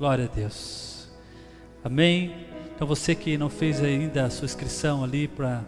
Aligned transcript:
Glória 0.00 0.24
a 0.24 0.34
Deus. 0.34 1.10
Amém. 1.84 2.34
Então 2.74 2.86
você 2.86 3.14
que 3.14 3.36
não 3.36 3.50
fez 3.50 3.82
ainda 3.82 4.24
a 4.24 4.30
sua 4.30 4.46
inscrição 4.46 5.04
ali 5.04 5.28
para 5.28 5.62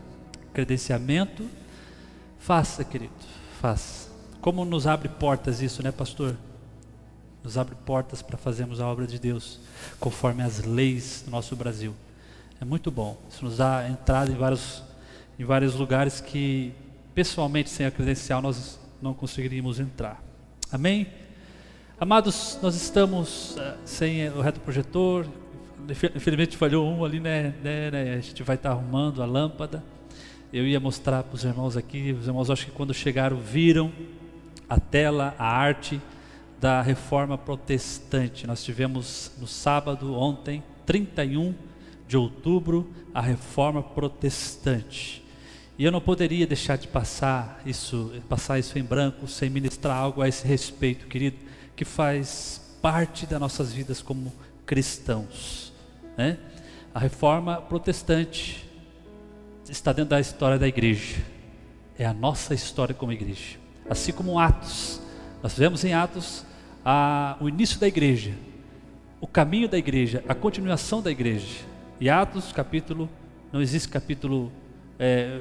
credenciamento, 0.54 1.46
faça, 2.38 2.82
querido, 2.82 3.12
faça. 3.60 4.08
Como 4.40 4.64
nos 4.64 4.86
abre 4.86 5.10
portas 5.10 5.60
isso, 5.60 5.82
né, 5.82 5.92
pastor? 5.92 6.34
Nos 7.44 7.58
abre 7.58 7.74
portas 7.84 8.22
para 8.22 8.38
fazermos 8.38 8.80
a 8.80 8.88
obra 8.88 9.06
de 9.06 9.18
Deus 9.18 9.60
conforme 10.00 10.42
as 10.42 10.64
leis 10.64 11.24
do 11.26 11.30
nosso 11.30 11.54
Brasil. 11.54 11.94
É 12.58 12.64
muito 12.64 12.90
bom. 12.90 13.18
Isso 13.28 13.44
nos 13.44 13.58
dá 13.58 13.86
entrada 13.86 14.32
em 14.32 14.34
vários, 14.34 14.82
em 15.38 15.44
vários 15.44 15.74
lugares 15.74 16.22
que 16.22 16.72
pessoalmente 17.14 17.68
sem 17.68 17.84
a 17.84 17.90
credencial 17.90 18.40
nós 18.40 18.80
não 19.02 19.12
conseguiríamos 19.12 19.78
entrar. 19.78 20.24
Amém? 20.72 21.06
Amados, 22.00 22.58
nós 22.60 22.74
estamos 22.74 23.56
uh, 23.56 23.74
sem 23.84 24.28
o 24.30 24.40
reto 24.40 24.58
projetor. 24.60 25.26
Infelizmente 26.16 26.56
falhou 26.56 26.88
um 26.88 27.04
ali, 27.04 27.20
né, 27.20 27.54
né, 27.62 27.90
né? 27.90 28.14
A 28.14 28.20
gente 28.20 28.42
vai 28.42 28.56
estar 28.56 28.70
arrumando 28.70 29.22
a 29.22 29.26
lâmpada. 29.26 29.84
Eu 30.52 30.66
ia 30.66 30.80
mostrar 30.80 31.22
para 31.22 31.34
os 31.34 31.44
irmãos 31.44 31.76
aqui. 31.76 32.12
Os 32.12 32.26
irmãos, 32.26 32.50
acho 32.50 32.66
que 32.66 32.72
quando 32.72 32.92
chegaram, 32.92 33.36
viram 33.36 33.92
a 34.68 34.80
tela, 34.80 35.34
a 35.38 35.46
arte 35.46 36.00
da 36.60 36.82
reforma 36.82 37.38
protestante. 37.38 38.46
Nós 38.46 38.64
tivemos 38.64 39.30
no 39.38 39.46
sábado, 39.46 40.14
ontem, 40.14 40.62
31 40.84 41.54
de 42.08 42.16
outubro, 42.16 42.90
a 43.14 43.20
reforma 43.20 43.82
protestante. 43.82 45.22
E 45.78 45.84
eu 45.84 45.92
não 45.92 46.00
poderia 46.00 46.46
deixar 46.46 46.76
de 46.76 46.88
passar 46.88 47.60
isso, 47.64 48.12
passar 48.28 48.58
isso 48.58 48.78
em 48.78 48.82
branco, 48.82 49.28
sem 49.28 49.48
ministrar 49.48 49.96
algo 49.96 50.20
a 50.20 50.28
esse 50.28 50.46
respeito, 50.46 51.06
querido, 51.06 51.36
que 51.76 51.84
faz 51.84 52.60
parte 52.80 53.26
das 53.26 53.40
nossas 53.40 53.72
vidas 53.72 54.02
como 54.02 54.32
cristãos. 54.66 55.72
Né? 56.16 56.38
A 56.94 56.98
reforma 56.98 57.60
protestante 57.60 58.68
está 59.68 59.92
dentro 59.92 60.10
da 60.10 60.20
história 60.20 60.58
da 60.58 60.68
igreja, 60.68 61.22
é 61.98 62.04
a 62.04 62.12
nossa 62.12 62.54
história 62.54 62.94
como 62.94 63.12
igreja. 63.12 63.58
Assim 63.88 64.12
como 64.12 64.38
Atos, 64.38 65.00
nós 65.42 65.56
vemos 65.56 65.84
em 65.84 65.94
Atos 65.94 66.44
a, 66.84 67.36
o 67.40 67.48
início 67.48 67.78
da 67.78 67.88
igreja, 67.88 68.34
o 69.20 69.26
caminho 69.26 69.68
da 69.68 69.78
igreja, 69.78 70.22
a 70.28 70.34
continuação 70.34 71.00
da 71.00 71.10
igreja. 71.10 71.64
E 72.00 72.10
Atos, 72.10 72.52
capítulo, 72.52 73.08
não 73.52 73.62
existe 73.62 73.88
capítulo 73.88 74.52
é, 74.98 75.40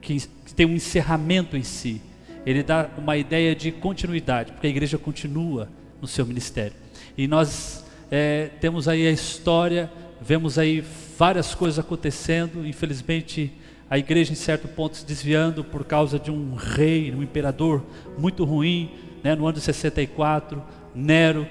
que, 0.00 0.20
que 0.20 0.54
tem 0.54 0.66
um 0.66 0.74
encerramento 0.74 1.56
em 1.56 1.62
si. 1.62 2.02
Ele 2.44 2.62
dá 2.62 2.88
uma 2.98 3.16
ideia 3.16 3.54
de 3.54 3.70
continuidade, 3.70 4.52
porque 4.52 4.66
a 4.66 4.70
igreja 4.70 4.98
continua 4.98 5.68
no 6.00 6.08
seu 6.08 6.26
ministério. 6.26 6.74
E 7.16 7.28
nós 7.28 7.84
é, 8.10 8.50
temos 8.60 8.88
aí 8.88 9.06
a 9.06 9.10
história, 9.10 9.90
vemos 10.20 10.58
aí 10.58 10.84
várias 11.16 11.54
coisas 11.54 11.78
acontecendo. 11.78 12.66
Infelizmente, 12.66 13.52
a 13.88 13.98
igreja 13.98 14.32
em 14.32 14.36
certo 14.36 14.66
ponto 14.68 14.96
se 14.96 15.06
desviando 15.06 15.62
por 15.62 15.84
causa 15.84 16.18
de 16.18 16.30
um 16.30 16.54
rei, 16.54 17.12
um 17.14 17.22
imperador 17.22 17.84
muito 18.18 18.44
ruim, 18.44 18.90
né, 19.22 19.34
no 19.34 19.46
ano 19.46 19.58
de 19.58 19.60
64, 19.60 20.62
Nero, 20.94 21.46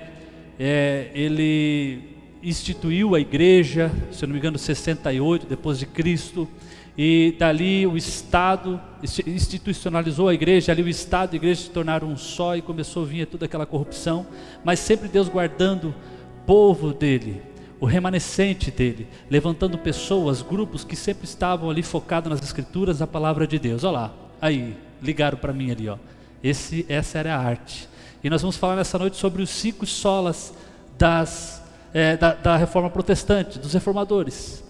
é, 0.59 1.09
ele 1.14 2.11
instituiu 2.44 3.16
a 3.16 3.20
igreja, 3.20 3.92
se 4.11 4.26
não 4.26 4.33
me 4.33 4.39
engano, 4.39 4.58
68 4.58 5.45
depois 5.48 5.80
de 5.80 5.86
Cristo, 5.86 6.48
e 6.97 7.36
dali 7.39 7.88
o 7.88 7.95
Estado 7.95 8.80
institucionalizou 9.25 10.28
a 10.28 10.34
igreja, 10.34 10.72
ali 10.72 10.84
o 10.84 10.89
Estado 10.89 11.33
e 11.33 11.36
a 11.36 11.38
igreja 11.38 11.64
se 11.64 11.70
tornaram 11.70 12.08
um 12.08 12.17
só 12.17 12.56
e 12.56 12.61
começou 12.61 13.03
a 13.03 13.06
vir 13.06 13.25
toda 13.28 13.45
aquela 13.45 13.66
corrupção, 13.66 14.25
mas 14.64 14.80
sempre 14.80 15.08
Deus 15.08 15.30
guardando 15.30 15.89
o 15.89 16.45
povo 16.45 16.94
dele, 16.94 17.42
o 17.80 17.86
remanescente 17.86 18.70
dele, 18.70 19.08
levantando 19.30 19.78
pessoas, 19.78 20.42
grupos 20.42 20.83
que 20.83 20.95
sempre 20.95 21.25
estavam 21.25 21.70
ali 21.70 21.81
focados 21.81 22.30
nas 22.30 22.42
escrituras, 22.44 23.00
na 23.00 23.08
palavra 23.08 23.48
de 23.48 23.58
Deus. 23.58 23.83
Olha 23.83 23.92
lá, 23.94 24.14
aí, 24.39 24.76
ligaram 25.02 25.37
para 25.37 25.54
mim 25.54 25.71
ali, 25.71 25.89
ó. 25.89 25.98
Esse, 26.43 26.86
essa 26.89 27.17
era 27.20 27.36
a 27.36 27.39
arte. 27.39 27.87
E 28.23 28.30
nós 28.30 28.42
vamos 28.42 28.58
falar 28.58 28.76
nessa 28.76 28.99
noite 28.99 29.17
sobre 29.17 29.42
os 29.42 29.49
cinco 29.49 29.86
solas 29.86 30.54
das, 30.98 31.64
é, 31.93 32.16
da, 32.17 32.33
da 32.33 32.58
reforma 32.58 32.89
protestante, 32.89 33.58
dos 33.58 33.73
reformadores. 33.73 34.64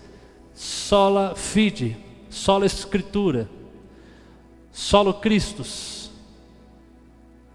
Sola 0.53 1.34
fide, 1.35 1.97
sola 2.31 2.66
escritura, 2.66 3.47
solo 4.72 5.14
Christus. 5.14 6.09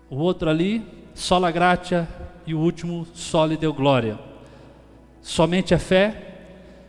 O 0.08 0.18
outro 0.18 0.48
ali, 0.48 0.86
sola 1.16 1.50
gratia 1.50 2.08
e 2.46 2.54
o 2.54 2.60
último, 2.60 3.04
soli 3.12 3.56
deu 3.56 3.74
glória 3.74 4.26
somente 5.26 5.74
a 5.74 5.78
fé, 5.78 6.34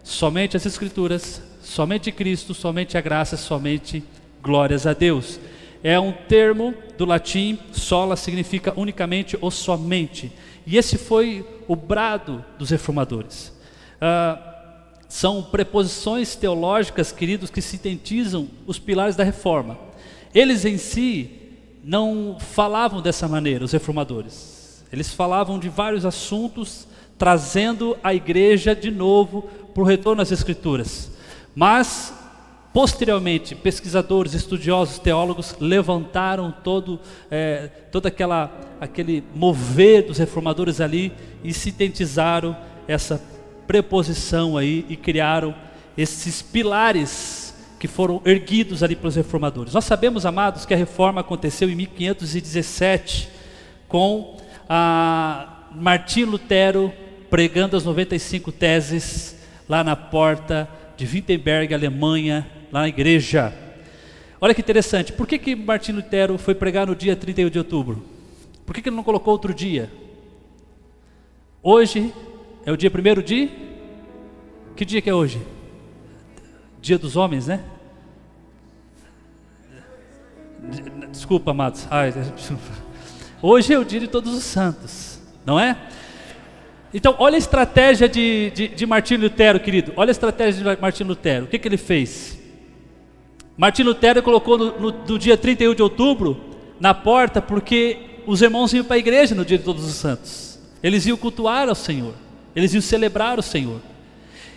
somente 0.04 0.56
as 0.56 0.64
Escrituras, 0.64 1.42
somente 1.60 2.12
Cristo, 2.12 2.54
somente 2.54 2.96
a 2.96 3.02
graça, 3.02 3.36
somente 3.36 4.04
glórias 4.44 4.86
a 4.86 4.94
Deus. 4.94 5.40
É 5.84 6.00
um 6.00 6.12
termo 6.12 6.72
do 7.00 7.04
latim, 7.04 7.58
sola 7.72 8.16
significa 8.16 8.74
unicamente 8.78 9.36
ou 9.42 9.50
somente. 9.50 10.32
E 10.68 10.78
esse 10.78 11.00
foi 11.00 11.44
o 11.68 11.76
brado 11.76 12.46
dos 12.60 12.70
reformadores. 12.70 13.52
Ah, 14.00 14.57
são 15.08 15.42
preposições 15.42 16.36
teológicas, 16.36 17.12
queridos, 17.12 17.50
que 17.50 17.62
sintetizam 17.62 18.48
os 18.66 18.78
pilares 18.78 19.16
da 19.16 19.24
reforma. 19.24 19.78
Eles 20.34 20.66
em 20.66 20.78
si 20.78 21.32
não 21.84 22.38
falavam 22.40 23.02
dessa 23.02 23.28
maneira, 23.28 23.64
os 23.64 23.72
reformadores. 23.72 24.84
Eles 24.92 25.14
falavam 25.14 25.58
de 25.58 25.70
vários 25.70 26.06
assuntos 26.06 26.88
trazendo 27.18 27.98
a 28.04 28.14
igreja 28.14 28.76
de 28.76 28.92
novo 28.92 29.44
para 29.74 29.82
o 29.82 29.86
retorno 29.86 30.22
às 30.22 30.32
Escrituras. 30.32 31.12
Mas, 31.56 32.14
posteriormente, 32.74 33.56
pesquisadores, 33.56 34.34
estudiosos, 34.34 35.00
teólogos 35.00 35.56
levantaram 35.60 36.54
todo, 36.64 37.00
é, 37.32 37.68
todo 37.92 38.06
aquela, 38.06 38.52
aquele 38.80 39.24
mover 39.34 40.06
dos 40.06 40.18
reformadores 40.18 40.80
ali 40.80 41.12
e 41.44 41.54
sintetizaram 41.54 42.56
essa 42.88 43.20
preposição 43.68 44.58
aí 44.58 44.86
e 44.88 44.96
criaram 44.96 45.54
esses 45.98 46.42
pilares 46.42 47.54
que 47.80 47.88
foram 47.88 48.22
erguidos 48.26 48.82
ali 48.82 48.96
pelos 48.96 49.16
reformadores. 49.16 49.74
Nós 49.74 49.86
sabemos, 49.86 50.26
amados, 50.26 50.66
que 50.66 50.74
a 50.74 50.78
reforma 50.78 51.22
aconteceu 51.22 51.70
em 51.70 51.76
1517 51.76 53.30
com 53.88 54.38
a 54.68 55.68
Martim 55.72 56.24
Lutero 56.24 56.92
pregando 57.30 57.76
as 57.76 57.84
95 57.84 58.52
teses 58.52 59.38
lá 59.68 59.84
na 59.84 59.96
porta 59.96 60.68
de 60.96 61.06
Wittenberg, 61.06 61.74
Alemanha, 61.74 62.48
lá 62.72 62.82
na 62.82 62.88
igreja. 62.88 63.54
Olha 64.40 64.54
que 64.54 64.62
interessante, 64.62 65.12
por 65.12 65.28
que, 65.28 65.38
que 65.38 65.56
Martin 65.56 65.94
Lutero 65.94 66.38
foi 66.38 66.56
pregar 66.56 66.88
no 66.88 66.96
dia 66.96 67.16
31 67.16 67.50
de 67.50 67.58
outubro? 67.58 68.04
Por 68.66 68.74
que, 68.74 68.82
que 68.82 68.90
ele 68.90 68.96
não 68.96 69.04
colocou 69.04 69.34
outro 69.34 69.54
dia? 69.54 69.92
Hoje 71.62 72.14
é 72.68 72.72
o 72.72 72.76
dia 72.76 72.92
primeiro 72.92 73.24
de. 73.24 73.50
Que 74.76 74.84
dia 74.84 75.02
que 75.02 75.10
é 75.10 75.14
hoje? 75.14 75.42
Dia 76.82 76.98
dos 76.98 77.16
homens, 77.16 77.48
né? 77.48 77.64
Desculpa, 81.10 81.52
amados. 81.52 81.88
Ai, 81.90 82.14
hoje 83.42 83.74
é 83.74 83.80
o 83.80 83.86
dia 83.86 84.02
de 84.02 84.08
todos 84.10 84.36
os 84.36 84.44
santos, 84.44 85.18
não 85.46 85.58
é? 85.58 85.78
Então, 86.94 87.16
olha 87.20 87.36
a 87.36 87.38
estratégia 87.38 88.10
de, 88.10 88.52
de, 88.54 88.68
de 88.68 88.86
Martim 88.86 89.16
Lutero, 89.16 89.62
querido. 89.62 89.94
Olha 89.96 90.10
a 90.10 90.12
estratégia 90.12 90.76
de 90.76 90.82
Martim 90.82 91.06
Lutero. 91.06 91.46
O 91.46 91.48
que, 91.48 91.58
que 91.58 91.70
ele 91.70 91.78
fez? 91.78 92.38
Martim 93.56 93.84
Lutero 93.84 94.22
colocou 94.22 94.58
no, 94.58 94.78
no, 94.78 94.92
no 94.92 95.18
dia 95.18 95.38
31 95.38 95.74
de 95.74 95.82
outubro 95.82 96.38
na 96.82 96.94
porta, 96.94 97.42
porque 97.42 98.22
os 98.26 98.42
irmãos 98.42 98.74
iam 98.74 98.84
para 98.84 98.98
a 98.98 99.00
igreja 99.00 99.34
no 99.34 99.46
dia 99.46 99.58
de 99.58 99.64
Todos 99.64 99.86
os 99.86 99.96
Santos. 99.96 100.60
Eles 100.84 101.06
iam 101.06 101.16
cultuar 101.16 101.70
ao 101.70 101.76
Senhor. 101.76 102.27
Eles 102.58 102.74
iam 102.74 102.82
celebrar 102.82 103.38
o 103.38 103.44
Senhor. 103.44 103.80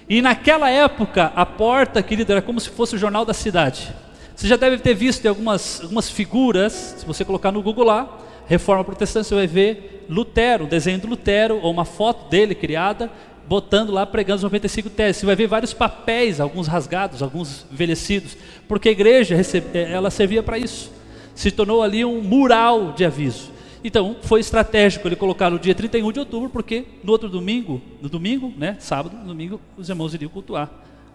E 0.09 0.23
naquela 0.23 0.71
época, 0.71 1.31
a 1.37 1.45
porta, 1.45 2.03
querido, 2.03 2.33
era 2.33 2.41
como 2.41 2.59
se 2.59 2.71
fosse 2.71 2.97
o 2.97 2.99
jornal 2.99 3.27
da 3.27 3.35
cidade. 3.35 3.95
Você 4.35 4.49
já 4.49 4.57
deve 4.57 4.79
ter 4.79 4.95
visto 4.95 5.27
algumas, 5.27 5.83
algumas 5.83 6.09
figuras, 6.09 6.95
se 6.97 7.05
você 7.05 7.27
colocar 7.27 7.53
no 7.53 7.61
Google 7.61 7.85
lá, 7.85 8.19
Reforma 8.47 8.83
Protestante, 8.83 9.29
você 9.29 9.35
vai 9.35 9.47
ver 9.47 10.07
Lutero, 10.09 10.65
um 10.65 10.69
desenho 10.69 10.99
do 10.99 11.09
Lutero, 11.09 11.61
ou 11.63 11.71
uma 11.71 11.85
foto 11.85 12.31
dele 12.31 12.55
criada, 12.55 13.11
botando 13.47 13.93
lá, 13.93 14.07
pregando 14.07 14.37
os 14.37 14.43
95 14.45 14.89
teses. 14.89 15.19
Você 15.19 15.27
vai 15.27 15.37
ver 15.37 15.47
vários 15.47 15.75
papéis, 15.75 16.41
alguns 16.41 16.67
rasgados, 16.69 17.23
alguns 17.23 17.67
envelhecidos, 17.71 18.35
porque 18.67 18.89
a 18.89 18.93
igreja 18.93 19.37
recebe, 19.37 19.79
eh, 19.79 19.93
ela 19.93 20.11
servia 20.11 20.43
para 20.43 20.57
isso. 20.57 20.91
Se 21.35 21.51
tornou 21.51 21.83
ali 21.83 22.03
um 22.03 22.23
mural 22.23 22.95
de 22.97 23.05
aviso. 23.05 23.51
Então, 23.83 24.17
foi 24.23 24.41
estratégico 24.41 25.09
ele 25.09 25.17
colocar 25.17 25.51
no 25.51 25.59
dia 25.59 25.75
31 25.75 26.13
de 26.13 26.21
outubro, 26.21 26.51
porque 26.51 26.85
no 27.03 27.13
outro 27.13 27.29
domingo, 27.29 27.81
no 28.01 28.09
domingo, 28.09 28.53
né, 28.57 28.77
sábado, 28.79 29.17
no 29.17 29.25
domingo, 29.25 29.61
os 29.77 29.89
irmãos 29.89 30.13
iriam 30.13 30.31
cultuar 30.31 30.71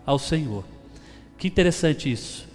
ao 0.05 0.17
Senhor. 0.17 0.63
Que 1.37 1.47
interessante 1.47 2.11
isso. 2.11 2.47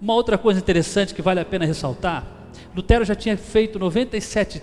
Uma 0.00 0.14
outra 0.14 0.36
coisa 0.36 0.60
interessante 0.60 1.14
que 1.14 1.22
vale 1.22 1.40
a 1.40 1.44
pena 1.44 1.64
ressaltar 1.64 2.38
Lutero 2.74 3.04
já 3.04 3.14
tinha 3.14 3.36
feito 3.36 3.78
97 3.78 4.62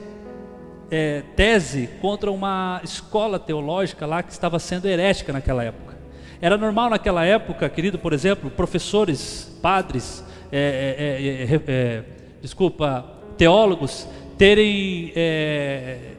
é, 0.92 1.24
tese 1.36 1.90
contra 2.00 2.32
uma 2.32 2.80
escola 2.84 3.40
teológica 3.40 4.06
lá 4.06 4.22
que 4.22 4.32
estava 4.32 4.60
sendo 4.60 4.88
herética 4.88 5.34
naquela 5.34 5.64
época. 5.64 5.96
Era 6.40 6.58
normal 6.58 6.90
naquela 6.90 7.26
época, 7.26 7.68
querido, 7.68 7.98
por 7.98 8.14
exemplo, 8.14 8.50
professores, 8.50 9.58
padres, 9.62 10.24
é, 10.52 11.50
é, 11.50 11.62
é 11.68 12.04
desculpa, 12.42 13.06
teólogos 13.38 14.08
terem 14.38 15.14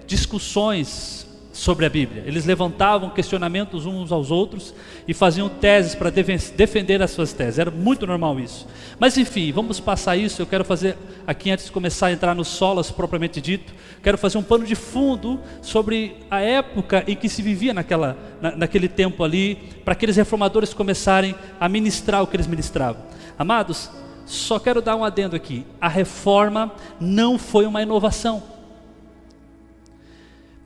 discussões 0.06 1.26
sobre 1.56 1.86
a 1.86 1.88
Bíblia. 1.88 2.22
Eles 2.26 2.44
levantavam 2.44 3.08
questionamentos 3.08 3.86
uns 3.86 4.12
aos 4.12 4.30
outros 4.30 4.74
e 5.08 5.14
faziam 5.14 5.48
teses 5.48 5.94
para 5.94 6.10
defender 6.10 7.02
as 7.02 7.10
suas 7.10 7.32
teses. 7.32 7.58
Era 7.58 7.70
muito 7.70 8.06
normal 8.06 8.38
isso. 8.38 8.66
Mas 8.98 9.16
enfim, 9.16 9.50
vamos 9.52 9.80
passar 9.80 10.16
isso. 10.16 10.42
Eu 10.42 10.46
quero 10.46 10.64
fazer 10.64 10.96
aqui 11.26 11.50
antes 11.50 11.64
de 11.64 11.72
começar 11.72 12.08
a 12.08 12.12
entrar 12.12 12.34
nos 12.34 12.48
solas 12.48 12.90
propriamente 12.90 13.40
dito, 13.40 13.72
quero 14.02 14.18
fazer 14.18 14.36
um 14.36 14.42
pano 14.42 14.64
de 14.64 14.74
fundo 14.74 15.40
sobre 15.62 16.16
a 16.30 16.40
época 16.40 17.02
em 17.08 17.16
que 17.16 17.28
se 17.28 17.40
vivia 17.40 17.72
naquela, 17.72 18.16
na, 18.40 18.54
naquele 18.54 18.88
tempo 18.88 19.24
ali, 19.24 19.56
para 19.82 19.92
aqueles 19.92 20.16
reformadores 20.16 20.74
começarem 20.74 21.34
a 21.58 21.68
ministrar 21.68 22.22
o 22.22 22.26
que 22.26 22.36
eles 22.36 22.46
ministravam. 22.46 23.02
Amados, 23.38 23.90
só 24.26 24.58
quero 24.58 24.82
dar 24.82 24.96
um 24.96 25.04
adendo 25.04 25.34
aqui. 25.34 25.64
A 25.80 25.88
reforma 25.88 26.72
não 27.00 27.38
foi 27.38 27.64
uma 27.64 27.80
inovação 27.80 28.56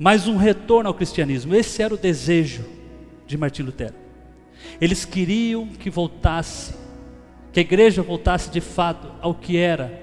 mas 0.02 0.26
um 0.26 0.38
retorno 0.38 0.88
ao 0.88 0.94
cristianismo. 0.94 1.54
Esse 1.54 1.82
era 1.82 1.92
o 1.92 1.98
desejo 1.98 2.64
de 3.26 3.36
Martim 3.36 3.64
Lutero. 3.64 3.94
Eles 4.80 5.04
queriam 5.04 5.66
que 5.66 5.90
voltasse, 5.90 6.74
que 7.52 7.60
a 7.60 7.62
igreja 7.62 8.02
voltasse 8.02 8.48
de 8.48 8.62
fato 8.62 9.08
ao 9.20 9.34
que 9.34 9.58
era, 9.58 10.02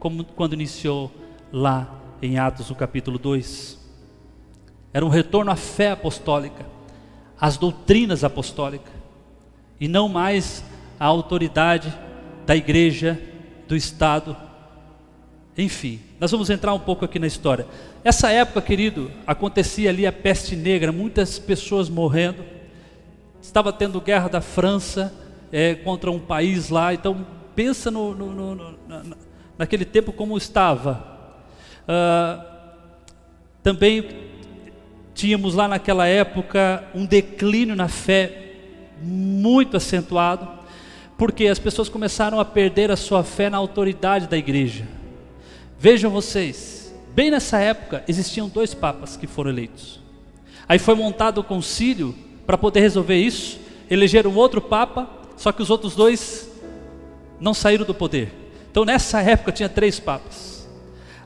como 0.00 0.24
quando 0.24 0.54
iniciou 0.54 1.12
lá 1.52 1.96
em 2.20 2.40
Atos, 2.40 2.70
no 2.70 2.74
capítulo 2.74 3.20
2. 3.20 3.78
Era 4.92 5.06
um 5.06 5.10
retorno 5.10 5.52
à 5.52 5.56
fé 5.56 5.92
apostólica, 5.92 6.66
às 7.40 7.56
doutrinas 7.56 8.24
apostólicas, 8.24 8.92
e 9.78 9.86
não 9.86 10.08
mais 10.08 10.64
à 10.98 11.04
autoridade 11.04 11.96
da 12.46 12.54
igreja, 12.54 13.20
do 13.66 13.76
Estado 13.76 14.36
enfim, 15.58 16.00
nós 16.20 16.30
vamos 16.30 16.50
entrar 16.50 16.74
um 16.74 16.78
pouco 16.78 17.04
aqui 17.04 17.18
na 17.18 17.26
história. 17.26 17.66
Essa 18.04 18.30
época, 18.30 18.60
querido, 18.60 19.10
acontecia 19.26 19.88
ali 19.88 20.06
a 20.06 20.12
peste 20.12 20.54
negra, 20.54 20.92
muitas 20.92 21.38
pessoas 21.38 21.88
morrendo. 21.88 22.44
Estava 23.40 23.72
tendo 23.72 23.98
guerra 24.00 24.28
da 24.28 24.42
França 24.42 25.14
é, 25.50 25.74
contra 25.74 26.10
um 26.10 26.18
país 26.18 26.68
lá. 26.68 26.92
Então, 26.92 27.26
pensa 27.54 27.90
no, 27.90 28.14
no, 28.14 28.34
no, 28.34 28.54
no 28.54 29.16
naquele 29.56 29.86
tempo 29.86 30.12
como 30.12 30.36
estava. 30.36 31.02
Uh, 31.88 32.44
também 33.62 34.06
tínhamos 35.14 35.54
lá 35.54 35.66
naquela 35.66 36.06
época 36.06 36.84
um 36.94 37.06
declínio 37.06 37.74
na 37.74 37.88
fé 37.88 38.42
muito 39.00 39.78
acentuado, 39.78 40.46
porque 41.16 41.46
as 41.46 41.58
pessoas 41.58 41.88
começaram 41.88 42.38
a 42.38 42.44
perder 42.44 42.90
a 42.90 42.96
sua 42.96 43.24
fé 43.24 43.48
na 43.48 43.56
autoridade 43.56 44.26
da 44.26 44.36
igreja. 44.36 44.86
Vejam 45.78 46.10
vocês, 46.10 46.94
bem 47.14 47.30
nessa 47.30 47.58
época 47.58 48.04
existiam 48.06 48.48
dois 48.48 48.74
papas 48.74 49.16
que 49.16 49.26
foram 49.26 49.50
eleitos. 49.50 50.00
Aí 50.68 50.78
foi 50.78 50.94
montado 50.94 51.38
o 51.38 51.44
concílio 51.44 52.14
para 52.46 52.58
poder 52.58 52.80
resolver 52.80 53.16
isso, 53.16 53.58
elegeram 53.90 54.34
outro 54.34 54.60
papa, 54.60 55.08
só 55.36 55.52
que 55.52 55.62
os 55.62 55.70
outros 55.70 55.94
dois 55.94 56.50
não 57.40 57.54
saíram 57.54 57.84
do 57.84 57.94
poder. 57.94 58.32
Então 58.70 58.84
nessa 58.84 59.22
época 59.22 59.52
tinha 59.52 59.68
três 59.68 59.98
papas. 59.98 60.68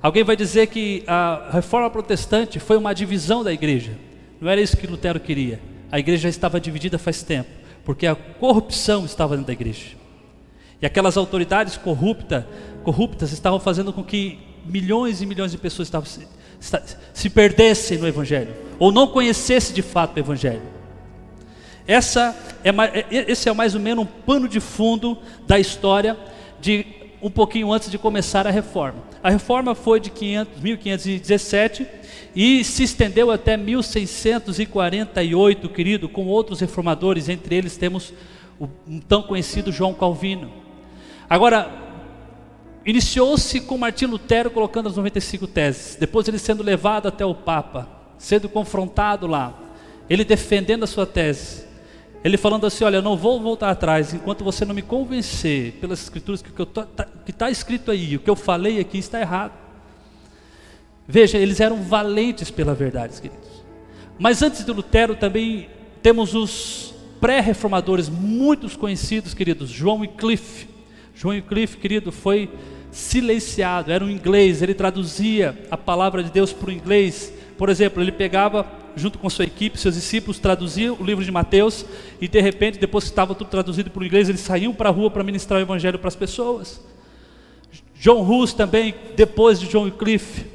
Alguém 0.03 0.25
vai 0.25 0.37
dizer 0.37 0.69
que 0.69 1.05
a 1.07 1.51
reforma 1.53 1.91
protestante 1.91 2.59
foi 2.59 2.77
uma 2.77 2.95
divisão 2.95 3.45
da 3.45 3.53
igreja. 3.53 3.93
Não 4.41 4.49
era 4.49 4.61
isso 4.61 4.77
que 4.77 4.87
Lutero 4.87 5.21
queria. 5.21 5.61
A 5.93 5.99
igreja 5.99 6.23
já 6.23 6.29
estava 6.29 6.61
dividida 6.61 6.99
faz 6.99 7.23
tempo, 7.23 7.51
porque 7.85 8.07
a 8.07 8.15
corrupção 8.15 9.05
estava 9.05 9.35
dentro 9.37 9.47
da 9.47 9.53
igreja. 9.53 9.97
E 10.81 10.87
aquelas 10.87 11.17
autoridades 11.17 11.77
corruptas, 11.77 12.45
corruptas 12.83 13.33
estavam 13.33 13.61
fazendo 13.61 13.93
com 13.93 14.03
que 14.03 14.39
milhões 14.65 15.21
e 15.21 15.27
milhões 15.27 15.51
de 15.53 15.59
pessoas 15.59 15.89
estavam, 15.89 16.07
se, 16.07 16.27
se 17.13 17.31
perdessem 17.31 17.99
no 17.99 18.07
Evangelho, 18.07 18.55
ou 18.79 18.91
não 18.91 19.07
conhecessem 19.07 19.75
de 19.75 19.83
fato 19.83 20.17
o 20.17 20.19
Evangelho. 20.19 20.63
Essa 21.87 22.37
é, 22.63 22.71
é 22.71 23.31
esse 23.31 23.49
é 23.49 23.53
mais 23.53 23.75
ou 23.75 23.81
menos 23.81 24.05
um 24.05 24.07
pano 24.07 24.49
de 24.49 24.61
fundo 24.61 25.19
da 25.47 25.59
história 25.59 26.17
de 26.61 26.87
um 27.23 27.31
pouquinho 27.31 27.73
antes 27.73 27.91
de 27.91 27.97
começar 27.99 28.47
a 28.47 28.51
reforma. 28.51 29.03
A 29.23 29.31
reforma 29.31 29.75
foi 29.75 30.01
de 30.01 30.11
500, 30.11 30.61
1517 30.61 31.87
e 32.35 32.65
se 32.65 32.83
estendeu 32.85 33.31
até 33.31 33.57
1648, 33.57 35.69
querido, 35.69 36.09
com 36.09 36.27
outros 36.27 36.61
reformadores, 36.61 37.29
entre 37.29 37.57
eles 37.57 37.77
temos 37.77 38.13
o 38.59 38.69
tão 39.09 39.23
conhecido 39.23 39.71
João 39.73 39.95
Calvino. 39.95 40.53
Agora, 41.29 41.71
iniciou-se 42.85 43.61
com 43.61 43.79
Martim 43.79 44.07
Lutero 44.07 44.51
colocando 44.51 44.89
as 44.89 44.97
95 44.97 45.47
teses, 45.47 45.97
depois 45.99 46.29
ele 46.29 46.39
sendo 46.39 46.63
levado 46.63 47.09
até 47.09 47.25
o 47.25 47.35
Papa, 47.35 47.89
sendo 48.19 48.47
confrontado 48.49 49.27
lá, 49.27 49.59
ele 50.09 50.25
defendendo 50.25 50.85
a 50.85 50.87
sua 50.87 51.07
tese, 51.07 51.65
ele 52.23 52.37
falando 52.37 52.67
assim: 52.67 52.85
Olha, 52.85 52.97
eu 52.97 53.03
não 53.03 53.17
vou 53.17 53.41
voltar 53.41 53.71
atrás 53.71 54.13
enquanto 54.13 54.45
você 54.45 54.65
não 54.65 54.75
me 54.75 54.83
convencer 54.83 55.73
pelas 55.81 56.03
Escrituras 56.03 56.43
que 56.43 56.51
está 56.63 56.85
tá 56.85 57.51
escrito 57.51 57.91
aí, 57.91 58.17
o 58.17 58.21
que 58.21 58.31
eu 58.31 58.37
falei 58.37 58.81
aqui 58.81 58.99
está 58.99 59.21
errado. 59.21 59.53
Veja, 61.07 61.39
eles 61.39 61.61
eram 61.61 61.83
valentes 61.83 62.51
pela 62.51 62.75
verdade, 62.75 63.21
queridos. 63.21 63.65
Mas 64.19 64.43
antes 64.43 64.65
de 64.65 64.71
Lutero 64.71 65.17
também 65.17 65.69
temos 66.03 66.35
os 66.35 66.95
pré-reformadores, 67.21 68.09
muitos 68.09 68.77
conhecidos, 68.77 69.35
queridos, 69.35 69.71
João 69.71 70.05
e 70.05 70.09
Cliff. 70.09 70.69
João 71.15 71.41
Cliff, 71.41 71.77
querido, 71.77 72.13
foi 72.13 72.49
silenciado, 72.91 73.91
era 73.91 74.05
um 74.05 74.11
inglês, 74.11 74.63
ele 74.63 74.75
traduzia 74.75 75.67
a 75.71 75.77
palavra 75.77 76.23
de 76.23 76.31
Deus 76.31 76.53
para 76.53 76.69
o 76.69 76.73
inglês. 76.73 77.33
Por 77.59 77.69
exemplo, 77.69 78.03
ele 78.03 78.13
pegava, 78.13 78.67
junto 78.97 79.19
com 79.19 79.29
sua 79.31 79.45
equipe, 79.45 79.79
seus 79.79 79.95
discípulos, 79.95 80.39
traduzia 80.39 80.93
o 80.93 81.03
livro 81.03 81.25
de 81.25 81.31
Mateus 81.31 81.85
e 82.21 82.29
de 82.29 82.41
repente, 82.41 82.79
depois 82.79 83.05
que 83.05 83.11
estava 83.11 83.35
tudo 83.35 83.49
traduzido 83.49 83.91
para 83.91 84.03
o 84.03 84.07
inglês, 84.07 84.29
eles 84.29 84.41
saíam 84.41 84.73
para 84.73 84.89
a 84.89 84.93
rua 84.93 85.11
para 85.11 85.25
ministrar 85.25 85.59
o 85.59 85.63
evangelho 85.63 85.99
para 85.99 86.09
as 86.09 86.17
pessoas. 86.17 86.81
John 87.95 88.23
Hus 88.23 88.53
também, 88.55 88.95
depois 89.15 89.61
de 89.61 89.69
John 89.69 89.91
Cliff. 89.91 90.47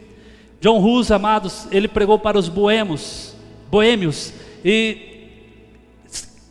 John 0.59 0.79
Hus, 0.83 1.11
amados, 1.11 1.67
ele 1.71 1.87
pregou 1.87 2.17
para 2.17 2.37
os 2.37 2.49
boêmios, 2.49 3.35
boêmios 3.69 4.33
e 4.63 5.13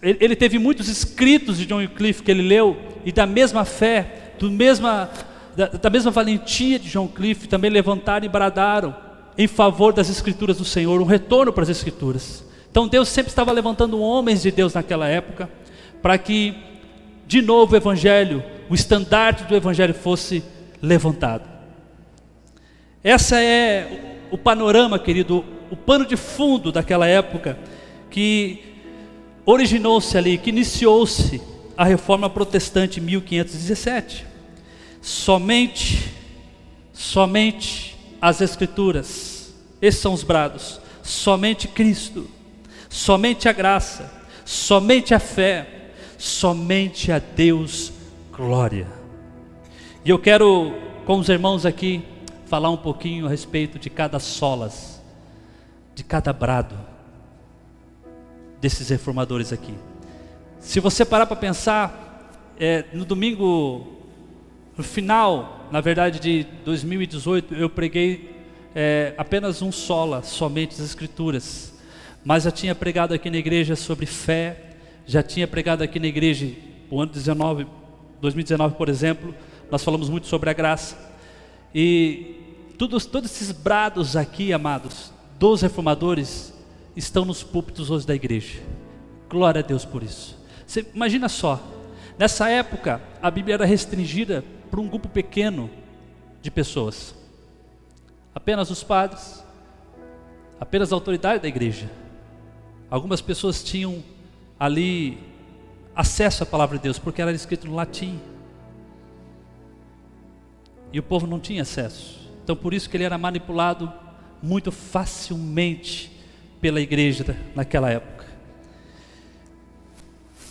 ele 0.01 0.37
teve 0.37 0.59
muitos 0.59 0.89
escritos 0.89 1.59
de 1.59 1.67
John 1.67 1.87
Cliff 1.89 2.23
que 2.23 2.31
ele 2.31 2.43
leu 2.43 2.77
e 3.05 3.11
da 3.11 3.27
mesma 3.27 3.65
fé, 3.65 4.33
do 4.39 4.51
mesma, 4.51 5.11
da, 5.57 5.67
da 5.67 5.91
mesma 5.91 6.11
valentia 6.11 6.79
de 6.79 6.91
John 6.91 7.09
Cliff, 7.09 7.49
também 7.49 7.71
levantaram 7.71 8.25
e 8.25 8.29
bradaram 8.29 9.04
em 9.37 9.47
favor 9.47 9.93
das 9.93 10.09
Escrituras 10.09 10.59
do 10.59 10.65
Senhor, 10.65 11.01
um 11.01 11.05
retorno 11.05 11.53
para 11.53 11.63
as 11.63 11.69
Escrituras. 11.69 12.45
Então 12.71 12.89
Deus 12.89 13.09
sempre 13.09 13.31
estava 13.31 13.53
levantando 13.53 14.01
homens 14.01 14.43
de 14.43 14.51
Deus 14.51 14.75
naquela 14.75 15.09
época, 15.09 15.49
para 16.03 16.19
que 16.19 16.55
de 17.27 17.41
novo 17.41 17.75
o 17.75 17.77
Evangelho, 17.77 18.43
o 18.69 18.75
estandarte 18.75 19.45
do 19.45 19.57
Evangelho 19.57 19.95
fosse 19.95 20.43
levantado. 20.81 21.49
Essa 23.03 23.41
é 23.41 24.19
o 24.31 24.39
panorama, 24.39 24.99
querido, 24.99 25.45
o 25.71 25.77
pano 25.77 26.07
de 26.07 26.17
fundo 26.17 26.73
daquela 26.73 27.07
época 27.07 27.59
que 28.11 28.63
originou-se 29.45 30.17
ali, 30.17 30.39
que 30.39 30.51
iniciou-se 30.51 31.41
a 31.77 31.85
reforma 31.85 32.31
protestante 32.31 33.01
em 33.01 33.03
1517. 33.03 34.27
Somente, 35.01 36.13
somente 36.93 37.94
as 38.25 38.41
Escrituras, 38.41 39.53
esses 39.83 40.01
são 40.01 40.15
os 40.15 40.23
brados, 40.23 40.81
somente 41.03 41.69
Cristo, 41.69 42.27
somente 42.89 43.51
a 43.51 43.53
graça, 43.53 44.11
somente 44.47 45.13
a 45.13 45.19
fé, 45.19 45.91
somente 46.17 47.13
a 47.13 47.19
Deus 47.19 47.93
glória. 48.33 48.89
E 50.03 50.09
eu 50.09 50.19
quero, 50.19 50.73
com 51.05 51.19
os 51.19 51.29
irmãos 51.29 51.67
aqui, 51.67 52.03
falar 52.47 52.71
um 52.71 52.79
pouquinho 52.79 53.27
a 53.27 53.29
respeito 53.29 53.79
de 53.79 53.91
cada 53.91 54.19
solas, 54.19 55.03
de 55.95 56.03
cada 56.03 56.33
brado 56.33 56.79
desses 58.59 58.89
reformadores 58.89 59.53
aqui. 59.53 59.75
Se 60.61 60.81
você 60.81 61.05
parar 61.05 61.27
para 61.27 61.37
pensar, 61.37 62.33
é, 62.59 62.87
no 62.91 63.05
domingo, 63.05 63.87
no 64.79 64.83
final, 64.83 65.64
na 65.75 65.81
verdade, 65.81 66.21
de 66.21 66.47
2018, 66.65 67.53
eu 67.57 67.69
preguei 67.69 68.31
é, 68.77 69.13
apenas 69.19 69.61
um 69.61 69.73
sola, 69.73 70.23
somente 70.23 70.73
as 70.75 70.79
Escrituras. 70.79 71.75
Mas 72.25 72.45
já 72.45 72.53
tinha 72.53 72.77
pregado 72.77 73.13
aqui 73.13 73.29
na 73.29 73.39
igreja 73.39 73.75
sobre 73.75 74.07
fé, 74.07 74.77
já 75.05 75.21
tinha 75.21 75.49
pregado 75.49 75.83
aqui 75.83 75.99
na 75.99 76.07
igreja, 76.07 76.49
o 76.89 77.01
ano 77.01 77.11
19, 77.11 77.67
2019, 78.21 78.77
por 78.77 78.89
exemplo, 78.89 79.35
nós 79.69 79.83
falamos 79.83 80.09
muito 80.09 80.29
sobre 80.29 80.49
a 80.49 80.53
graça. 80.53 80.97
E 81.75 82.37
todos, 82.79 83.05
todos 83.05 83.29
esses 83.29 83.51
brados 83.51 84.17
aqui, 84.17 84.53
amados, 84.53 85.13
dos 85.41 85.61
reformadores, 85.61 86.55
estão 86.95 87.25
nos 87.25 87.43
púlpitos 87.43 87.91
hoje 87.91 88.07
da 88.07 88.15
igreja. 88.15 88.61
Glória 89.29 89.59
a 89.59 89.65
Deus 89.65 89.85
por 89.85 90.05
isso. 90.05 90.39
Você 90.65 90.87
imagina 90.95 91.29
só, 91.29 91.61
nessa 92.17 92.49
época 92.49 93.03
a 93.21 93.29
Bíblia 93.29 93.55
era 93.55 93.65
restringida 93.65 94.45
para 94.71 94.81
um 94.81 94.89
grupo 94.89 95.09
pequeno 95.09 95.71
de 96.43 96.51
pessoas. 96.51 97.15
Apenas 98.35 98.71
os 98.71 98.83
padres, 98.83 99.45
apenas 100.61 100.93
a 100.93 100.97
autoridade 100.97 101.43
da 101.43 101.49
igreja. 101.49 101.91
Algumas 102.91 103.21
pessoas 103.21 103.63
tinham 103.63 104.03
ali 104.59 105.19
acesso 105.95 106.43
à 106.43 106.47
palavra 106.47 106.77
de 106.77 106.83
Deus, 106.83 106.99
porque 106.99 107.23
era 107.23 107.33
escrito 107.33 107.67
no 107.67 107.75
latim. 107.75 108.21
E 110.93 110.99
o 110.99 111.03
povo 111.03 111.27
não 111.27 111.41
tinha 111.41 111.63
acesso. 111.63 112.31
Então 112.43 112.55
por 112.55 112.75
isso 112.75 112.89
que 112.89 112.97
ele 112.97 113.05
era 113.05 113.19
manipulado 113.19 113.93
muito 114.43 114.71
facilmente 114.71 116.11
pela 116.61 116.81
igreja 116.81 117.37
naquela 117.55 117.91
época. 117.91 118.27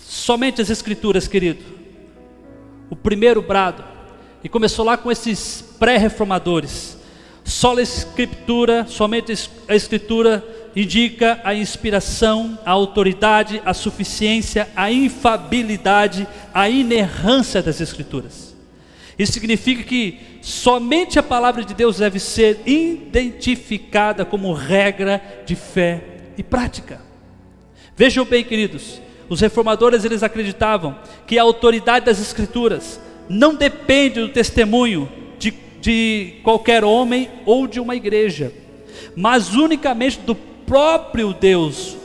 Somente 0.03 0.62
as 0.62 0.70
escrituras, 0.70 1.27
querido. 1.27 1.63
O 2.89 2.96
primeiro 2.96 3.41
brado. 3.41 3.93
E 4.44 4.50
começou 4.50 4.84
lá 4.84 4.98
com 4.98 5.12
esses 5.12 5.64
pré-reformadores. 5.80 6.98
Só 7.46 7.78
a 7.78 7.82
escritura, 7.82 8.86
somente 8.88 9.34
a 9.68 9.76
escritura 9.76 10.44
indica 10.76 11.40
a 11.44 11.54
inspiração, 11.54 12.58
a 12.66 12.72
autoridade, 12.72 13.62
a 13.66 13.74
suficiência, 13.74 14.68
a 14.76 14.92
infabilidade, 14.92 16.28
a 16.54 16.70
inerrância 16.70 17.62
das 17.62 17.80
escrituras. 17.80 18.54
Isso 19.18 19.34
significa 19.34 19.84
que 19.84 20.20
somente 20.42 21.20
a 21.20 21.24
palavra 21.24 21.64
de 21.64 21.74
Deus 21.74 21.98
deve 21.98 22.20
ser 22.20 22.62
identificada 22.66 24.26
como 24.26 24.54
regra 24.54 25.22
de 25.46 25.56
fé 25.56 26.04
e 26.38 26.44
prática. 26.44 27.00
Vejam 27.96 28.26
bem, 28.26 28.44
queridos, 28.44 29.00
os 29.30 29.40
reformadores 29.40 30.04
eles 30.04 30.24
acreditavam 30.24 30.98
que 31.28 31.38
a 31.38 31.44
autoridade 31.44 32.06
das 32.08 32.20
escrituras 32.20 33.00
não 33.30 33.56
depende 33.56 34.20
do 34.20 34.30
testemunho 34.30 35.10
de, 35.39 35.53
de 35.82 36.36
qualquer 36.44 36.84
homem 36.84 37.30
ou 37.46 37.68
de 37.68 37.80
uma 37.80 37.96
igreja, 37.96 38.53
mas 39.15 39.53
unicamente 39.56 40.20
do 40.20 40.36
próprio 40.36 41.34
Deus, 41.34 41.98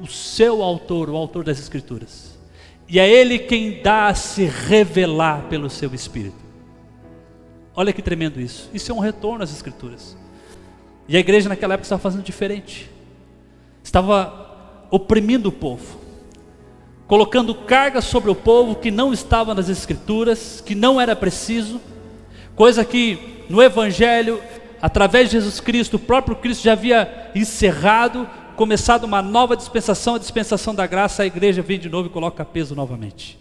o 0.00 0.06
seu 0.06 0.62
autor, 0.62 1.10
o 1.10 1.16
autor 1.16 1.44
das 1.44 1.58
Escrituras. 1.58 2.38
E 2.88 2.98
é 2.98 3.08
Ele 3.08 3.38
quem 3.38 3.82
dá 3.82 4.08
a 4.08 4.14
se 4.14 4.44
revelar 4.44 5.48
pelo 5.48 5.70
seu 5.70 5.94
Espírito. 5.94 6.44
Olha 7.74 7.92
que 7.92 8.02
tremendo 8.02 8.40
isso. 8.40 8.70
Isso 8.72 8.92
é 8.92 8.94
um 8.94 8.98
retorno 8.98 9.42
às 9.42 9.52
Escrituras. 9.52 10.16
E 11.08 11.16
a 11.16 11.20
igreja 11.20 11.48
naquela 11.48 11.74
época 11.74 11.84
estava 11.84 12.00
fazendo 12.00 12.22
diferente. 12.22 12.90
Estava 13.82 14.86
oprimindo 14.90 15.48
o 15.48 15.52
povo, 15.52 15.98
colocando 17.14 17.54
carga 17.54 18.00
sobre 18.00 18.28
o 18.28 18.34
povo 18.34 18.74
que 18.74 18.90
não 18.90 19.12
estava 19.12 19.54
nas 19.54 19.68
Escrituras, 19.68 20.60
que 20.60 20.74
não 20.74 21.00
era 21.00 21.14
preciso, 21.14 21.80
coisa 22.56 22.84
que 22.84 23.44
no 23.48 23.62
Evangelho 23.62 24.42
através 24.82 25.30
de 25.30 25.34
Jesus 25.34 25.60
Cristo, 25.60 25.94
o 25.94 25.98
próprio 26.00 26.34
Cristo 26.34 26.64
já 26.64 26.72
havia 26.72 27.30
encerrado, 27.32 28.28
começado 28.56 29.04
uma 29.04 29.22
nova 29.22 29.56
dispensação, 29.56 30.16
a 30.16 30.18
dispensação 30.18 30.74
da 30.74 30.88
graça, 30.88 31.22
a 31.22 31.26
igreja 31.26 31.62
vem 31.62 31.78
de 31.78 31.88
novo 31.88 32.08
e 32.08 32.10
coloca 32.10 32.44
peso 32.44 32.74
novamente. 32.74 33.38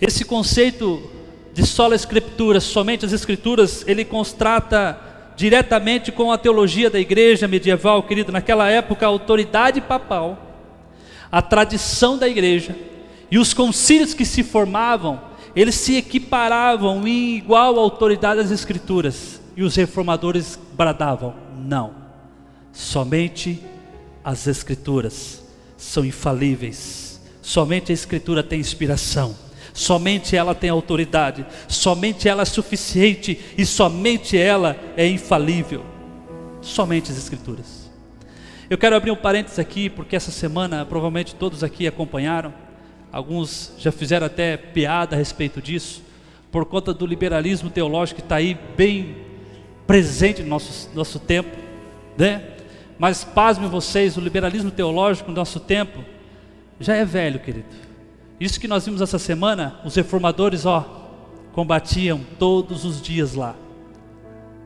Esse 0.00 0.24
conceito 0.24 1.10
de 1.52 1.66
sola 1.66 1.94
escritura, 1.94 2.58
somente 2.58 3.04
as 3.04 3.12
escrituras, 3.12 3.86
ele 3.86 4.02
constata 4.02 5.11
diretamente 5.36 6.12
com 6.12 6.30
a 6.30 6.38
teologia 6.38 6.90
da 6.90 7.00
igreja 7.00 7.48
medieval, 7.48 8.02
querido, 8.02 8.32
naquela 8.32 8.68
época 8.68 9.06
a 9.06 9.08
autoridade 9.08 9.80
papal, 9.80 10.38
a 11.30 11.40
tradição 11.40 12.18
da 12.18 12.28
igreja 12.28 12.76
e 13.30 13.38
os 13.38 13.54
concílios 13.54 14.14
que 14.14 14.24
se 14.24 14.42
formavam 14.42 15.32
eles 15.54 15.74
se 15.74 15.96
equiparavam 15.96 17.06
em 17.06 17.36
igual 17.36 17.78
autoridade 17.78 18.40
às 18.40 18.50
Escrituras. 18.50 19.40
E 19.56 19.62
os 19.62 19.76
reformadores 19.76 20.58
bradavam: 20.74 21.34
não, 21.56 21.94
somente 22.72 23.62
as 24.24 24.46
Escrituras 24.46 25.42
são 25.76 26.04
infalíveis, 26.04 27.20
somente 27.42 27.92
a 27.92 27.94
Escritura 27.94 28.42
tem 28.42 28.60
inspiração, 28.60 29.36
somente 29.72 30.36
ela 30.36 30.54
tem 30.54 30.70
autoridade, 30.70 31.46
somente 31.68 32.28
ela 32.28 32.42
é 32.42 32.46
suficiente 32.46 33.38
e 33.56 33.64
somente 33.64 34.36
ela 34.36 34.76
é 34.96 35.06
infalível. 35.06 35.84
Somente 36.60 37.10
as 37.10 37.18
Escrituras. 37.18 37.90
Eu 38.70 38.78
quero 38.78 38.96
abrir 38.96 39.10
um 39.10 39.16
parênteses 39.16 39.58
aqui, 39.58 39.90
porque 39.90 40.16
essa 40.16 40.30
semana 40.30 40.84
provavelmente 40.84 41.34
todos 41.34 41.64
aqui 41.64 41.86
acompanharam 41.86 42.54
Alguns 43.12 43.74
já 43.78 43.92
fizeram 43.92 44.26
até 44.26 44.56
piada 44.56 45.14
a 45.14 45.18
respeito 45.18 45.60
disso, 45.60 46.02
por 46.50 46.64
conta 46.64 46.94
do 46.94 47.04
liberalismo 47.04 47.68
teológico 47.68 48.20
que 48.20 48.24
está 48.24 48.36
aí 48.36 48.58
bem 48.74 49.14
presente 49.86 50.42
no 50.42 50.48
nosso, 50.48 50.88
nosso 50.94 51.18
tempo, 51.18 51.54
né? 52.16 52.42
Mas 52.98 53.22
pasmem 53.22 53.68
vocês, 53.68 54.16
o 54.16 54.20
liberalismo 54.20 54.70
teológico 54.70 55.28
no 55.28 55.36
nosso 55.36 55.60
tempo 55.60 56.02
já 56.80 56.96
é 56.96 57.04
velho, 57.04 57.38
querido. 57.38 57.66
Isso 58.42 58.58
que 58.58 58.66
nós 58.66 58.84
vimos 58.84 59.00
essa 59.00 59.20
semana, 59.20 59.78
os 59.84 59.94
reformadores, 59.94 60.66
ó, 60.66 60.80
combatiam 61.52 62.20
todos 62.40 62.84
os 62.84 63.00
dias 63.00 63.34
lá. 63.34 63.54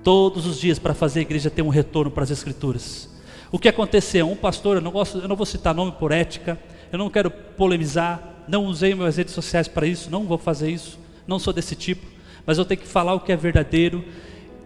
Todos 0.03 0.47
os 0.47 0.59
dias 0.59 0.79
para 0.79 0.95
fazer 0.95 1.19
a 1.19 1.23
igreja 1.23 1.51
ter 1.51 1.61
um 1.61 1.69
retorno 1.69 2.11
para 2.11 2.25
as 2.25 2.31
escrituras. 2.31 3.07
O 3.53 3.59
que 3.59 3.69
aconteceu? 3.69 4.31
Um 4.31 4.35
pastor, 4.35 4.77
eu 4.79 4.81
não, 4.81 4.91
gosto, 4.91 5.19
eu 5.19 5.29
não 5.29 5.37
vou 5.37 5.45
citar 5.45 5.75
nome 5.75 5.93
por 5.93 6.11
ética, 6.11 6.59
eu 6.91 6.99
não 6.99 7.11
quero 7.11 7.31
polemizar, 7.31 8.47
não 8.49 8.65
usei 8.65 8.95
minhas 8.95 9.19
redes 9.19 9.35
sociais 9.35 9.69
para 9.69 9.87
isso, 9.87 10.11
não 10.11 10.25
vou 10.25 10.39
fazer 10.39 10.71
isso, 10.71 10.99
não 11.27 11.39
sou 11.39 11.53
desse 11.53 11.77
tipo, 11.77 12.07
mas 12.47 12.57
eu 12.57 12.65
tenho 12.65 12.81
que 12.81 12.89
falar 12.89 13.13
o 13.13 13.21
que 13.21 13.31
é 13.31 13.37
verdadeiro 13.37 14.03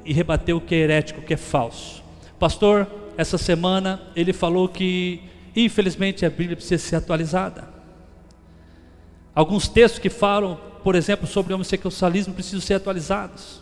e 0.04 0.12
rebater 0.12 0.54
o 0.54 0.60
que 0.60 0.76
é 0.76 0.78
herético, 0.78 1.18
o 1.18 1.24
que 1.24 1.34
é 1.34 1.36
falso. 1.36 2.00
Pastor, 2.38 2.86
essa 3.16 3.36
semana 3.36 4.00
ele 4.14 4.32
falou 4.32 4.68
que 4.68 5.20
infelizmente 5.56 6.24
a 6.24 6.30
Bíblia 6.30 6.54
precisa 6.54 6.80
ser 6.80 6.94
atualizada. 6.94 7.79
Alguns 9.34 9.68
textos 9.68 9.98
que 9.98 10.10
falam, 10.10 10.58
por 10.82 10.94
exemplo, 10.94 11.26
sobre 11.26 11.54
homossexualismo 11.54 12.34
precisam 12.34 12.60
ser 12.60 12.74
atualizados, 12.74 13.60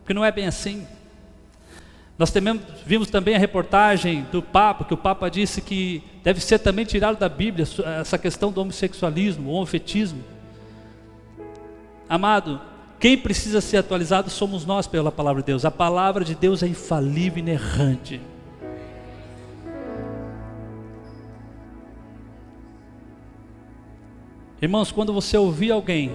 porque 0.00 0.12
não 0.14 0.24
é 0.24 0.30
bem 0.30 0.46
assim. 0.46 0.86
Nós 2.18 2.30
também, 2.30 2.60
vimos 2.84 3.10
também 3.10 3.34
a 3.34 3.38
reportagem 3.38 4.26
do 4.32 4.42
Papa, 4.42 4.84
que 4.84 4.94
o 4.94 4.96
Papa 4.96 5.28
disse 5.28 5.60
que 5.60 6.02
deve 6.24 6.40
ser 6.40 6.58
também 6.58 6.84
tirado 6.84 7.18
da 7.18 7.28
Bíblia 7.28 7.66
essa 8.00 8.16
questão 8.16 8.50
do 8.50 8.60
homossexualismo, 8.60 9.50
homofetismo. 9.50 10.24
Amado, 12.08 12.60
quem 12.98 13.18
precisa 13.18 13.60
ser 13.60 13.78
atualizado 13.78 14.30
somos 14.30 14.64
nós 14.64 14.86
pela 14.86 15.12
palavra 15.12 15.42
de 15.42 15.46
Deus. 15.46 15.64
A 15.64 15.70
palavra 15.70 16.24
de 16.24 16.34
Deus 16.34 16.62
é 16.62 16.66
infalível 16.66 17.38
e 17.38 17.40
inerrante. 17.40 18.20
Irmãos, 24.60 24.90
quando 24.90 25.12
você 25.12 25.36
ouvir 25.36 25.70
alguém 25.70 26.12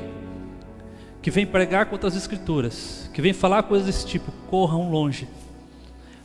que 1.22 1.30
vem 1.30 1.46
pregar 1.46 1.88
contra 1.88 2.08
as 2.08 2.16
Escrituras, 2.16 3.10
que 3.14 3.22
vem 3.22 3.34
falar 3.34 3.64
coisas 3.64 3.86
desse 3.86 4.06
tipo, 4.06 4.32
corram 4.50 4.92
longe 4.92 5.28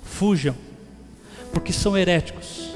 fujam, 0.06 0.54
porque 1.52 1.72
são 1.72 1.96
heréticos. 1.96 2.70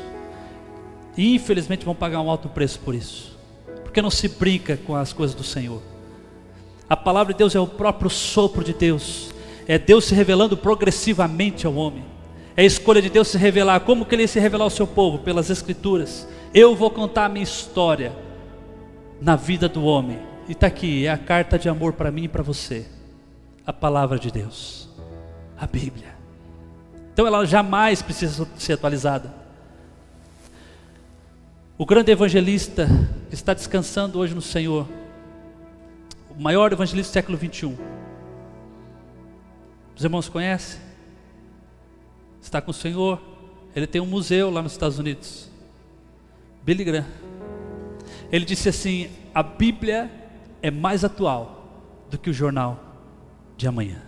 E 1.16 1.34
infelizmente 1.34 1.84
vão 1.84 1.94
pagar 1.94 2.20
um 2.20 2.30
alto 2.30 2.48
preço 2.48 2.80
por 2.80 2.94
isso, 2.94 3.38
porque 3.82 4.02
não 4.02 4.10
se 4.10 4.28
brinca 4.28 4.76
com 4.76 4.94
as 4.94 5.12
coisas 5.12 5.34
do 5.34 5.44
Senhor. 5.44 5.80
A 6.88 6.96
palavra 6.96 7.32
de 7.32 7.38
Deus 7.38 7.54
é 7.54 7.60
o 7.60 7.66
próprio 7.66 8.10
sopro 8.10 8.64
de 8.64 8.74
Deus, 8.74 9.30
é 9.66 9.78
Deus 9.78 10.04
se 10.04 10.14
revelando 10.14 10.56
progressivamente 10.56 11.66
ao 11.66 11.74
homem. 11.74 12.04
É 12.56 12.62
a 12.62 12.66
escolha 12.66 13.00
de 13.00 13.08
Deus 13.08 13.28
se 13.28 13.38
revelar. 13.38 13.80
Como 13.80 14.04
que 14.04 14.14
ele 14.14 14.26
se 14.26 14.40
revelar 14.40 14.64
ao 14.64 14.70
seu 14.70 14.86
povo? 14.86 15.18
Pelas 15.18 15.48
Escrituras. 15.48 16.26
Eu 16.52 16.74
vou 16.74 16.90
contar 16.90 17.26
a 17.26 17.28
minha 17.28 17.44
história 17.44 18.12
na 19.20 19.36
vida 19.36 19.68
do 19.68 19.84
homem. 19.84 20.18
E 20.48 20.52
está 20.52 20.66
aqui, 20.66 21.06
é 21.06 21.10
a 21.10 21.18
carta 21.18 21.58
de 21.58 21.68
amor 21.68 21.92
para 21.92 22.10
mim 22.10 22.24
e 22.24 22.28
para 22.28 22.42
você. 22.42 22.86
A 23.66 23.72
palavra 23.72 24.18
de 24.18 24.30
Deus, 24.30 24.88
a 25.56 25.66
Bíblia. 25.66 26.14
Então 27.12 27.26
ela 27.26 27.44
jamais 27.44 28.02
precisa 28.02 28.48
ser 28.56 28.72
atualizada. 28.72 29.32
O 31.76 31.86
grande 31.86 32.10
evangelista 32.10 32.86
que 33.28 33.34
está 33.34 33.54
descansando 33.54 34.18
hoje 34.18 34.34
no 34.34 34.42
Senhor, 34.42 34.86
o 36.36 36.42
maior 36.42 36.72
evangelista 36.72 37.10
do 37.10 37.14
século 37.14 37.38
21. 37.38 37.76
Os 39.96 40.04
irmãos 40.04 40.28
conhecem? 40.28 40.80
Está 42.40 42.60
com 42.60 42.70
o 42.70 42.74
Senhor. 42.74 43.20
Ele 43.76 43.86
tem 43.86 44.00
um 44.00 44.06
museu 44.06 44.50
lá 44.50 44.62
nos 44.62 44.72
Estados 44.72 44.98
Unidos. 44.98 45.48
Billy 46.62 46.84
Graham. 46.84 47.29
Ele 48.30 48.44
disse 48.44 48.68
assim: 48.68 49.10
a 49.34 49.42
Bíblia 49.42 50.10
é 50.62 50.70
mais 50.70 51.04
atual 51.04 51.64
do 52.10 52.18
que 52.18 52.30
o 52.30 52.32
jornal. 52.32 52.78
de 53.56 53.68
amanhã. 53.68 54.02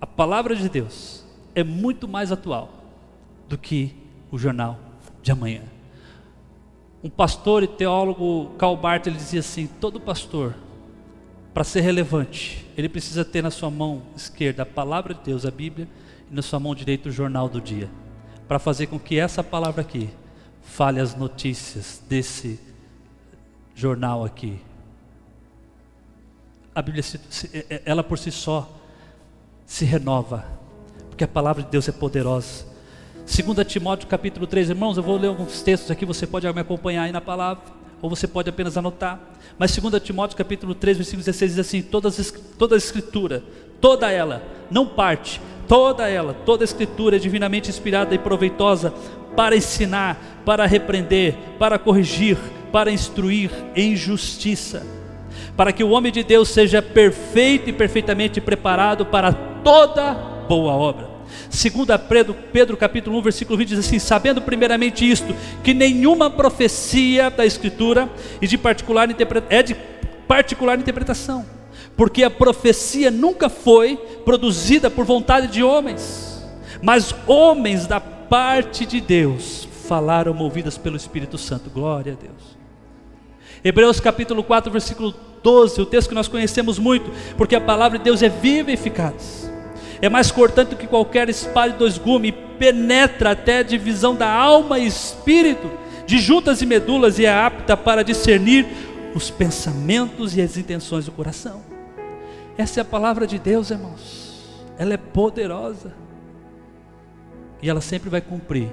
A 0.00 0.06
palavra 0.06 0.56
de 0.56 0.66
Deus 0.70 1.22
é 1.54 1.62
muito 1.62 2.08
mais 2.08 2.32
atual 2.32 2.72
do 3.46 3.58
que 3.58 3.94
o 4.30 4.38
jornal 4.38 4.78
de 5.22 5.30
amanhã. 5.30 5.62
Um 7.04 7.10
pastor 7.10 7.62
e 7.62 7.68
teólogo 7.68 8.52
Karl 8.56 8.76
Barth 8.76 9.06
ele 9.06 9.16
dizia 9.16 9.40
assim: 9.40 9.66
todo 9.66 10.00
pastor, 10.00 10.54
para 11.52 11.64
ser 11.64 11.82
relevante, 11.82 12.66
ele 12.76 12.88
precisa 12.88 13.24
ter 13.24 13.42
na 13.42 13.50
sua 13.50 13.70
mão 13.70 14.02
esquerda 14.16 14.62
a 14.62 14.66
palavra 14.66 15.12
de 15.12 15.20
Deus, 15.24 15.44
a 15.44 15.50
Bíblia, 15.50 15.86
e 16.30 16.34
na 16.34 16.40
sua 16.40 16.58
mão 16.58 16.74
direita 16.74 17.10
o 17.10 17.12
jornal 17.12 17.48
do 17.48 17.60
dia, 17.60 17.90
para 18.48 18.58
fazer 18.58 18.86
com 18.86 18.98
que 18.98 19.18
essa 19.18 19.44
palavra 19.44 19.82
aqui 19.82 20.08
fale 20.70 21.00
as 21.00 21.16
notícias 21.16 22.00
desse 22.08 22.58
jornal 23.74 24.24
aqui. 24.24 24.58
A 26.72 26.80
Bíblia, 26.80 27.04
é, 27.52 27.66
é, 27.68 27.82
ela 27.84 28.04
por 28.04 28.18
si 28.18 28.30
só, 28.30 28.70
se 29.66 29.84
renova, 29.84 30.44
porque 31.08 31.24
a 31.24 31.28
palavra 31.28 31.62
de 31.62 31.70
Deus 31.70 31.88
é 31.88 31.92
poderosa. 31.92 32.64
2 33.26 33.66
Timóteo 33.66 34.08
capítulo 34.08 34.46
3, 34.46 34.70
irmãos, 34.70 34.96
eu 34.96 35.02
vou 35.02 35.18
ler 35.18 35.26
alguns 35.26 35.60
textos 35.60 35.90
aqui, 35.90 36.06
você 36.06 36.26
pode 36.26 36.50
me 36.52 36.60
acompanhar 36.60 37.02
aí 37.02 37.12
na 37.12 37.20
palavra, 37.20 37.64
ou 38.00 38.08
você 38.08 38.28
pode 38.28 38.48
apenas 38.48 38.76
anotar. 38.76 39.20
Mas 39.58 39.76
2 39.76 40.00
Timóteo 40.02 40.36
capítulo 40.36 40.74
3, 40.74 40.98
versículo 40.98 41.24
16 41.24 41.50
diz 41.50 41.58
assim: 41.58 41.82
toda, 41.82 42.08
toda 42.56 42.76
a 42.76 42.78
escritura, 42.78 43.42
toda 43.80 44.10
ela, 44.10 44.40
não 44.70 44.86
parte, 44.86 45.40
toda 45.66 46.08
ela, 46.08 46.32
toda 46.32 46.62
a 46.62 46.64
escritura 46.64 47.16
é 47.16 47.18
divinamente 47.18 47.68
inspirada 47.68 48.14
e 48.14 48.18
proveitosa 48.18 48.94
para 49.36 49.56
ensinar, 49.56 50.42
para 50.44 50.66
repreender, 50.66 51.34
para 51.58 51.78
corrigir, 51.78 52.36
para 52.72 52.90
instruir 52.90 53.50
em 53.74 53.96
justiça, 53.96 54.86
para 55.56 55.72
que 55.72 55.84
o 55.84 55.90
homem 55.90 56.12
de 56.12 56.22
Deus 56.22 56.48
seja 56.48 56.80
perfeito 56.80 57.68
e 57.68 57.72
perfeitamente 57.72 58.40
preparado 58.40 59.06
para 59.06 59.32
toda 59.32 60.14
boa 60.48 60.72
obra. 60.72 61.08
Segunda 61.48 61.98
Pedro, 61.98 62.34
Pedro 62.52 62.76
capítulo 62.76 63.18
1, 63.18 63.22
versículo 63.22 63.58
20 63.58 63.68
diz 63.68 63.78
assim: 63.78 63.98
"Sabendo 63.98 64.40
primeiramente 64.40 65.08
isto, 65.08 65.34
que 65.62 65.72
nenhuma 65.72 66.30
profecia 66.30 67.30
da 67.30 67.46
escritura 67.46 68.08
e 68.40 68.46
de 68.46 68.58
particular 68.58 69.08
é 69.48 69.62
de 69.62 69.76
particular 70.26 70.78
interpretação, 70.78 71.44
porque 71.96 72.22
a 72.22 72.30
profecia 72.30 73.10
nunca 73.10 73.48
foi 73.48 73.96
produzida 74.24 74.90
por 74.90 75.04
vontade 75.04 75.48
de 75.48 75.62
homens, 75.62 76.44
mas 76.82 77.14
homens 77.26 77.86
da 77.86 78.00
parte 78.30 78.86
de 78.86 79.00
Deus 79.00 79.68
falaram 79.88 80.32
movidas 80.32 80.78
pelo 80.78 80.96
Espírito 80.96 81.36
Santo. 81.36 81.68
Glória 81.68 82.12
a 82.12 82.16
Deus. 82.16 82.56
Hebreus 83.64 83.98
capítulo 83.98 84.44
4, 84.44 84.70
versículo 84.70 85.12
12, 85.42 85.80
o 85.80 85.86
texto 85.86 86.10
que 86.10 86.14
nós 86.14 86.28
conhecemos 86.28 86.78
muito, 86.78 87.10
porque 87.36 87.56
a 87.56 87.60
palavra 87.60 87.98
de 87.98 88.04
Deus 88.04 88.22
é 88.22 88.28
viva 88.28 88.70
e 88.70 88.74
eficaz. 88.74 89.50
É 90.00 90.08
mais 90.08 90.30
cortante 90.30 90.70
do 90.70 90.76
que 90.76 90.86
qualquer 90.86 91.28
espada 91.28 91.72
de 91.72 91.78
dois 91.78 91.98
gumes, 91.98 92.32
penetra 92.56 93.32
até 93.32 93.58
a 93.58 93.62
divisão 93.64 94.14
da 94.14 94.30
alma 94.32 94.78
e 94.78 94.86
espírito, 94.86 95.68
de 96.06 96.18
juntas 96.18 96.62
e 96.62 96.66
medulas, 96.66 97.18
e 97.18 97.26
é 97.26 97.34
apta 97.34 97.76
para 97.76 98.04
discernir 98.04 98.64
os 99.12 99.28
pensamentos 99.28 100.36
e 100.36 100.40
as 100.40 100.56
intenções 100.56 101.04
do 101.04 101.10
coração. 101.10 101.62
Essa 102.56 102.78
é 102.78 102.82
a 102.82 102.84
palavra 102.84 103.26
de 103.26 103.40
Deus, 103.40 103.70
irmãos. 103.70 104.38
Ela 104.78 104.94
é 104.94 104.96
poderosa. 104.96 105.92
E 107.62 107.68
ela 107.68 107.80
sempre 107.80 108.08
vai 108.08 108.20
cumprir 108.20 108.70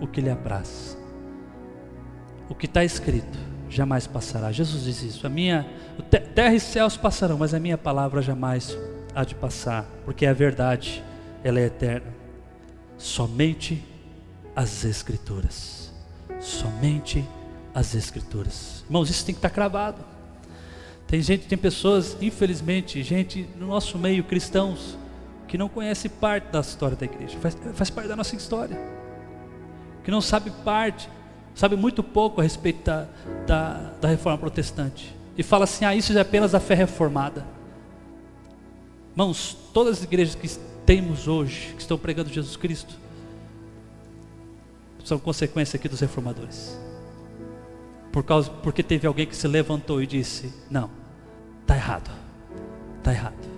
o 0.00 0.06
que 0.06 0.20
lhe 0.20 0.30
apraz. 0.30 0.96
O 2.48 2.54
que 2.54 2.66
está 2.66 2.84
escrito 2.84 3.38
jamais 3.68 4.06
passará. 4.06 4.52
Jesus 4.52 4.84
diz 4.84 5.02
isso. 5.02 5.26
A 5.26 5.30
minha 5.30 5.66
terra 6.34 6.54
e 6.54 6.60
céus 6.60 6.96
passarão, 6.96 7.38
mas 7.38 7.54
a 7.54 7.60
minha 7.60 7.78
palavra 7.78 8.20
jamais 8.20 8.76
há 9.14 9.24
de 9.24 9.34
passar, 9.34 9.86
porque 10.04 10.26
a 10.26 10.32
verdade, 10.32 11.02
ela 11.42 11.60
é 11.60 11.64
eterna. 11.64 12.12
Somente 12.96 13.84
as 14.54 14.84
escrituras. 14.84 15.92
Somente 16.40 17.24
as 17.74 17.94
escrituras. 17.94 18.84
Irmãos, 18.86 19.08
isso 19.10 19.24
tem 19.24 19.34
que 19.34 19.38
estar 19.38 19.48
tá 19.48 19.54
cravado. 19.54 20.04
Tem 21.06 21.20
gente, 21.20 21.46
tem 21.46 21.58
pessoas, 21.58 22.16
infelizmente, 22.20 23.02
gente 23.02 23.46
no 23.58 23.66
nosso 23.66 23.98
meio 23.98 24.24
cristãos 24.24 24.96
que 25.52 25.58
não 25.58 25.68
conhece 25.68 26.08
parte 26.08 26.44
da 26.44 26.60
história 26.60 26.96
da 26.96 27.04
igreja, 27.04 27.38
faz, 27.38 27.54
faz 27.74 27.90
parte 27.90 28.08
da 28.08 28.16
nossa 28.16 28.34
história, 28.34 28.74
que 30.02 30.10
não 30.10 30.22
sabe 30.22 30.50
parte, 30.64 31.10
sabe 31.54 31.76
muito 31.76 32.02
pouco 32.02 32.40
a 32.40 32.42
respeito 32.42 32.82
da, 32.86 33.06
da, 33.46 33.72
da 34.00 34.08
reforma 34.08 34.38
protestante, 34.38 35.14
e 35.36 35.42
fala 35.42 35.64
assim: 35.64 35.84
ah, 35.84 35.94
isso 35.94 36.16
é 36.16 36.20
apenas 36.22 36.54
a 36.54 36.58
fé 36.58 36.72
reformada. 36.72 37.44
Irmãos, 39.10 39.54
todas 39.74 39.98
as 39.98 40.04
igrejas 40.04 40.34
que 40.34 40.48
temos 40.86 41.28
hoje, 41.28 41.74
que 41.74 41.82
estão 41.82 41.98
pregando 41.98 42.30
Jesus 42.30 42.56
Cristo, 42.56 42.94
são 45.04 45.18
consequência 45.18 45.76
aqui 45.76 45.86
dos 45.86 46.00
reformadores. 46.00 46.80
Por 48.10 48.24
causa, 48.24 48.50
porque 48.50 48.82
teve 48.82 49.06
alguém 49.06 49.26
que 49.26 49.36
se 49.36 49.46
levantou 49.46 50.00
e 50.00 50.06
disse: 50.06 50.50
Não, 50.70 50.88
está 51.60 51.76
errado, 51.76 52.10
está 53.00 53.12
errado. 53.12 53.51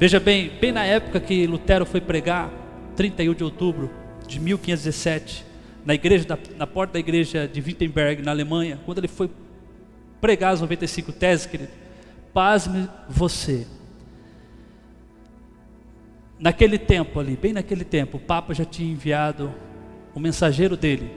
Veja 0.00 0.18
bem, 0.18 0.50
bem 0.58 0.72
na 0.72 0.82
época 0.82 1.20
que 1.20 1.46
Lutero 1.46 1.84
foi 1.84 2.00
pregar, 2.00 2.50
31 2.96 3.34
de 3.34 3.44
outubro 3.44 3.90
de 4.26 4.40
1517, 4.40 5.44
na 5.84 5.92
igreja, 5.92 6.24
na, 6.26 6.38
na 6.56 6.66
porta 6.66 6.94
da 6.94 6.98
igreja 6.98 7.46
de 7.46 7.60
Wittenberg, 7.60 8.22
na 8.22 8.30
Alemanha, 8.30 8.80
quando 8.86 8.96
ele 8.96 9.08
foi 9.08 9.30
pregar 10.18 10.54
as 10.54 10.62
95 10.62 11.12
teses, 11.12 11.44
querido, 11.44 11.68
pasme 12.32 12.88
você. 13.10 13.66
Naquele 16.38 16.78
tempo 16.78 17.20
ali, 17.20 17.36
bem 17.36 17.52
naquele 17.52 17.84
tempo, 17.84 18.16
o 18.16 18.20
Papa 18.20 18.54
já 18.54 18.64
tinha 18.64 18.90
enviado 18.90 19.52
o 20.14 20.18
mensageiro 20.18 20.78
dele, 20.78 21.10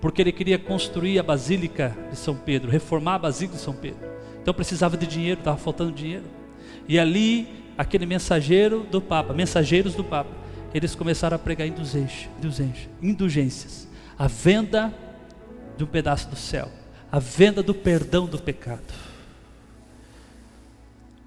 porque 0.00 0.22
ele 0.22 0.30
queria 0.30 0.56
construir 0.56 1.18
a 1.18 1.22
Basílica 1.24 1.96
de 2.08 2.16
São 2.16 2.36
Pedro, 2.36 2.70
reformar 2.70 3.16
a 3.16 3.18
Basílica 3.18 3.56
de 3.56 3.60
São 3.60 3.74
Pedro. 3.74 4.08
Então 4.40 4.54
precisava 4.54 4.96
de 4.96 5.04
dinheiro, 5.04 5.40
estava 5.40 5.56
faltando 5.56 5.90
dinheiro. 5.90 6.26
E 6.88 6.96
ali 6.96 7.59
aquele 7.80 8.04
mensageiro 8.04 8.86
do 8.90 9.00
Papa, 9.00 9.32
mensageiros 9.32 9.94
do 9.94 10.04
Papa, 10.04 10.28
eles 10.74 10.94
começaram 10.94 11.36
a 11.36 11.38
pregar 11.38 11.66
indulgências, 11.66 13.88
a 14.18 14.26
venda 14.26 14.92
de 15.78 15.84
um 15.84 15.86
pedaço 15.86 16.28
do 16.28 16.36
céu, 16.36 16.68
a 17.10 17.18
venda 17.18 17.62
do 17.62 17.72
perdão 17.72 18.26
do 18.26 18.38
pecado. 18.38 18.92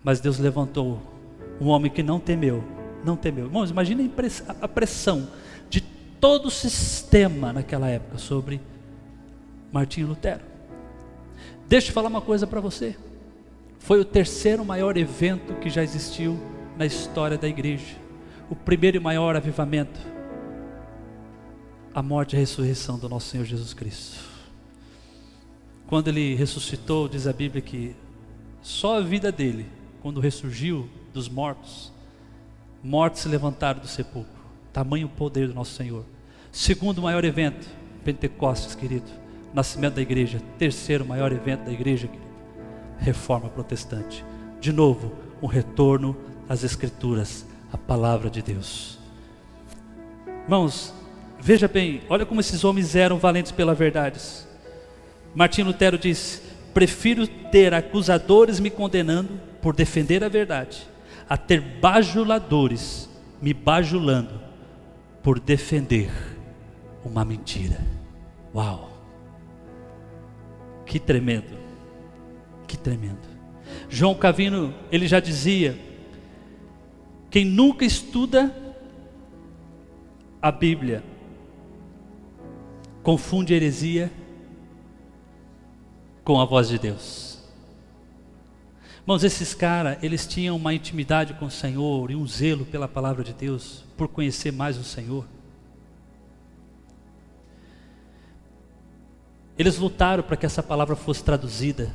Mas 0.03 0.19
Deus 0.19 0.37
levantou 0.37 1.01
um 1.59 1.69
homem 1.69 1.91
que 1.91 2.03
não 2.03 2.19
temeu, 2.19 2.63
não 3.03 3.15
temeu. 3.15 3.45
Irmãos, 3.45 3.71
imaginem 3.71 4.11
a 4.61 4.67
pressão 4.67 5.27
de 5.71 5.81
todo 5.81 6.49
o 6.49 6.51
sistema 6.51 7.51
naquela 7.51 7.89
época 7.89 8.19
sobre 8.19 8.61
Martinho 9.71 10.05
Lutero. 10.05 10.41
Deixa 11.67 11.89
eu 11.89 11.93
falar 11.93 12.09
uma 12.09 12.21
coisa 12.21 12.45
para 12.45 12.61
você. 12.61 12.95
Foi 13.83 13.99
o 13.99 14.05
terceiro 14.05 14.63
maior 14.63 14.95
evento 14.95 15.55
que 15.55 15.69
já 15.69 15.83
existiu 15.83 16.39
na 16.77 16.85
história 16.85 17.37
da 17.37 17.49
igreja. 17.49 17.97
O 18.49 18.55
primeiro 18.55 18.95
e 18.95 18.99
maior 18.99 19.35
avivamento. 19.35 19.99
A 21.93 22.01
morte 22.01 22.31
e 22.33 22.37
a 22.37 22.39
ressurreição 22.39 22.97
do 22.97 23.09
nosso 23.09 23.27
Senhor 23.27 23.43
Jesus 23.43 23.73
Cristo. 23.73 24.21
Quando 25.85 26.07
ele 26.07 26.33
ressuscitou, 26.33 27.09
diz 27.09 27.27
a 27.27 27.33
Bíblia 27.33 27.61
que 27.61 27.93
só 28.61 28.99
a 28.99 29.01
vida 29.01 29.33
dele, 29.33 29.65
quando 30.01 30.21
ressurgiu 30.21 30.87
dos 31.13 31.27
mortos, 31.27 31.91
mortos 32.81 33.23
se 33.23 33.27
levantaram 33.27 33.81
do 33.81 33.87
sepulcro. 33.87 34.31
Tamanho 34.71 35.09
poder 35.09 35.49
do 35.49 35.53
nosso 35.53 35.75
Senhor. 35.75 36.05
Segundo 36.53 37.01
maior 37.01 37.25
evento, 37.25 37.67
Pentecostes, 38.05 38.75
querido. 38.75 39.11
Nascimento 39.53 39.95
da 39.95 40.01
igreja. 40.01 40.41
Terceiro 40.57 41.05
maior 41.05 41.33
evento 41.33 41.65
da 41.65 41.71
igreja, 41.73 42.07
reforma 43.03 43.49
protestante. 43.49 44.25
De 44.61 44.71
novo, 44.71 45.13
um 45.41 45.45
retorno 45.47 46.15
às 46.47 46.63
Escrituras, 46.63 47.45
à 47.71 47.77
palavra 47.77 48.29
de 48.29 48.41
Deus. 48.41 48.97
Irmãos, 50.43 50.93
veja 51.39 51.67
bem, 51.67 52.01
olha 52.09 52.25
como 52.25 52.39
esses 52.39 52.63
homens 52.63 52.95
eram 52.95 53.17
valentes 53.17 53.51
pela 53.51 53.73
verdade. 53.73 54.19
Martim 55.35 55.63
Lutero 55.63 55.97
disse: 55.97 56.41
Prefiro 56.73 57.27
ter 57.27 57.73
acusadores 57.73 58.59
me 58.59 58.69
condenando 58.69 59.39
por 59.61 59.75
defender 59.75 60.23
a 60.23 60.29
verdade, 60.29 60.87
a 61.27 61.35
ter 61.37 61.59
bajuladores 61.59 63.09
me 63.41 63.53
bajulando 63.53 64.39
por 65.21 65.39
defender 65.39 66.09
uma 67.03 67.25
mentira. 67.25 67.79
Uau! 68.53 68.89
Que 70.85 70.99
tremendo! 70.99 71.62
Que 72.73 72.77
tremendo. 72.79 73.19
João 73.87 74.15
Cavino, 74.15 74.73
ele 74.91 75.07
já 75.07 75.19
dizia: 75.19 75.79
quem 77.29 77.45
nunca 77.45 77.85
estuda 77.85 78.51
a 80.41 80.51
Bíblia 80.51 81.03
confunde 83.03 83.53
heresia 83.53 84.11
com 86.23 86.41
a 86.41 86.45
voz 86.45 86.67
de 86.67 86.79
Deus. 86.79 87.37
Irmãos, 89.01 89.23
esses 89.23 89.53
caras, 89.53 90.01
eles 90.01 90.25
tinham 90.25 90.55
uma 90.55 90.73
intimidade 90.73 91.35
com 91.35 91.45
o 91.45 91.51
Senhor 91.51 92.09
e 92.09 92.15
um 92.15 92.25
zelo 92.25 92.65
pela 92.65 92.87
palavra 92.87 93.23
de 93.23 93.33
Deus, 93.33 93.85
por 93.95 94.07
conhecer 94.07 94.51
mais 94.51 94.79
o 94.79 94.83
Senhor. 94.83 95.27
Eles 99.59 99.77
lutaram 99.77 100.23
para 100.23 100.35
que 100.35 100.47
essa 100.47 100.63
palavra 100.63 100.95
fosse 100.95 101.23
traduzida, 101.23 101.93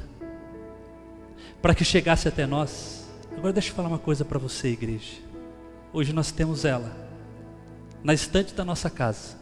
para 1.61 1.75
que 1.75 1.85
chegasse 1.85 2.29
até 2.29 2.47
nós. 2.47 3.09
Agora 3.37 3.53
deixa 3.53 3.71
eu 3.71 3.75
falar 3.75 3.89
uma 3.89 3.99
coisa 3.99 4.25
para 4.25 4.39
você, 4.39 4.69
igreja. 4.69 5.17
Hoje 5.93 6.13
nós 6.13 6.31
temos 6.31 6.65
ela 6.65 6.93
na 8.03 8.15
estante 8.15 8.55
da 8.55 8.65
nossa 8.65 8.89
casa, 8.89 9.37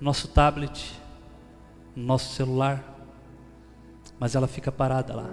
nosso 0.00 0.28
tablet, 0.28 0.92
nosso 1.94 2.34
celular, 2.34 2.84
mas 4.18 4.34
ela 4.34 4.46
fica 4.46 4.72
parada 4.72 5.14
lá. 5.14 5.30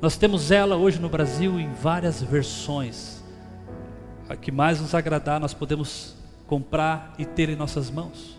Nós 0.00 0.16
temos 0.16 0.50
ela 0.50 0.76
hoje 0.76 1.00
no 1.00 1.08
Brasil 1.08 1.58
em 1.58 1.72
várias 1.72 2.22
versões. 2.22 3.22
A 4.28 4.36
que 4.36 4.52
mais 4.52 4.80
nos 4.80 4.94
agradar, 4.94 5.40
nós 5.40 5.54
podemos 5.54 6.14
comprar 6.46 7.14
e 7.18 7.24
ter 7.24 7.48
em 7.48 7.56
nossas 7.56 7.90
mãos. 7.90 8.38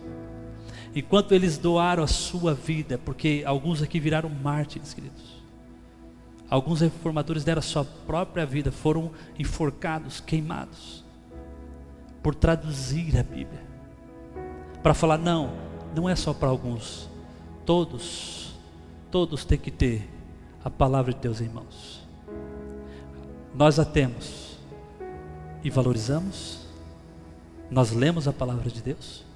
Enquanto 0.95 1.33
eles 1.33 1.57
doaram 1.57 2.03
a 2.03 2.07
sua 2.07 2.53
vida, 2.53 2.97
porque 2.97 3.43
alguns 3.45 3.81
aqui 3.81 3.99
viraram 3.99 4.29
mártires, 4.29 4.93
queridos. 4.93 5.28
Alguns 6.49 6.81
reformadores 6.81 7.43
deram 7.43 7.59
a 7.59 7.63
sua 7.63 7.85
própria 7.85 8.45
vida, 8.45 8.71
foram 8.71 9.11
enforcados, 9.37 10.19
queimados, 10.19 11.03
por 12.23 12.33
traduzir 12.33 13.17
a 13.17 13.23
Bíblia. 13.23 13.63
Para 14.81 14.93
falar, 14.93 15.17
não, 15.17 15.51
não 15.95 16.09
é 16.09 16.15
só 16.15 16.33
para 16.33 16.49
alguns, 16.49 17.07
todos, 17.65 18.55
todos 19.11 19.45
têm 19.45 19.59
que 19.59 19.69
ter 19.69 20.09
a 20.63 20.69
palavra 20.69 21.13
de 21.13 21.19
Deus 21.19 21.39
em 21.39 21.49
mãos. 21.49 22.01
Nós 23.53 23.77
a 23.77 23.85
temos 23.85 24.57
e 25.63 25.69
valorizamos, 25.69 26.65
nós 27.69 27.91
lemos 27.91 28.27
a 28.27 28.33
palavra 28.33 28.69
de 28.71 28.81
Deus. 28.81 29.28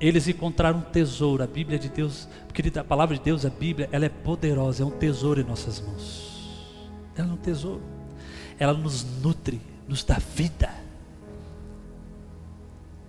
Eles 0.00 0.28
encontraram 0.28 0.78
um 0.78 0.82
tesouro, 0.82 1.42
a 1.42 1.46
Bíblia 1.46 1.78
de 1.78 1.88
Deus, 1.88 2.28
querida, 2.54 2.82
a 2.82 2.84
palavra 2.84 3.16
de 3.16 3.22
Deus, 3.22 3.44
a 3.44 3.50
Bíblia, 3.50 3.88
ela 3.90 4.04
é 4.04 4.08
poderosa, 4.08 4.82
é 4.82 4.86
um 4.86 4.90
tesouro 4.90 5.40
em 5.40 5.44
nossas 5.44 5.80
mãos. 5.80 6.88
Ela 7.16 7.30
é 7.30 7.32
um 7.32 7.36
tesouro. 7.36 7.82
Ela 8.58 8.74
nos 8.74 9.04
nutre, 9.20 9.60
nos 9.88 10.04
dá 10.04 10.18
vida. 10.18 10.72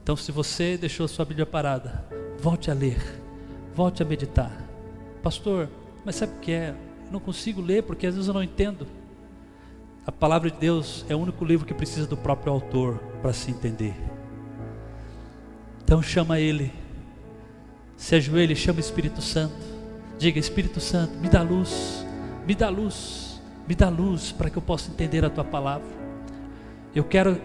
Então, 0.02 0.16
se 0.16 0.32
você 0.32 0.78
deixou 0.78 1.08
sua 1.08 1.26
Bíblia 1.26 1.46
parada, 1.46 2.04
volte 2.40 2.72
a 2.72 2.74
ler, 2.74 2.98
volte 3.76 4.02
a 4.02 4.06
meditar. 4.06 4.52
Pastor, 5.22 5.70
mas 6.04 6.16
sabe 6.16 6.34
o 6.34 6.40
que 6.40 6.52
é? 6.52 6.76
Eu 7.06 7.12
não 7.12 7.20
consigo 7.20 7.62
ler 7.62 7.84
porque 7.84 8.08
às 8.08 8.16
vezes 8.16 8.28
eu 8.28 8.34
não 8.34 8.42
entendo. 8.42 8.88
A 10.08 10.12
palavra 10.12 10.50
de 10.50 10.58
Deus 10.58 11.06
é 11.08 11.16
o 11.16 11.20
único 11.20 11.46
livro 11.46 11.68
que 11.68 11.74
precisa 11.74 12.08
do 12.08 12.18
próprio 12.18 12.52
autor 12.52 12.98
para 13.22 13.32
se 13.32 13.52
entender. 13.52 13.94
Então 15.84 16.02
chama 16.02 16.40
ele, 16.40 16.72
se 18.00 18.16
ajoelhe, 18.16 18.56
chama 18.56 18.78
o 18.78 18.80
Espírito 18.80 19.22
Santo. 19.22 19.54
Diga: 20.18 20.40
Espírito 20.40 20.80
Santo, 20.80 21.20
me 21.20 21.28
dá 21.28 21.44
luz, 21.44 22.06
me 22.48 22.56
dá 22.56 22.70
luz, 22.70 23.42
me 23.68 23.76
dá 23.76 23.90
luz 23.90 24.32
para 24.32 24.50
que 24.50 24.58
eu 24.58 24.62
possa 24.62 24.90
entender 24.90 25.24
a 25.26 25.30
tua 25.30 25.44
palavra. 25.44 25.88
Eu 26.96 27.04
quero 27.04 27.40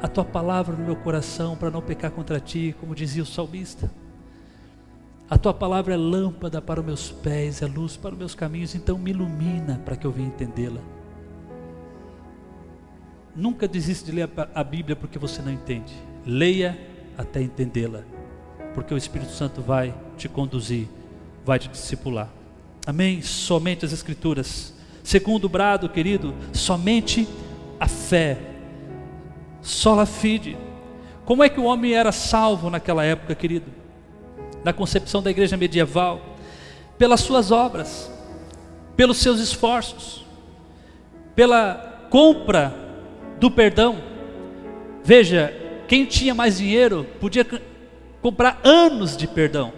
a 0.00 0.06
tua 0.06 0.24
palavra 0.24 0.76
no 0.76 0.84
meu 0.84 0.94
coração 0.94 1.56
para 1.56 1.72
não 1.72 1.82
pecar 1.82 2.12
contra 2.12 2.38
ti, 2.38 2.74
como 2.78 2.94
dizia 2.94 3.22
o 3.22 3.26
salmista. 3.26 3.90
A 5.28 5.36
tua 5.36 5.52
palavra 5.52 5.94
é 5.94 5.96
lâmpada 5.96 6.62
para 6.62 6.80
os 6.80 6.86
meus 6.86 7.10
pés, 7.10 7.60
é 7.60 7.66
luz 7.66 7.96
para 7.96 8.12
os 8.12 8.18
meus 8.18 8.34
caminhos, 8.34 8.76
então 8.76 8.96
me 8.96 9.10
ilumina 9.10 9.80
para 9.84 9.96
que 9.96 10.06
eu 10.06 10.12
venha 10.12 10.28
entendê-la. 10.28 10.80
Nunca 13.34 13.66
desista 13.66 14.06
de 14.06 14.12
ler 14.12 14.30
a 14.54 14.64
Bíblia 14.64 14.94
porque 14.94 15.18
você 15.18 15.42
não 15.42 15.52
entende. 15.52 15.92
Leia 16.24 16.78
até 17.18 17.42
entendê-la, 17.42 18.04
porque 18.74 18.94
o 18.94 18.96
Espírito 18.96 19.32
Santo 19.32 19.60
vai 19.60 19.94
te 20.16 20.28
conduzir, 20.28 20.88
vai 21.44 21.58
te 21.58 21.68
discipular. 21.68 22.28
Amém? 22.86 23.22
Somente 23.22 23.84
as 23.84 23.92
Escrituras. 23.92 24.74
Segundo 25.02 25.48
brado, 25.48 25.88
querido, 25.88 26.34
somente 26.52 27.26
a 27.78 27.88
fé. 27.88 28.38
Sola 29.62 30.06
fide. 30.06 30.56
Como 31.24 31.42
é 31.42 31.48
que 31.48 31.60
o 31.60 31.64
homem 31.64 31.94
era 31.94 32.12
salvo 32.12 32.70
naquela 32.70 33.04
época, 33.04 33.34
querido? 33.34 33.66
Na 34.64 34.72
concepção 34.72 35.22
da 35.22 35.30
igreja 35.30 35.56
medieval, 35.56 36.20
pelas 36.98 37.20
suas 37.20 37.50
obras, 37.50 38.10
pelos 38.96 39.18
seus 39.18 39.40
esforços, 39.40 40.24
pela 41.34 42.06
compra 42.10 42.74
do 43.38 43.50
perdão. 43.50 44.02
Veja, 45.02 45.54
quem 45.88 46.04
tinha 46.04 46.34
mais 46.34 46.58
dinheiro 46.58 47.06
podia 47.18 47.44
comprar 48.20 48.60
anos 48.64 49.16
de 49.16 49.26
perdão. 49.26 49.72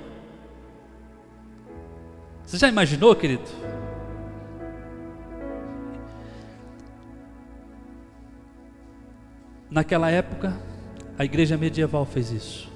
Você 2.45 2.59
já 2.59 2.69
imaginou, 2.69 3.15
querido? 3.15 3.49
Naquela 9.71 10.11
época, 10.11 10.55
a 11.19 11.25
igreja 11.25 11.57
medieval 11.57 12.05
fez 12.05 12.31
isso. 12.31 12.71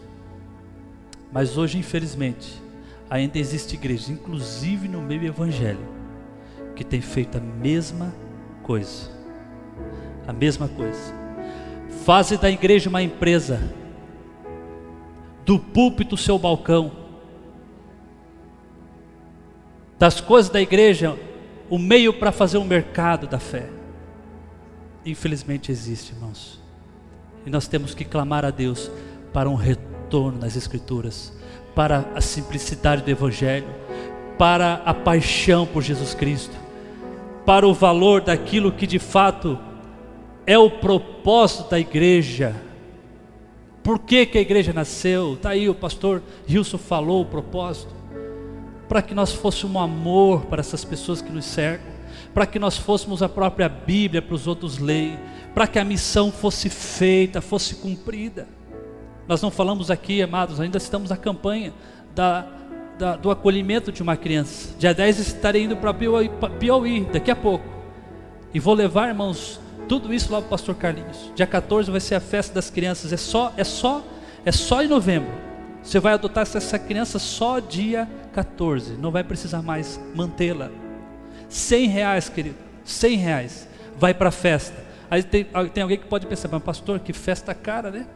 Mas 1.31 1.59
hoje, 1.59 1.77
infelizmente, 1.79 2.63
ainda 3.11 3.39
existe 3.39 3.75
igreja, 3.75 4.11
inclusive 4.11 4.89
no 4.89 5.03
meio 5.03 5.25
evangélico, 5.25 5.95
que 6.75 6.83
tem 6.83 7.01
feito 7.01 7.37
a 7.37 7.41
mesma 7.41 8.15
coisa. 8.63 9.11
A 10.27 10.33
mesma 10.33 10.69
coisa. 10.69 11.15
Faze 12.05 12.39
da 12.39 12.51
igreja 12.51 12.89
uma 12.89 13.03
empresa, 13.03 13.61
do 15.47 15.59
púlpito 15.59 16.17
seu 16.17 16.39
balcão, 16.39 16.91
das 19.99 20.21
coisas 20.21 20.51
da 20.51 20.61
igreja 20.61 21.17
o 21.71 21.79
meio 21.79 22.13
para 22.13 22.31
fazer 22.31 22.59
um 22.59 22.65
mercado 22.65 23.27
da 23.27 23.39
fé. 23.39 23.69
Infelizmente 25.05 25.71
existe, 25.71 26.13
irmãos. 26.13 26.61
E 27.47 27.51
nós 27.51 27.69
temos 27.69 27.95
que 27.95 28.05
clamar 28.05 28.45
a 28.45 28.51
Deus 28.51 28.91
para 29.33 29.49
um 29.49 29.55
retorno 29.55 30.41
nas 30.41 30.57
Escrituras, 30.57 31.33
para 31.75 32.05
a 32.15 32.21
simplicidade 32.21 33.03
do 33.03 33.11
Evangelho, 33.11 33.69
para 34.37 34.83
a 34.85 34.93
paixão 34.93 35.65
por 35.65 35.83
Jesus 35.83 36.15
Cristo, 36.15 36.57
para 37.45 37.67
o 37.67 37.73
valor 37.73 38.21
daquilo 38.21 38.73
que 38.73 38.87
de 38.87 38.99
fato 38.99 39.59
é 40.45 40.59
o 40.59 40.71
propósito 40.71 41.71
da 41.71 41.79
igreja. 41.79 42.66
Por 43.87 44.01
que, 44.01 44.27
que 44.27 44.37
a 44.37 44.41
igreja 44.41 44.73
nasceu? 44.73 45.35
Está 45.35 45.51
aí, 45.51 45.69
o 45.69 45.75
pastor 45.75 46.21
Wilson 46.51 46.77
falou 46.77 47.23
o 47.23 47.25
propósito. 47.25 47.95
Para 48.89 49.01
que 49.01 49.15
nós 49.15 49.33
fôssemos 49.33 49.77
um 49.77 49.79
amor 49.79 50.47
para 50.47 50.59
essas 50.59 50.85
pessoas 50.85 51.23
que 51.23 51.31
nos 51.31 51.45
cercam, 51.45 51.87
para 52.35 52.47
que 52.47 52.59
nós 52.59 52.77
fôssemos 52.77 53.23
a 53.23 53.29
própria 53.29 53.69
Bíblia 53.69 54.21
para 54.21 54.35
os 54.35 54.49
outros 54.49 54.79
lerem, 54.79 55.17
para 55.55 55.69
que 55.69 55.79
a 55.79 55.85
missão 55.85 56.33
fosse 56.33 56.69
feita, 56.69 57.41
fosse 57.41 57.77
cumprida. 57.77 58.49
Nós 59.29 59.41
não 59.41 59.53
falamos 59.53 59.89
aqui, 59.89 60.21
amados, 60.21 60.59
ainda 60.59 60.79
estamos 60.79 61.11
na 61.11 61.17
campanha 61.17 61.73
da, 62.13 62.45
da, 62.99 63.15
do 63.15 63.31
acolhimento 63.31 63.93
de 63.93 64.03
uma 64.03 64.17
criança. 64.17 64.75
Dia 64.81 64.93
10 64.93 65.21
estarei 65.21 65.63
indo 65.63 65.77
para 65.77 65.95
Piauí, 65.95 67.07
daqui 67.13 67.31
a 67.31 67.37
pouco. 67.37 67.65
E 68.53 68.59
vou 68.59 68.75
levar, 68.75 69.07
irmãos, 69.07 69.61
tudo 69.89 70.13
isso 70.13 70.33
lá 70.33 70.39
o 70.39 70.43
pastor 70.43 70.75
Carlinhos. 70.75 71.33
Dia 71.35 71.47
14 71.47 71.91
vai 71.91 72.01
ser 72.01 72.15
a 72.15 72.21
festa 72.21 72.55
das 72.55 72.71
crianças. 72.71 73.13
É 73.13 73.17
só, 73.17 73.53
é 73.57 73.65
só, 73.65 74.05
é 74.45 74.53
só 74.53 74.83
em 74.83 74.89
novembro. 74.89 75.33
Você 75.83 76.01
vai 76.01 76.15
adotar 76.15 76.43
essa 76.43 76.79
criança 76.79 77.19
só 77.19 77.61
dia 77.61 78.09
14. 78.33 78.95
Não 78.95 79.11
vai 79.11 79.23
precisar 79.23 79.63
mais 79.63 80.01
mantê-la. 80.15 80.71
100 81.49 81.89
reais, 81.89 82.29
querido. 82.29 82.57
100 82.85 83.17
reais. 83.17 83.69
Vai 83.97 84.13
para 84.13 84.29
a 84.29 84.33
festa. 84.33 84.85
Aí 85.11 85.23
tem, 85.23 85.47
tem 85.73 85.83
alguém 85.83 85.99
que 85.99 86.07
pode 86.07 86.27
pensar, 86.27 86.49
mas 86.51 86.63
pastor, 86.63 86.99
que 86.99 87.13
festa 87.13 87.55
cara, 87.55 87.91
né? 87.91 88.07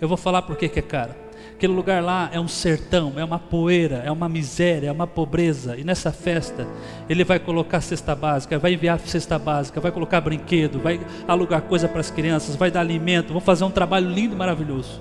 Eu 0.00 0.08
vou 0.08 0.16
falar 0.16 0.42
por 0.42 0.56
que 0.56 0.66
é 0.78 0.82
cara. 0.82 1.16
Aquele 1.62 1.74
lugar 1.74 2.02
lá 2.02 2.28
é 2.32 2.40
um 2.40 2.48
sertão, 2.48 3.12
é 3.14 3.24
uma 3.24 3.38
poeira, 3.38 4.02
é 4.04 4.10
uma 4.10 4.28
miséria, 4.28 4.88
é 4.88 4.92
uma 4.92 5.06
pobreza. 5.06 5.76
E 5.76 5.84
nessa 5.84 6.10
festa, 6.10 6.66
ele 7.08 7.22
vai 7.22 7.38
colocar 7.38 7.80
cesta 7.80 8.16
básica, 8.16 8.58
vai 8.58 8.72
enviar 8.72 8.98
cesta 8.98 9.38
básica, 9.38 9.80
vai 9.80 9.92
colocar 9.92 10.20
brinquedo, 10.20 10.80
vai 10.80 11.00
alugar 11.28 11.62
coisa 11.62 11.86
para 11.88 12.00
as 12.00 12.10
crianças, 12.10 12.56
vai 12.56 12.68
dar 12.68 12.80
alimento, 12.80 13.32
vão 13.32 13.40
fazer 13.40 13.62
um 13.62 13.70
trabalho 13.70 14.10
lindo, 14.10 14.34
maravilhoso. 14.34 15.00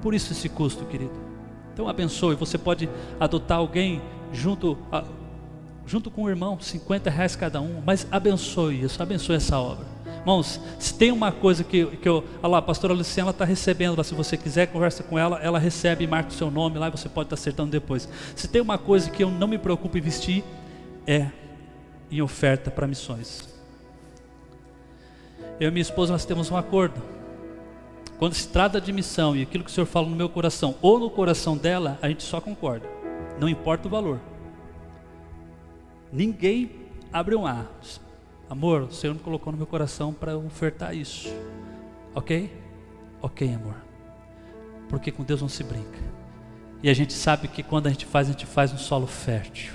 Por 0.00 0.14
isso 0.14 0.32
esse 0.32 0.48
custo, 0.48 0.86
querido. 0.86 1.12
Então 1.74 1.86
abençoe. 1.86 2.34
Você 2.34 2.56
pode 2.56 2.88
adotar 3.20 3.58
alguém 3.58 4.00
junto, 4.32 4.78
a, 4.90 5.04
junto 5.84 6.10
com 6.10 6.22
o 6.22 6.30
irmão, 6.30 6.58
50 6.58 7.10
reais 7.10 7.36
cada 7.36 7.60
um, 7.60 7.82
mas 7.84 8.06
abençoe 8.10 8.84
isso, 8.84 9.02
abençoe 9.02 9.36
essa 9.36 9.58
obra. 9.58 9.84
Irmãos, 10.18 10.60
se 10.78 10.92
tem 10.94 11.10
uma 11.10 11.32
coisa 11.32 11.64
que, 11.64 11.86
que 11.86 12.08
eu. 12.08 12.24
Olha 12.42 12.52
lá, 12.52 12.58
a 12.58 12.62
pastora 12.62 12.92
Luciana 12.92 13.30
está 13.30 13.44
recebendo 13.44 13.96
lá. 13.96 14.04
Se 14.04 14.14
você 14.14 14.36
quiser, 14.36 14.66
conversa 14.66 15.02
com 15.02 15.18
ela. 15.18 15.38
Ela 15.38 15.58
recebe 15.58 16.04
e 16.04 16.06
marca 16.06 16.28
o 16.28 16.32
seu 16.32 16.50
nome 16.50 16.78
lá 16.78 16.88
e 16.88 16.90
você 16.90 17.08
pode 17.08 17.26
estar 17.26 17.36
tá 17.36 17.40
acertando 17.40 17.70
depois. 17.70 18.08
Se 18.36 18.46
tem 18.46 18.60
uma 18.60 18.76
coisa 18.76 19.10
que 19.10 19.24
eu 19.24 19.30
não 19.30 19.48
me 19.48 19.58
preocupo 19.58 19.96
em 19.96 20.00
vestir, 20.00 20.44
é 21.06 21.28
em 22.10 22.20
oferta 22.20 22.70
para 22.70 22.86
missões. 22.86 23.48
Eu 25.58 25.68
e 25.68 25.70
minha 25.70 25.82
esposa 25.82 26.12
nós 26.12 26.24
temos 26.24 26.50
um 26.50 26.56
acordo. 26.56 27.00
Quando 28.18 28.34
se 28.34 28.48
trata 28.48 28.80
de 28.80 28.92
missão 28.92 29.34
e 29.34 29.42
aquilo 29.42 29.64
que 29.64 29.70
o 29.70 29.72
Senhor 29.72 29.86
fala 29.86 30.06
no 30.06 30.14
meu 30.14 30.28
coração 30.28 30.74
ou 30.82 30.98
no 30.98 31.08
coração 31.08 31.56
dela, 31.56 31.98
a 32.02 32.08
gente 32.08 32.22
só 32.22 32.40
concorda. 32.40 32.86
Não 33.38 33.48
importa 33.48 33.88
o 33.88 33.90
valor. 33.90 34.20
Ninguém 36.12 36.70
abre 37.12 37.34
um 37.34 37.46
ar. 37.46 37.66
Amor, 38.50 38.82
o 38.82 38.92
Senhor 38.92 39.14
me 39.14 39.20
colocou 39.20 39.52
no 39.52 39.56
meu 39.56 39.66
coração 39.66 40.12
para 40.12 40.36
ofertar 40.36 40.92
isso. 40.92 41.32
Ok? 42.12 42.52
Ok, 43.22 43.54
amor. 43.54 43.76
Porque 44.88 45.12
com 45.12 45.22
Deus 45.22 45.40
não 45.40 45.48
se 45.48 45.62
brinca. 45.62 46.00
E 46.82 46.90
a 46.90 46.92
gente 46.92 47.12
sabe 47.12 47.46
que 47.46 47.62
quando 47.62 47.86
a 47.86 47.90
gente 47.90 48.04
faz, 48.04 48.28
a 48.28 48.32
gente 48.32 48.46
faz 48.46 48.72
no 48.72 48.78
solo 48.78 49.06
fértil. 49.06 49.72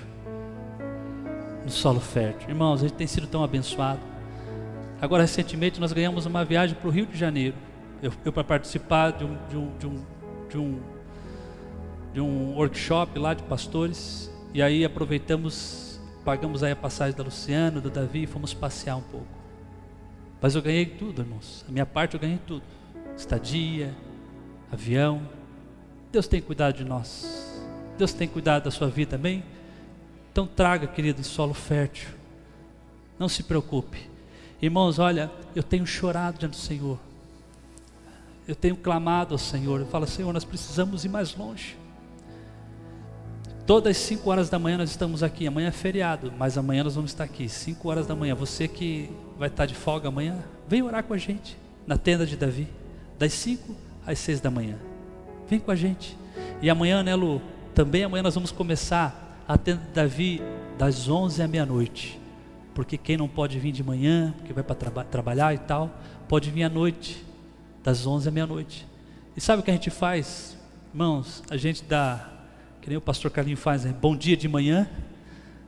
No 1.64 1.72
solo 1.72 2.02
fértil. 2.02 2.50
Irmãos, 2.50 2.82
a 2.84 2.88
gente 2.90 2.98
tem 2.98 3.08
sido 3.08 3.28
tão 3.28 3.46
abençoado. 3.46 4.02
Agora, 5.00 5.24
recentemente, 5.24 5.80
nós 5.80 5.94
ganhamos 5.94 6.26
uma 6.26 6.44
viagem 6.44 6.76
para 6.76 6.90
o 6.90 6.92
Rio 6.92 7.06
de 7.06 7.18
Janeiro. 7.18 7.56
Eu, 8.04 8.12
eu 8.26 8.34
para 8.34 8.44
participar 8.44 9.12
de 9.12 9.24
um, 9.24 9.38
de, 9.48 9.56
um, 9.56 9.78
de, 9.78 9.88
um, 9.88 10.06
de, 10.50 10.58
um, 10.58 10.80
de 12.14 12.20
um 12.20 12.56
workshop 12.56 13.18
lá 13.20 13.34
de 13.34 13.44
pastores. 13.44 14.30
E 14.54 14.62
aí 14.62 14.84
aproveitamos 14.84 15.85
pagamos 16.26 16.64
aí 16.64 16.72
a 16.72 16.76
passagem 16.76 17.16
da 17.16 17.24
Luciana, 17.24 17.80
do 17.80 17.90
Davi 17.90 18.24
e 18.24 18.28
fomos 18.28 18.52
passear 18.52 18.98
um 18.98 19.02
pouco. 19.04 19.28
Mas 20.42 20.56
eu 20.56 20.62
ganhei 20.62 20.86
tudo, 20.88 21.22
irmãos. 21.22 21.64
A 21.70 21.72
minha 21.72 21.86
parte 21.86 22.16
eu 22.16 22.20
ganhei 22.20 22.40
tudo. 22.48 22.64
Estadia, 23.16 23.96
avião. 24.72 25.22
Deus 26.12 26.28
tem 26.28 26.42
cuidado 26.42 26.78
de 26.78 26.84
nós. 26.84 27.64
Deus 27.96 28.12
tem 28.12 28.28
cuidado 28.28 28.64
da 28.64 28.72
sua 28.72 28.90
vida, 28.90 29.16
amém? 29.16 29.44
Então 30.32 30.48
traga, 30.48 30.88
querido, 30.88 31.24
solo 31.24 31.54
fértil. 31.54 32.10
Não 33.20 33.30
se 33.30 33.44
preocupe. 33.44 34.10
Irmãos, 34.62 34.98
olha, 34.98 35.32
eu 35.56 35.62
tenho 35.62 35.86
chorado 35.86 36.40
diante 36.40 36.54
do 36.54 36.58
Senhor. 36.58 37.00
Eu 38.48 38.56
tenho 38.56 38.76
clamado 38.76 39.36
ao 39.36 39.38
Senhor. 39.38 39.80
Eu 39.80 39.88
falo, 39.88 40.08
Senhor, 40.08 40.34
nós 40.34 40.44
precisamos 40.44 41.06
ir 41.06 41.10
mais 41.10 41.36
longe. 41.36 41.78
Todas 43.66 43.98
as 43.98 44.04
5 44.04 44.30
horas 44.30 44.48
da 44.48 44.60
manhã 44.60 44.78
nós 44.78 44.92
estamos 44.92 45.24
aqui. 45.24 45.48
Amanhã 45.48 45.70
é 45.70 45.72
feriado, 45.72 46.32
mas 46.38 46.56
amanhã 46.56 46.84
nós 46.84 46.94
vamos 46.94 47.10
estar 47.10 47.24
aqui. 47.24 47.50
5 47.50 47.90
horas 47.90 48.06
da 48.06 48.16
manhã. 48.16 48.36
Você 48.36 48.68
que 48.68 49.10
vai 49.40 49.48
estar 49.48 49.66
de 49.66 49.74
folga 49.74 50.08
amanhã, 50.08 50.38
vem 50.68 50.84
orar 50.84 51.04
com 51.04 51.16
a 51.16 51.18
gente 51.18 51.58
na 51.88 51.98
tenda 51.98 52.28
de 52.28 52.38
Davi. 52.38 52.68
Das 53.18 53.34
5 53.34 53.76
às 54.06 54.20
6 54.20 54.40
da 54.40 54.52
manhã. 54.52 54.78
Vem 55.50 55.60
com 55.60 55.72
a 55.72 55.76
gente. 55.76 56.16
E 56.62 56.70
amanhã, 56.70 57.02
né, 57.02 57.16
Lu? 57.16 57.42
Também 57.74 58.04
amanhã 58.04 58.22
nós 58.22 58.36
vamos 58.36 58.52
começar 58.52 59.42
a 59.48 59.58
tenda 59.58 59.82
de 59.82 59.94
Davi 59.94 60.44
das 60.78 61.10
11 61.10 61.42
à 61.42 61.48
meia-noite. 61.48 62.22
Porque 62.76 63.00
quem 63.00 63.18
não 63.18 63.28
pode 63.28 63.58
vir 63.58 63.72
de 63.72 63.84
manhã, 63.84 64.32
porque 64.38 64.54
vai 64.54 64.64
para 64.64 64.76
traba 64.76 65.04
trabalhar 65.04 65.56
e 65.56 65.58
tal, 65.58 65.90
pode 66.28 66.52
vir 66.52 66.64
à 66.64 66.70
noite, 66.70 67.26
das 67.84 68.06
11 68.06 68.30
à 68.30 68.32
meia-noite. 68.32 68.86
E 69.36 69.42
sabe 69.42 69.62
o 69.62 69.66
que 69.66 69.72
a 69.72 69.74
gente 69.74 69.90
faz? 69.90 70.56
Irmãos, 70.94 71.42
a 71.50 71.58
gente 71.58 71.84
dá 71.84 72.35
que 72.86 72.90
nem 72.90 73.00
o 73.00 73.02
pastor 73.02 73.32
Carlinho 73.32 73.58
faz, 73.58 73.84
né? 73.84 73.96
bom 74.00 74.16
dia 74.16 74.38
de 74.38 74.48
manhã, 74.48 74.88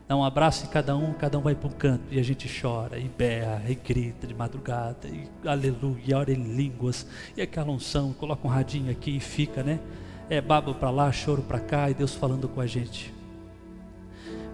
dá 0.07 0.15
um 0.15 0.23
abraço 0.23 0.67
em 0.67 0.69
cada 0.69 0.95
um, 0.95 1.13
cada 1.13 1.39
um 1.39 1.41
vai 1.41 1.55
para 1.55 1.67
um 1.67 1.71
canto, 1.71 2.03
e 2.11 2.19
a 2.19 2.23
gente 2.23 2.47
chora, 2.61 2.99
e 2.99 3.09
berra, 3.09 3.63
e 3.67 3.73
grita 3.73 4.27
de 4.27 4.35
madrugada, 4.35 5.07
e 5.07 5.27
aleluia, 5.43 6.15
ora 6.15 6.31
em 6.31 6.55
línguas, 6.55 7.07
e 7.35 7.41
aquela 7.41 7.71
unção, 7.71 8.13
coloca 8.13 8.47
um 8.47 8.51
radinho 8.51 8.91
aqui 8.91 9.17
e 9.17 9.19
fica, 9.19 9.63
né? 9.63 9.79
É 10.29 10.39
baba 10.39 10.75
para 10.75 10.91
lá, 10.91 11.11
choro 11.11 11.41
para 11.41 11.59
cá, 11.59 11.89
e 11.89 11.95
Deus 11.95 12.13
falando 12.13 12.47
com 12.47 12.61
a 12.61 12.67
gente. 12.67 13.11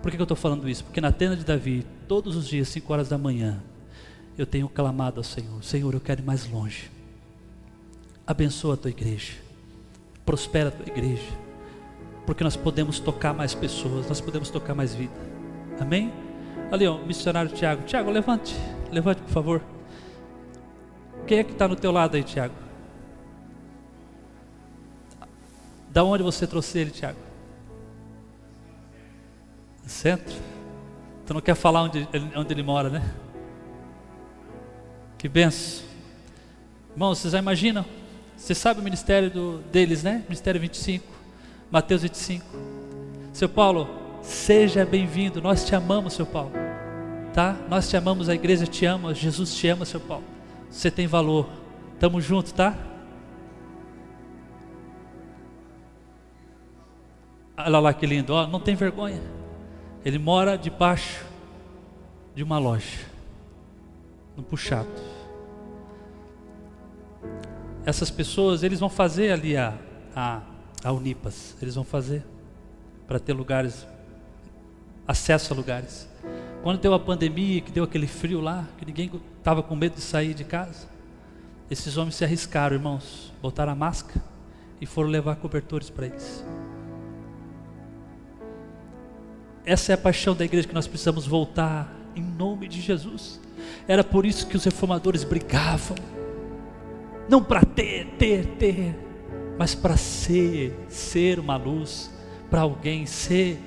Por 0.02 0.10
que, 0.10 0.16
que 0.16 0.22
eu 0.22 0.24
estou 0.24 0.38
falando 0.38 0.70
isso? 0.70 0.86
Porque 0.86 1.02
na 1.02 1.12
tenda 1.12 1.36
de 1.36 1.44
Davi, 1.44 1.86
todos 2.08 2.34
os 2.38 2.48
dias, 2.48 2.70
5 2.70 2.94
horas 2.94 3.10
da 3.10 3.18
manhã, 3.18 3.62
eu 4.38 4.46
tenho 4.46 4.70
clamado 4.70 5.20
ao 5.20 5.24
Senhor: 5.26 5.62
Senhor, 5.66 5.94
eu 5.94 6.00
quero 6.00 6.22
ir 6.22 6.26
mais 6.26 6.50
longe. 6.50 6.90
Abençoa 8.26 8.76
a 8.76 8.78
tua 8.78 8.90
igreja, 8.90 9.34
prospera 10.26 10.70
a 10.70 10.72
tua 10.72 10.88
igreja 10.88 11.43
porque 12.26 12.44
nós 12.44 12.56
podemos 12.56 13.00
tocar 13.00 13.34
mais 13.34 13.54
pessoas, 13.54 14.08
nós 14.08 14.22
podemos 14.22 14.50
tocar 14.50 14.74
mais 14.74 14.94
vida. 14.94 15.14
Amém? 15.80 16.12
Ali, 16.72 16.88
ó, 16.88 16.98
missionário 16.98 17.52
Tiago. 17.52 17.84
Tiago, 17.84 18.10
levante, 18.10 18.56
levante, 18.92 19.22
por 19.22 19.32
favor. 19.32 19.62
Quem 21.28 21.40
é 21.40 21.44
que 21.44 21.52
está 21.52 21.68
no 21.68 21.76
teu 21.76 21.92
lado 21.92 22.16
aí, 22.16 22.24
Tiago? 22.24 22.54
Da 25.90 26.04
onde 26.04 26.24
você 26.24 26.48
trouxe 26.48 26.80
ele, 26.80 26.92
Tiago? 26.92 27.20
Centro? 29.86 30.36
Tu 31.26 31.34
não 31.34 31.42
quer 31.42 31.56
falar 31.56 31.84
onde, 31.84 32.08
onde 32.36 32.54
ele 32.54 32.64
mora, 32.64 32.90
né? 32.90 33.14
Que 35.18 35.30
benção. 35.30 35.86
Irmãos, 36.92 37.20
vocês 37.20 37.32
já 37.32 37.40
imaginam? 37.40 37.86
Você 38.36 38.56
sabe 38.56 38.82
o 38.82 38.84
ministério 38.84 39.30
do, 39.30 39.58
deles, 39.72 40.04
né? 40.04 40.24
Ministério 40.28 40.60
25. 40.60 41.13
Mateus 41.74 42.04
25. 42.04 42.46
Seu 43.34 43.50
Paulo, 43.50 43.90
seja 44.22 44.86
bem-vindo. 44.86 45.42
Nós 45.42 45.66
te 45.66 45.74
amamos, 45.74 46.14
seu 46.14 46.24
Paulo. 46.24 46.52
Tá? 47.34 47.58
Nós 47.68 47.90
te 47.90 47.98
amamos, 47.98 48.30
a 48.30 48.36
igreja 48.36 48.68
te 48.68 48.86
ama, 48.86 49.12
Jesus 49.12 49.56
te 49.56 49.68
ama, 49.70 49.84
seu 49.84 50.00
Paulo. 50.00 50.24
Você 50.70 50.92
tem 50.92 51.08
valor. 51.08 51.50
Tamo 52.00 52.22
junto, 52.22 52.54
tá? 52.54 52.78
Olha 57.58 57.80
lá 57.80 57.92
que 57.92 58.06
lindo, 58.06 58.34
ó, 58.34 58.46
não 58.46 58.60
tem 58.60 58.76
vergonha. 58.76 59.24
Ele 60.06 60.20
mora 60.20 60.56
debaixo 60.56 61.26
de 62.36 62.44
uma 62.44 62.60
loja, 62.60 63.00
no 64.38 64.44
puxado. 64.44 64.92
Essas 67.84 68.12
pessoas, 68.12 68.62
eles 68.62 68.80
vão 68.80 68.90
fazer 68.90 69.32
ali 69.32 69.58
a, 69.58 69.74
a 70.16 70.53
a 70.84 70.92
Unipas. 70.92 71.56
Eles 71.62 71.76
vão 71.76 71.84
fazer 71.84 72.24
para 73.08 73.20
ter 73.20 73.34
lugares, 73.34 73.88
acesso 75.08 75.54
a 75.54 75.56
lugares. 75.56 76.08
Quando 76.62 76.80
deu 76.80 76.94
a 76.94 77.00
pandemia, 77.00 77.62
que 77.62 77.72
deu 77.72 77.84
aquele 77.84 78.08
frio 78.08 78.40
lá, 78.40 78.68
que 78.78 78.86
ninguém 78.86 79.12
estava 79.38 79.62
com 79.62 79.76
medo 79.76 79.96
de 79.96 80.02
sair 80.02 80.34
de 80.34 80.44
casa, 80.44 80.88
esses 81.70 81.98
homens 81.98 82.16
se 82.16 82.24
arriscaram, 82.24 82.76
irmãos, 82.76 83.34
botaram 83.42 83.72
a 83.72 83.76
máscara 83.76 84.24
e 84.80 84.86
foram 84.86 85.10
levar 85.10 85.36
cobertores 85.38 85.90
para 85.90 86.06
eles. 86.06 86.44
Essa 89.66 89.94
é 89.94 89.96
a 89.96 89.98
paixão 89.98 90.36
da 90.36 90.44
igreja 90.44 90.68
que 90.68 90.74
nós 90.74 90.88
precisamos 90.88 91.26
voltar 91.26 91.94
em 92.16 92.22
nome 92.22 92.68
de 92.68 92.82
Jesus. 92.82 93.40
Era 93.88 94.04
por 94.04 94.26
isso 94.26 94.48
que 94.48 94.58
os 94.58 94.64
reformadores 94.64 95.24
brigavam, 95.24 95.98
não 97.30 97.42
para 97.42 97.64
ter, 97.64 98.08
ter, 98.18 98.46
ter, 98.58 98.96
mas 99.58 99.76
para 99.76 99.98
ser, 99.98 100.76
ser 100.90 101.40
uma 101.40 101.58
luz 101.58 102.12
para 102.50 102.62
alguém, 102.62 103.06
ser 103.06 103.60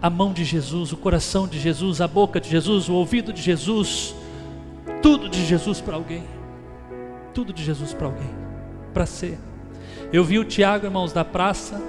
a 0.00 0.10
mão 0.10 0.32
de 0.32 0.44
Jesus, 0.44 0.92
o 0.92 0.96
coração 0.96 1.48
de 1.48 1.58
Jesus, 1.58 2.00
a 2.00 2.08
boca 2.08 2.40
de 2.40 2.48
Jesus, 2.48 2.88
o 2.88 2.94
ouvido 2.94 3.32
de 3.32 3.42
Jesus, 3.42 4.14
tudo 5.02 5.28
de 5.28 5.44
Jesus 5.44 5.80
para 5.80 5.94
alguém, 5.94 6.24
tudo 7.34 7.52
de 7.52 7.64
Jesus 7.64 7.92
para 7.92 8.06
alguém, 8.06 8.30
para 8.92 9.06
ser. 9.06 9.38
Eu 10.12 10.22
vi 10.22 10.38
o 10.38 10.44
Tiago, 10.44 10.86
irmãos, 10.86 11.12
da 11.12 11.24
praça, 11.24 11.82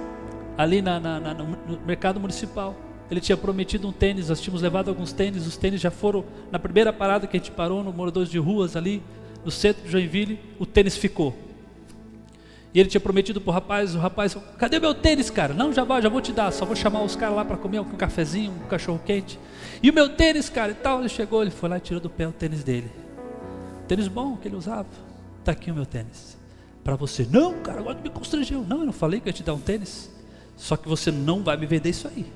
ali 0.56 0.82
na, 0.82 0.98
na, 0.98 1.20
na, 1.20 1.34
no 1.34 1.78
mercado 1.86 2.18
municipal. 2.18 2.74
Ele 3.10 3.20
tinha 3.20 3.36
prometido 3.36 3.88
um 3.88 3.92
tênis, 3.92 4.28
nós 4.28 4.40
tínhamos 4.40 4.60
levado 4.60 4.88
alguns 4.88 5.12
tênis, 5.12 5.46
os 5.46 5.56
tênis 5.56 5.80
já 5.80 5.90
foram 5.90 6.24
na 6.50 6.58
primeira 6.58 6.92
parada 6.92 7.26
que 7.26 7.36
a 7.36 7.40
gente 7.40 7.52
parou 7.52 7.82
no 7.82 7.92
Moradores 7.92 8.28
de 8.28 8.38
Ruas 8.38 8.76
ali, 8.76 9.02
no 9.44 9.50
centro 9.50 9.82
de 9.84 9.90
Joinville, 9.90 10.38
o 10.58 10.66
tênis 10.66 10.96
ficou. 10.96 11.47
E 12.72 12.80
ele 12.80 12.88
tinha 12.88 13.00
prometido 13.00 13.40
para 13.40 13.50
o 13.50 13.54
rapaz, 13.54 13.94
o 13.94 13.98
rapaz, 13.98 14.36
cadê 14.58 14.78
meu 14.78 14.94
tênis, 14.94 15.30
cara? 15.30 15.54
Não, 15.54 15.72
já 15.72 15.84
vai, 15.84 16.02
já 16.02 16.08
vou 16.08 16.20
te 16.20 16.32
dar, 16.32 16.52
só 16.52 16.66
vou 16.66 16.76
chamar 16.76 17.02
os 17.02 17.16
caras 17.16 17.36
lá 17.36 17.44
para 17.44 17.56
comer 17.56 17.80
um 17.80 17.84
cafezinho, 17.84 18.52
um 18.52 18.68
cachorro 18.68 19.00
quente. 19.04 19.38
E 19.82 19.90
o 19.90 19.94
meu 19.94 20.10
tênis, 20.10 20.50
cara, 20.50 20.72
e 20.72 20.74
tal, 20.74 21.00
ele 21.00 21.08
chegou, 21.08 21.40
ele 21.40 21.50
foi 21.50 21.68
lá 21.68 21.78
e 21.78 21.80
tirou 21.80 22.00
do 22.00 22.10
pé 22.10 22.28
o 22.28 22.32
tênis 22.32 22.62
dele. 22.62 22.90
Tênis 23.86 24.06
bom 24.06 24.36
que 24.36 24.48
ele 24.48 24.56
usava. 24.56 24.86
Está 25.40 25.52
aqui 25.52 25.70
o 25.70 25.74
meu 25.74 25.86
tênis. 25.86 26.36
Para 26.84 26.94
você. 26.94 27.26
Não, 27.30 27.54
cara, 27.60 27.80
agora 27.80 27.98
me 28.02 28.10
constrangeu. 28.10 28.62
Não, 28.62 28.80
eu 28.80 28.86
não 28.86 28.92
falei 28.92 29.18
que 29.18 29.28
eu 29.28 29.30
ia 29.30 29.34
te 29.34 29.42
dar 29.42 29.54
um 29.54 29.60
tênis. 29.60 30.10
Só 30.56 30.76
que 30.76 30.86
você 30.86 31.10
não 31.10 31.42
vai 31.42 31.56
me 31.56 31.64
vender 31.64 31.88
isso 31.88 32.06
aí. 32.06 32.26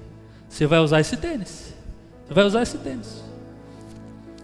Você 0.48 0.66
vai 0.66 0.78
usar 0.78 1.00
esse 1.00 1.16
tênis. 1.16 1.74
Você 2.26 2.34
vai 2.34 2.44
usar 2.44 2.62
esse 2.62 2.78
tênis. 2.78 3.22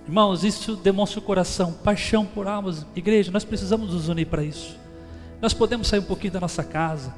Irmãos, 0.07 0.44
isso 0.44 0.77
demonstra 0.77 1.18
o 1.20 1.22
coração, 1.22 1.72
paixão 1.72 2.27
por 2.27 2.46
almas. 2.46 2.85
Igreja, 2.96 3.31
nós 3.31 3.44
precisamos 3.44 3.92
nos 3.92 4.09
unir 4.09 4.27
para 4.27 4.42
isso. 4.42 4.77
Nós 5.40 5.55
podemos 5.55 5.87
sair 5.87 6.01
um 6.01 6.05
pouquinho 6.05 6.33
da 6.33 6.40
nossa 6.40 6.64
casa, 6.64 7.14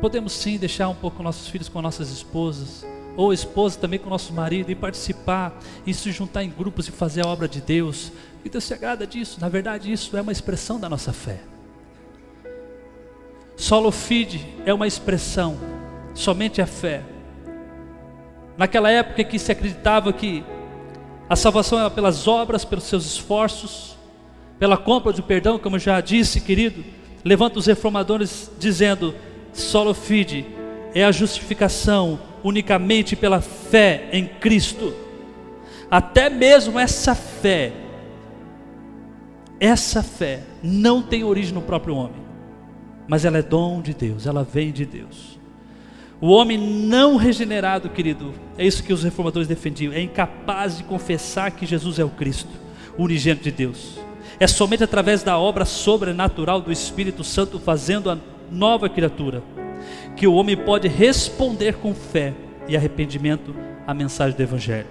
podemos 0.00 0.32
sim 0.32 0.58
deixar 0.58 0.88
um 0.88 0.94
pouco 0.94 1.22
nossos 1.22 1.48
filhos 1.48 1.68
com 1.68 1.80
nossas 1.80 2.10
esposas, 2.10 2.84
ou 3.16 3.32
esposa 3.32 3.78
também 3.78 3.98
com 3.98 4.10
nosso 4.10 4.32
marido, 4.32 4.70
e 4.70 4.74
participar, 4.74 5.58
e 5.86 5.94
se 5.94 6.10
juntar 6.12 6.42
em 6.42 6.50
grupos 6.50 6.88
e 6.88 6.92
fazer 6.92 7.24
a 7.24 7.28
obra 7.28 7.48
de 7.48 7.60
Deus. 7.60 8.12
E 8.44 8.48
Deus 8.48 8.64
se 8.64 8.74
agrada 8.74 9.06
disso, 9.06 9.40
na 9.40 9.48
verdade, 9.48 9.90
isso 9.92 10.16
é 10.16 10.20
uma 10.20 10.32
expressão 10.32 10.78
da 10.78 10.88
nossa 10.88 11.12
fé. 11.12 11.40
Solo 13.56 13.90
fide 13.90 14.46
é 14.66 14.74
uma 14.74 14.86
expressão, 14.86 15.56
somente 16.14 16.60
a 16.60 16.66
fé. 16.66 17.02
Naquela 18.56 18.90
época 18.90 19.24
que 19.24 19.38
se 19.38 19.52
acreditava 19.52 20.12
que 20.12 20.44
A 21.28 21.36
salvação 21.36 21.82
é 21.82 21.88
pelas 21.88 22.28
obras, 22.28 22.62
pelos 22.62 22.84
seus 22.84 23.06
esforços, 23.06 23.96
pela 24.58 24.76
compra 24.76 25.14
de 25.14 25.22
perdão, 25.22 25.58
como 25.58 25.76
eu 25.76 25.80
já 25.80 25.98
disse, 25.98 26.42
querido. 26.42 26.84
Levanta 27.24 27.58
os 27.58 27.66
reformadores 27.66 28.50
dizendo: 28.58 29.14
solo 29.52 29.94
fide 29.94 30.46
é 30.94 31.04
a 31.04 31.12
justificação 31.12 32.20
unicamente 32.42 33.16
pela 33.16 33.40
fé 33.40 34.08
em 34.12 34.26
Cristo. 34.26 34.92
Até 35.90 36.28
mesmo 36.30 36.78
essa 36.78 37.14
fé, 37.14 37.72
essa 39.60 40.02
fé 40.02 40.42
não 40.62 41.02
tem 41.02 41.22
origem 41.22 41.54
no 41.54 41.62
próprio 41.62 41.94
homem, 41.94 42.22
mas 43.06 43.24
ela 43.24 43.38
é 43.38 43.42
dom 43.42 43.80
de 43.80 43.94
Deus, 43.94 44.26
ela 44.26 44.42
vem 44.42 44.72
de 44.72 44.84
Deus. 44.84 45.38
O 46.20 46.28
homem 46.28 46.56
não 46.56 47.16
regenerado, 47.16 47.90
querido, 47.90 48.32
é 48.56 48.64
isso 48.64 48.82
que 48.82 48.92
os 48.92 49.02
reformadores 49.02 49.48
defendiam, 49.48 49.92
é 49.92 50.00
incapaz 50.00 50.78
de 50.78 50.84
confessar 50.84 51.50
que 51.50 51.66
Jesus 51.66 51.98
é 51.98 52.04
o 52.04 52.10
Cristo, 52.10 52.50
o 52.96 53.04
unigênito 53.04 53.44
de 53.44 53.50
Deus. 53.50 53.98
É 54.38 54.46
somente 54.46 54.84
através 54.84 55.22
da 55.22 55.38
obra 55.38 55.64
sobrenatural 55.64 56.60
do 56.60 56.72
Espírito 56.72 57.22
Santo 57.22 57.58
fazendo 57.58 58.10
a 58.10 58.18
nova 58.50 58.88
criatura 58.88 59.42
que 60.16 60.26
o 60.26 60.34
homem 60.34 60.56
pode 60.56 60.88
responder 60.88 61.74
com 61.76 61.94
fé 61.94 62.34
e 62.68 62.76
arrependimento 62.76 63.54
à 63.86 63.94
mensagem 63.94 64.36
do 64.36 64.42
Evangelho. 64.42 64.86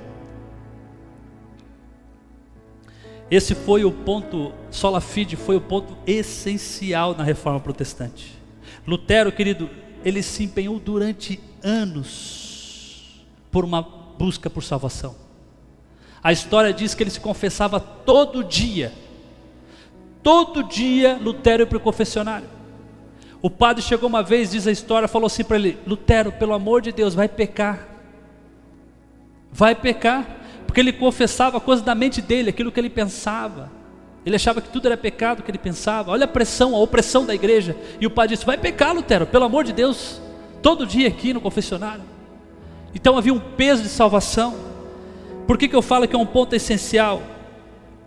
Esse 3.30 3.56
foi 3.56 3.86
o 3.86 3.92
ponto, 3.92 4.52
sola 4.70 5.00
fide 5.00 5.38
foi 5.38 5.56
o 5.56 5.62
ponto 5.62 5.98
essencial 6.06 7.16
na 7.16 7.24
reforma 7.24 7.62
protestante. 7.62 8.38
Lutero, 8.86 9.32
querido, 9.32 9.70
ele 10.04 10.22
se 10.22 10.44
empenhou 10.44 10.78
durante 10.80 11.40
anos 11.64 13.26
por 13.50 13.64
uma 13.64 13.82
busca 13.82 14.50
por 14.50 14.64
salvação. 14.64 15.16
A 16.22 16.32
história 16.34 16.74
diz 16.74 16.94
que 16.94 17.04
ele 17.04 17.10
se 17.10 17.20
confessava 17.20 17.80
todo 17.80 18.44
dia. 18.44 18.92
Todo 20.24 20.64
dia 20.64 21.18
Lutero 21.22 21.64
ia 21.64 21.68
para 21.68 21.78
o 21.78 21.82
confessionário. 21.82 22.48
O 23.42 23.50
padre 23.50 23.82
chegou 23.82 24.08
uma 24.08 24.22
vez, 24.22 24.52
diz 24.52 24.68
a 24.68 24.72
história, 24.72 25.08
falou 25.08 25.26
assim 25.26 25.44
para 25.44 25.58
ele: 25.58 25.78
Lutero, 25.86 26.32
pelo 26.32 26.54
amor 26.54 26.82
de 26.82 26.92
Deus, 26.92 27.16
vai 27.16 27.28
pecar. 27.28 27.88
Vai 29.52 29.74
pecar. 29.74 30.38
Porque 30.68 30.80
ele 30.80 30.94
confessava 30.94 31.60
coisas 31.60 31.84
da 31.84 31.94
mente 31.94 32.22
dele, 32.22 32.50
aquilo 32.50 32.72
que 32.72 32.80
ele 32.80 32.90
pensava. 32.90 33.72
Ele 34.26 34.36
achava 34.36 34.62
que 34.62 34.70
tudo 34.70 34.86
era 34.86 34.96
pecado 34.96 35.42
que 35.42 35.50
ele 35.50 35.58
pensava. 35.58 36.12
Olha 36.12 36.26
a 36.26 36.28
pressão, 36.28 36.76
a 36.76 36.80
opressão 36.80 37.26
da 37.26 37.34
igreja. 37.34 37.76
E 38.00 38.06
o 38.06 38.12
padre 38.12 38.36
disse: 38.36 38.46
Vai 38.46 38.58
pecar, 38.58 38.94
Lutero, 38.94 39.26
pelo 39.26 39.46
amor 39.46 39.64
de 39.64 39.74
Deus. 39.74 40.22
Todo 40.62 40.86
dia 40.86 41.08
aqui 41.08 41.34
no 41.34 41.42
confessionário. 41.42 42.04
Então 42.94 43.18
havia 43.18 43.34
um 43.34 43.40
peso 43.40 43.82
de 43.82 43.90
salvação. 43.90 44.56
Por 45.48 45.58
que, 45.58 45.68
que 45.68 45.76
eu 45.76 45.82
falo 45.82 46.08
que 46.08 46.16
é 46.16 46.20
um 46.20 46.26
ponto 46.26 46.56
essencial? 46.56 47.22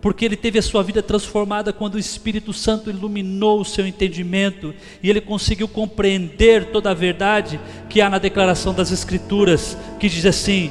Porque 0.05 0.23
ele 0.23 0.35
teve 0.35 0.59
a 0.59 0.61
sua 0.61 0.83
vida 0.83 1.01
transformada 1.01 1.73
quando 1.73 1.95
o 1.95 1.99
Espírito 1.99 2.53
Santo 2.53 2.91
iluminou 2.91 3.59
o 3.59 3.65
seu 3.65 3.87
entendimento 3.87 4.71
e 5.01 5.09
ele 5.09 5.19
conseguiu 5.19 5.67
compreender 5.67 6.65
toda 6.65 6.91
a 6.91 6.93
verdade 6.93 7.59
que 7.89 8.01
há 8.01 8.07
na 8.07 8.19
declaração 8.19 8.71
das 8.71 8.91
Escrituras, 8.91 9.75
que 9.99 10.07
diz 10.07 10.27
assim: 10.27 10.69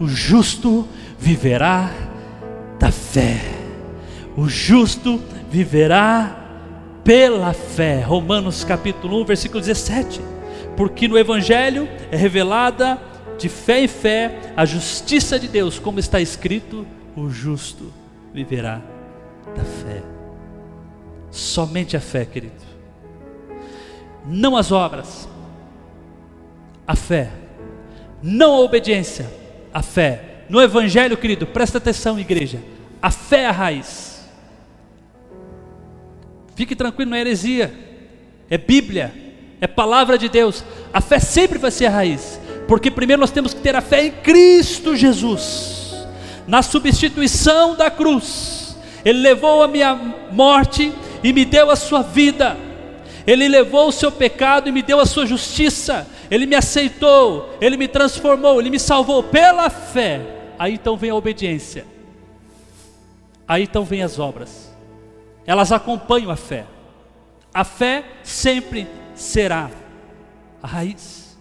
O 0.00 0.08
justo 0.08 0.88
viverá 1.18 1.92
da 2.78 2.90
fé 2.90 3.60
o 4.40 4.48
justo 4.48 5.20
viverá 5.50 6.34
pela 7.04 7.52
fé. 7.52 8.00
Romanos 8.00 8.64
capítulo 8.64 9.20
1, 9.20 9.24
versículo 9.26 9.60
17. 9.60 10.20
Porque 10.76 11.06
no 11.06 11.18
Evangelho 11.18 11.86
é 12.10 12.16
revelada 12.16 12.98
de 13.38 13.50
fé 13.50 13.82
em 13.82 13.88
fé 13.88 14.52
a 14.56 14.64
justiça 14.64 15.38
de 15.38 15.46
Deus, 15.46 15.78
como 15.78 15.98
está 15.98 16.20
escrito: 16.20 16.86
o 17.14 17.28
justo 17.28 17.99
viverá 18.32 18.80
da 19.56 19.64
fé. 19.64 20.02
Somente 21.30 21.96
a 21.96 22.00
fé, 22.00 22.24
querido. 22.24 22.70
Não 24.26 24.56
as 24.56 24.70
obras, 24.70 25.28
a 26.86 26.94
fé. 26.96 27.30
Não 28.22 28.54
a 28.54 28.60
obediência, 28.60 29.30
a 29.72 29.82
fé. 29.82 30.44
No 30.48 30.60
Evangelho, 30.60 31.16
querido, 31.16 31.46
presta 31.46 31.78
atenção, 31.78 32.18
igreja. 32.18 32.60
A 33.00 33.10
fé 33.10 33.42
é 33.42 33.46
a 33.46 33.52
raiz. 33.52 34.28
Fique 36.54 36.76
tranquilo, 36.76 37.10
não 37.10 37.16
é 37.16 37.20
heresia, 37.20 37.72
é 38.50 38.58
Bíblia, 38.58 39.14
é 39.60 39.66
palavra 39.66 40.18
de 40.18 40.28
Deus. 40.28 40.62
A 40.92 41.00
fé 41.00 41.18
sempre 41.18 41.58
vai 41.58 41.70
ser 41.70 41.86
a 41.86 41.90
raiz, 41.90 42.38
porque 42.68 42.90
primeiro 42.90 43.20
nós 43.20 43.30
temos 43.30 43.54
que 43.54 43.60
ter 43.60 43.74
a 43.74 43.80
fé 43.80 44.04
em 44.04 44.10
Cristo 44.10 44.94
Jesus, 44.94 45.79
na 46.50 46.60
substituição 46.60 47.74
da 47.74 47.90
cruz. 47.90 48.76
Ele 49.02 49.20
levou 49.20 49.62
a 49.62 49.68
minha 49.68 49.94
morte 50.30 50.92
e 51.24 51.32
me 51.32 51.46
deu 51.46 51.70
a 51.70 51.76
sua 51.76 52.02
vida. 52.02 52.54
Ele 53.26 53.48
levou 53.48 53.88
o 53.88 53.92
seu 53.92 54.12
pecado 54.12 54.68
e 54.68 54.72
me 54.72 54.82
deu 54.82 55.00
a 55.00 55.06
sua 55.06 55.24
justiça. 55.24 56.06
Ele 56.30 56.44
me 56.44 56.54
aceitou, 56.56 57.56
ele 57.58 57.78
me 57.78 57.88
transformou, 57.88 58.60
ele 58.60 58.68
me 58.68 58.78
salvou 58.78 59.22
pela 59.22 59.70
fé. 59.70 60.20
Aí 60.58 60.74
então 60.74 60.96
vem 60.96 61.08
a 61.08 61.14
obediência. 61.14 61.86
Aí 63.48 63.62
então 63.62 63.84
vem 63.84 64.02
as 64.02 64.18
obras 64.18 64.70
elas 65.50 65.72
acompanham 65.72 66.30
a 66.30 66.36
fé. 66.36 66.64
A 67.52 67.64
fé 67.64 68.04
sempre 68.22 68.86
será 69.16 69.68
a 70.62 70.66
raiz. 70.66 71.36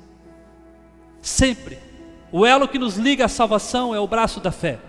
Sempre. 1.21 1.77
O 2.31 2.43
elo 2.43 2.67
que 2.67 2.79
nos 2.79 2.97
liga 2.97 3.25
à 3.25 3.27
salvação 3.27 3.93
é 3.93 3.99
o 3.99 4.07
braço 4.07 4.39
da 4.39 4.51
fé. 4.51 4.79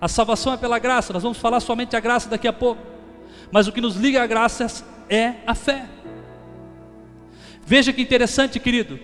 A 0.00 0.08
salvação 0.08 0.52
é 0.54 0.56
pela 0.56 0.78
graça, 0.78 1.12
nós 1.12 1.22
vamos 1.22 1.38
falar 1.38 1.60
somente 1.60 1.94
a 1.94 2.00
graça 2.00 2.28
daqui 2.28 2.48
a 2.48 2.52
pouco. 2.52 2.80
Mas 3.52 3.66
o 3.66 3.72
que 3.72 3.80
nos 3.80 3.96
liga 3.96 4.22
à 4.22 4.26
graça 4.26 4.84
é 5.08 5.34
a 5.46 5.54
fé. 5.54 5.86
Veja 7.66 7.92
que 7.92 8.00
interessante, 8.00 8.58
querido. 8.58 8.98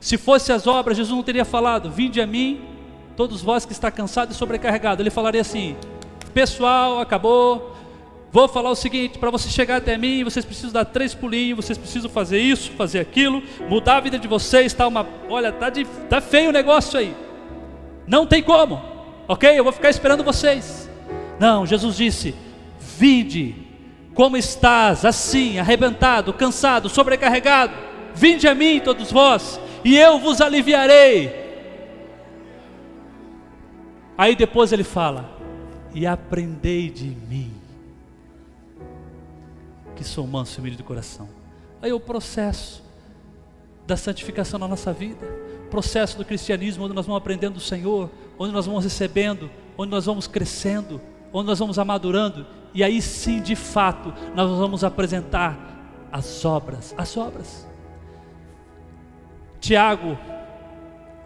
Se 0.00 0.16
fosse 0.16 0.52
as 0.52 0.66
obras, 0.66 0.96
Jesus 0.96 1.14
não 1.14 1.22
teria 1.22 1.44
falado: 1.44 1.90
Vinde 1.90 2.20
a 2.20 2.26
mim, 2.26 2.62
todos 3.16 3.42
vós 3.42 3.66
que 3.66 3.72
está 3.72 3.90
cansado 3.90 4.32
e 4.32 4.34
sobrecarregado. 4.34 5.02
Ele 5.02 5.10
falaria 5.10 5.40
assim: 5.40 5.76
Pessoal, 6.32 7.00
acabou, 7.00 7.76
Vou 8.32 8.46
falar 8.46 8.70
o 8.70 8.76
seguinte: 8.76 9.18
para 9.18 9.30
você 9.30 9.48
chegar 9.48 9.76
até 9.76 9.96
mim, 9.98 10.22
vocês 10.22 10.44
precisam 10.44 10.70
dar 10.70 10.84
três 10.84 11.14
pulinhos, 11.14 11.64
vocês 11.64 11.76
precisam 11.76 12.08
fazer 12.08 12.38
isso, 12.38 12.70
fazer 12.72 13.00
aquilo, 13.00 13.42
mudar 13.68 13.96
a 13.96 14.00
vida 14.00 14.18
de 14.18 14.28
vocês. 14.28 14.72
Tá 14.72 14.86
uma, 14.86 15.06
olha, 15.28 15.50
tá, 15.52 15.68
de, 15.68 15.84
tá 16.08 16.20
feio 16.20 16.50
o 16.50 16.52
negócio 16.52 16.98
aí. 16.98 17.14
Não 18.06 18.26
tem 18.26 18.42
como, 18.42 18.80
ok? 19.30 19.56
Eu 19.56 19.62
vou 19.62 19.72
ficar 19.72 19.90
esperando 19.90 20.24
vocês. 20.24 20.90
Não, 21.38 21.64
Jesus 21.64 21.96
disse: 21.96 22.34
Vinde, 22.80 23.54
como 24.12 24.36
estás, 24.36 25.04
assim, 25.04 25.60
arrebentado, 25.60 26.32
cansado, 26.34 26.88
sobrecarregado. 26.88 27.72
Vinde 28.12 28.48
a 28.48 28.56
mim, 28.56 28.80
todos 28.80 29.12
vós, 29.12 29.60
e 29.84 29.96
eu 29.96 30.18
vos 30.18 30.40
aliviarei. 30.40 31.32
Aí 34.18 34.34
depois 34.34 34.72
ele 34.72 34.82
fala: 34.82 35.30
E 35.94 36.08
aprendei 36.08 36.90
de 36.90 37.04
mim 37.04 37.54
que 39.94 40.02
sou 40.02 40.26
manso 40.26 40.58
e 40.58 40.60
humilde 40.60 40.76
de 40.76 40.82
coração. 40.82 41.28
Aí 41.80 41.92
o 41.92 42.00
processo 42.00 42.82
da 43.86 43.96
santificação 43.96 44.58
na 44.58 44.66
nossa 44.66 44.92
vida, 44.92 45.24
processo 45.70 46.18
do 46.18 46.24
cristianismo, 46.24 46.84
onde 46.84 46.94
nós 46.94 47.06
vamos 47.06 47.20
aprendendo 47.20 47.54
do 47.54 47.60
Senhor, 47.60 48.10
onde 48.38 48.52
nós 48.52 48.66
vamos 48.66 48.84
recebendo, 48.84 49.50
onde 49.78 49.90
nós 49.90 50.06
vamos 50.06 50.26
crescendo, 50.26 51.00
onde 51.32 51.46
nós 51.46 51.58
vamos 51.58 51.78
amadurando, 51.78 52.46
e 52.74 52.84
aí 52.84 53.00
sim, 53.00 53.40
de 53.40 53.56
fato, 53.56 54.12
nós 54.34 54.50
vamos 54.58 54.84
apresentar 54.84 55.58
as 56.12 56.44
obras, 56.44 56.94
as 56.98 57.16
obras. 57.16 57.66
Tiago, 59.60 60.18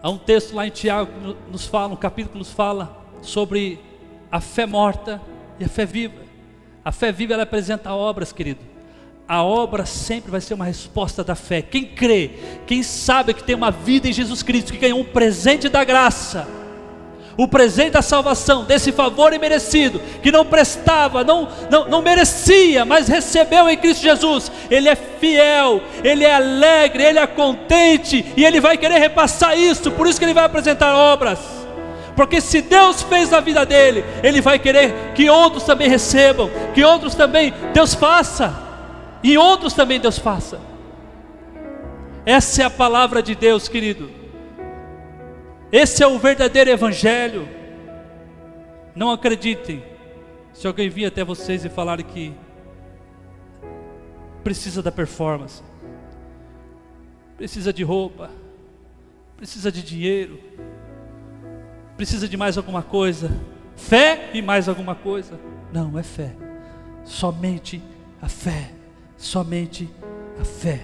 há 0.03 0.11
um 0.11 0.19
texto 0.19 0.55
lá 0.55 0.67
em 0.67 0.71
Tiago 0.71 1.11
que 1.13 1.53
nos 1.53 1.67
fala, 1.67 1.93
um 1.93 1.97
capítulo 1.97 2.33
que 2.33 2.39
nos 2.39 2.53
fala 2.53 3.05
sobre 3.23 3.81
a 4.31 4.41
fé 4.41 4.67
morta 4.67 5.21
e 5.59 5.65
a 5.65 5.69
fé 5.69 5.87
viva. 5.87 6.23
A 6.85 6.93
fé 6.93 7.11
viva 7.11 7.35
ela 7.35 7.45
apresenta 7.45 7.93
obras, 7.93 8.33
querido. 8.33 8.74
A 9.27 9.43
obra 9.43 9.87
sempre 9.87 10.31
vai 10.31 10.41
ser 10.41 10.53
uma 10.53 10.67
resposta 10.67 11.25
da 11.25 11.35
fé. 11.35 11.63
Quem 11.63 11.85
crê, 11.85 12.31
quem 12.67 12.83
sabe 12.83 13.33
que 13.33 13.43
tem 13.43 13.55
uma 13.55 13.71
vida 13.71 14.07
em 14.07 14.13
Jesus 14.13 14.43
Cristo, 14.43 14.73
que 14.73 14.79
ganhou 14.79 15.01
um 15.01 15.05
presente 15.05 15.69
da 15.71 15.83
graça, 15.83 16.47
o 17.35 17.49
presente 17.49 17.93
da 17.93 18.03
salvação, 18.03 18.65
desse 18.65 18.93
favor 18.93 19.33
imerecido, 19.33 19.99
que 20.23 20.31
não 20.31 20.45
prestava, 20.45 21.25
não, 21.25 21.49
não, 21.71 21.89
não 21.89 22.03
merecia, 22.03 22.85
mas 22.85 23.09
recebeu 23.09 23.69
em 23.69 23.79
Cristo 23.79 24.03
Jesus. 24.03 24.53
Ele 24.71 24.91
é 24.91 24.95
fiel, 24.95 25.81
ele 26.05 26.23
é 26.23 26.35
alegre, 26.35 27.03
ele 27.03 27.19
é 27.19 27.27
contente 27.27 28.25
e 28.37 28.45
ele 28.45 28.61
vai 28.61 28.77
querer 28.77 28.99
repassar 28.99 29.59
isso, 29.59 29.91
por 29.91 30.07
isso 30.07 30.19
que 30.19 30.27
ele 30.27 30.35
vai 30.35 30.45
apresentar 30.45 30.95
obras 30.95 31.65
porque 32.17 32.41
se 32.41 32.63
Deus 32.63 33.03
fez 33.03 33.31
na 33.31 33.41
vida 33.41 33.67
dele, 33.67 34.05
ele 34.23 34.41
vai 34.41 34.57
querer 34.57 35.13
que 35.17 35.29
outros 35.29 35.65
também 35.65 35.89
recebam, 35.89 36.49
que 36.73 36.85
outros 36.85 37.15
também 37.15 37.53
Deus 37.73 37.93
faça, 37.93 38.64
e 39.25 39.39
outros 39.39 39.73
também 39.73 39.99
Deus 39.99 40.19
faça. 40.19 40.61
Essa 42.27 42.63
é 42.63 42.65
a 42.67 42.71
palavra 42.71 43.23
de 43.23 43.35
Deus, 43.35 43.69
querido. 43.69 44.11
Esse 45.73 46.03
é 46.03 46.07
o 46.07 46.19
verdadeiro 46.19 46.69
Evangelho. 46.69 47.49
Não 48.95 49.11
acreditem 49.11 49.83
se 50.53 50.67
alguém 50.67 50.91
vir 50.91 51.07
até 51.07 51.25
vocês 51.25 51.65
e 51.65 51.71
falar 51.71 52.03
que 52.03 52.35
precisa 54.45 54.83
da 54.83 54.93
performance, 54.93 55.63
precisa 57.39 57.73
de 57.73 57.83
roupa, 57.83 58.31
precisa 59.39 59.73
de 59.73 59.83
dinheiro, 59.83 60.39
precisa 61.97 62.29
de 62.29 62.37
mais 62.37 62.59
alguma 62.59 62.83
coisa, 62.83 63.31
fé 63.75 64.31
e 64.35 64.43
mais 64.43 64.69
alguma 64.69 64.95
coisa. 64.95 65.41
Não, 65.73 65.99
é 65.99 66.03
fé, 66.03 66.37
somente 67.05 67.83
a 68.21 68.29
fé, 68.29 68.74
somente 69.25 69.89
a 70.39 70.45
fé. 70.45 70.81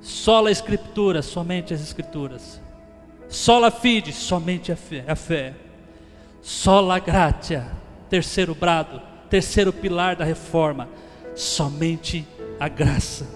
Sola 0.00 0.50
a 0.50 0.52
Escritura, 0.52 1.22
somente 1.22 1.72
as 1.72 1.80
Escrituras. 1.80 2.60
Sola 3.28 3.70
fide, 3.70 4.12
somente 4.12 4.70
a 4.70 4.76
fé. 4.76 5.04
A 5.08 5.16
fé. 5.16 5.54
Sola 6.42 6.98
gratia, 6.98 7.66
terceiro 8.10 8.54
brado, 8.54 9.00
terceiro 9.30 9.72
pilar 9.72 10.14
da 10.14 10.24
reforma, 10.26 10.90
somente 11.34 12.26
a 12.60 12.68
graça. 12.68 13.26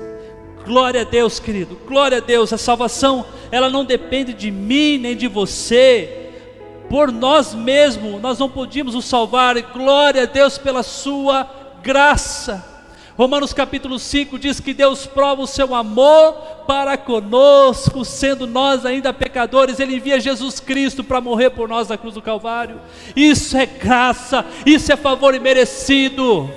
Glória 0.63 1.01
a 1.01 1.05
Deus, 1.05 1.41
querido. 1.41 1.75
Glória 1.87 2.19
a 2.19 2.21
Deus. 2.21 2.53
A 2.53 2.59
salvação, 2.59 3.25
ela 3.51 3.71
não 3.71 3.83
depende 3.83 4.35
de 4.35 4.51
mim 4.51 4.99
nem 4.99 5.17
de 5.17 5.27
você. 5.27 6.27
Por 6.91 7.11
nós 7.11 7.55
mesmos, 7.55 8.21
nós 8.21 8.39
não 8.39 8.51
podíamos 8.51 8.95
nos 8.95 9.07
salvar. 9.07 9.59
Glória 9.73 10.25
a 10.25 10.27
Deus 10.27 10.59
pela 10.59 10.83
sua 10.83 11.58
graça. 11.83 12.79
Romanos 13.19 13.53
capítulo 13.53 13.99
5 13.99 14.39
diz 14.39 14.61
que 14.61 14.73
Deus 14.73 15.05
prova 15.05 15.43
o 15.43 15.47
seu 15.47 15.75
amor 15.75 16.35
para 16.69 16.97
conosco, 16.97 18.05
sendo 18.05 18.47
nós 18.47 18.87
ainda 18.87 19.13
pecadores, 19.13 19.81
Ele 19.81 19.97
envia 19.97 20.21
Jesus 20.21 20.61
Cristo 20.61 21.03
para 21.03 21.21
morrer 21.21 21.51
por 21.51 21.69
nós 21.69 21.89
na 21.89 21.99
cruz 21.99 22.15
do 22.15 22.23
Calvário. 22.23 22.81
Isso 23.17 23.57
é 23.57 23.67
graça, 23.67 24.47
isso 24.65 24.93
é 24.93 24.97
favor 24.97 25.35
imerecido. 25.35 26.49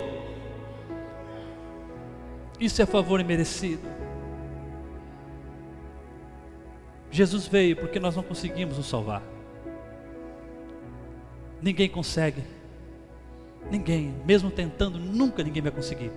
Isso 2.59 2.79
é 2.79 2.85
favor 2.85 3.19
imerecido. 3.19 3.87
Jesus 7.09 7.47
veio 7.47 7.75
porque 7.75 7.99
nós 7.99 8.15
não 8.15 8.21
conseguimos 8.21 8.77
nos 8.77 8.85
salvar. 8.85 9.23
Ninguém 11.59 11.89
consegue. 11.89 12.60
Ninguém, 13.69 14.13
mesmo 14.25 14.49
tentando, 14.49 14.97
nunca 14.97 15.43
ninguém 15.43 15.61
vai 15.61 15.71
conseguir. 15.71 16.11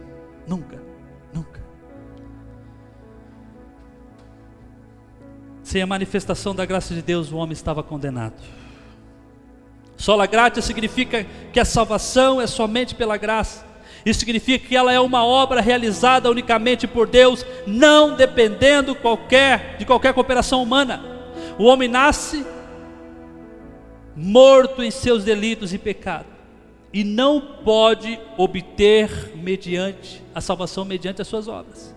Nunca, 0.46 0.80
nunca. 1.32 1.62
Sem 5.62 5.82
a 5.82 5.86
manifestação 5.86 6.54
da 6.54 6.64
graça 6.64 6.94
de 6.94 7.02
Deus, 7.02 7.32
o 7.32 7.36
homem 7.36 7.52
estava 7.52 7.82
condenado. 7.82 8.34
Sola 9.96 10.26
gratia 10.26 10.62
significa 10.62 11.24
que 11.52 11.60
a 11.60 11.64
salvação 11.64 12.40
é 12.40 12.46
somente 12.46 12.94
pela 12.94 13.16
graça. 13.16 13.64
Isso 14.04 14.20
significa 14.20 14.66
que 14.68 14.76
ela 14.76 14.92
é 14.92 15.00
uma 15.00 15.24
obra 15.24 15.60
realizada 15.60 16.30
unicamente 16.30 16.86
por 16.86 17.06
Deus, 17.06 17.46
não 17.66 18.14
dependendo 18.14 18.94
qualquer, 18.94 19.76
de 19.78 19.86
qualquer 19.86 20.12
cooperação 20.12 20.62
humana. 20.62 21.02
O 21.58 21.64
homem 21.64 21.88
nasce 21.88 22.44
morto 24.14 24.82
em 24.82 24.90
seus 24.90 25.24
delitos 25.24 25.72
e 25.72 25.78
pecados 25.78 26.33
e 26.94 27.02
não 27.02 27.40
pode 27.40 28.20
obter 28.38 29.32
mediante 29.34 30.22
a 30.32 30.40
salvação 30.40 30.84
mediante 30.84 31.20
as 31.20 31.26
suas 31.26 31.48
obras. 31.48 31.92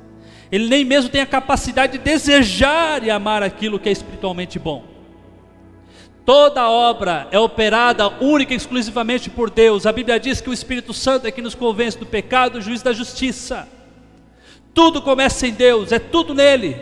Ele 0.51 0.67
nem 0.67 0.83
mesmo 0.83 1.07
tem 1.11 1.21
a 1.21 1.25
capacidade 1.27 1.99
de 1.99 2.03
desejar 2.03 3.03
e 3.03 3.11
amar 3.11 3.43
aquilo 3.43 3.77
que 3.77 3.87
é 3.87 3.91
espiritualmente 3.91 4.57
bom. 4.57 4.83
Toda 6.25 6.67
obra 6.67 7.27
é 7.29 7.37
operada 7.37 8.07
única 8.21 8.53
e 8.53 8.57
exclusivamente 8.57 9.29
por 9.29 9.51
Deus. 9.51 9.85
A 9.85 9.93
Bíblia 9.93 10.19
diz 10.19 10.41
que 10.41 10.49
o 10.49 10.53
Espírito 10.53 10.95
Santo 10.95 11.27
é 11.27 11.31
que 11.31 11.43
nos 11.43 11.53
convence 11.53 11.97
do 11.97 12.05
pecado, 12.05 12.53
do 12.53 12.61
juízo 12.61 12.83
da 12.83 12.91
justiça. 12.91 13.67
Tudo 14.73 14.99
começa 14.99 15.45
em 15.45 15.53
Deus, 15.53 15.91
é 15.91 15.99
tudo 15.99 16.33
nele. 16.33 16.75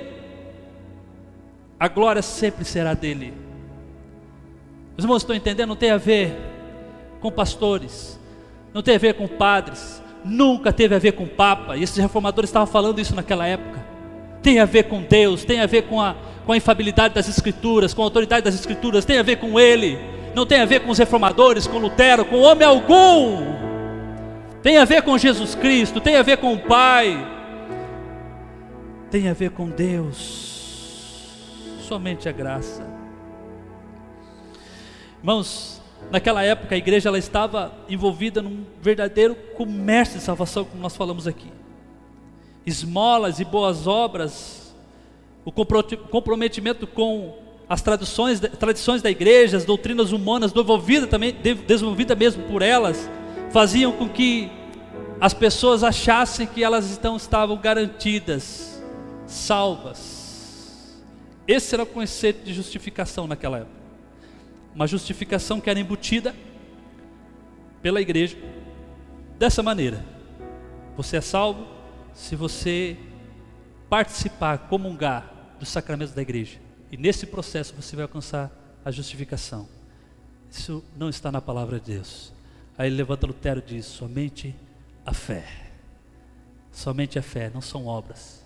A 1.77 1.89
glória 1.89 2.21
sempre 2.21 2.63
será 2.63 2.93
dele. 2.93 3.33
Os 4.97 5.03
irmãos 5.03 5.21
estão 5.21 5.35
entendendo? 5.35 5.67
Não 5.67 5.75
tem 5.75 5.91
a 5.91 5.97
ver 5.97 6.54
com 7.25 7.31
pastores, 7.31 8.19
não 8.71 8.83
tem 8.83 8.95
a 8.95 8.99
ver 8.99 9.15
com 9.15 9.27
padres, 9.27 9.99
nunca 10.23 10.71
teve 10.71 10.93
a 10.93 10.99
ver 10.99 11.13
com 11.13 11.25
papa, 11.25 11.75
e 11.75 11.81
esses 11.81 11.97
reformadores 11.97 12.51
estavam 12.51 12.67
falando 12.67 13.01
isso 13.01 13.15
naquela 13.15 13.47
época. 13.47 13.83
Tem 14.43 14.59
a 14.59 14.65
ver 14.65 14.83
com 14.83 15.01
Deus, 15.01 15.43
tem 15.43 15.59
a 15.59 15.65
ver 15.65 15.87
com 15.87 15.99
a, 15.99 16.15
com 16.45 16.51
a 16.51 16.57
infabilidade 16.57 17.15
das 17.15 17.27
Escrituras, 17.27 17.95
com 17.95 18.03
a 18.03 18.05
autoridade 18.05 18.45
das 18.45 18.53
Escrituras, 18.53 19.05
tem 19.05 19.17
a 19.17 19.23
ver 19.23 19.37
com 19.37 19.59
Ele, 19.59 19.97
não 20.35 20.45
tem 20.45 20.59
a 20.59 20.65
ver 20.65 20.81
com 20.81 20.91
os 20.91 20.99
reformadores, 20.99 21.65
com 21.65 21.79
Lutero, 21.79 22.25
com 22.25 22.41
homem 22.41 22.67
algum, 22.67 23.41
tem 24.61 24.77
a 24.77 24.85
ver 24.85 25.01
com 25.01 25.17
Jesus 25.17 25.55
Cristo, 25.55 25.99
tem 25.99 26.17
a 26.17 26.21
ver 26.21 26.37
com 26.37 26.53
o 26.53 26.59
Pai, 26.59 27.25
tem 29.09 29.29
a 29.29 29.33
ver 29.33 29.49
com 29.49 29.67
Deus, 29.67 31.31
somente 31.87 32.29
a 32.29 32.31
graça. 32.31 32.85
Irmãos, 35.21 35.74
Naquela 36.15 36.41
época 36.43 36.73
a 36.73 36.77
igreja 36.77 37.09
ela 37.09 37.19
estava 37.19 37.73
envolvida 37.89 38.41
num 38.41 38.63
verdadeiro 38.81 39.35
comércio 39.57 40.17
de 40.17 40.23
salvação, 40.23 40.63
como 40.63 40.81
nós 40.81 40.95
falamos 40.95 41.27
aqui. 41.27 41.51
Esmolas 42.65 43.41
e 43.41 43.43
boas 43.43 43.85
obras, 43.85 44.73
o 45.43 45.51
comprometimento 45.51 46.87
com 46.87 47.37
as 47.67 47.81
tradições, 47.81 48.39
tradições 48.39 49.01
da 49.01 49.11
igreja, 49.11 49.57
as 49.57 49.65
doutrinas 49.65 50.13
humanas 50.13 50.53
desenvolvidas 50.53 51.09
também, 51.09 51.35
desenvolvida 51.67 52.15
mesmo 52.15 52.43
por 52.43 52.61
elas, 52.61 53.09
faziam 53.51 53.91
com 53.91 54.07
que 54.07 54.49
as 55.19 55.33
pessoas 55.33 55.83
achassem 55.83 56.47
que 56.47 56.63
elas 56.63 56.97
então 56.97 57.17
estavam 57.17 57.57
garantidas, 57.57 58.81
salvas. 59.27 60.95
Esse 61.45 61.75
era 61.75 61.83
o 61.83 61.85
conceito 61.85 62.45
de 62.45 62.53
justificação 62.53 63.27
naquela 63.27 63.57
época 63.57 63.84
uma 64.75 64.85
justificação 64.85 65.61
que 65.61 65.69
era 65.69 65.79
embutida 65.79 66.35
pela 67.81 68.01
igreja 68.01 68.37
dessa 69.39 69.63
maneira: 69.63 70.05
você 70.97 71.17
é 71.17 71.21
salvo 71.21 71.65
se 72.13 72.35
você 72.35 72.97
participar, 73.89 74.57
comungar 74.69 75.31
dos 75.59 75.69
sacramentos 75.69 76.13
da 76.13 76.21
igreja, 76.21 76.59
e 76.91 76.97
nesse 76.97 77.25
processo 77.25 77.73
você 77.73 77.95
vai 77.95 78.03
alcançar 78.03 78.51
a 78.83 78.91
justificação. 78.91 79.67
Isso 80.51 80.83
não 80.95 81.09
está 81.09 81.31
na 81.31 81.41
palavra 81.41 81.79
de 81.79 81.93
Deus. 81.93 82.31
Aí 82.77 82.87
ele 82.87 82.97
levanta 82.97 83.25
Lutero 83.25 83.63
e 83.65 83.69
diz: 83.75 83.85
somente 83.85 84.53
a 85.05 85.13
fé. 85.13 85.45
Somente 86.71 87.17
a 87.17 87.21
fé, 87.21 87.49
não 87.53 87.61
são 87.61 87.87
obras. 87.87 88.43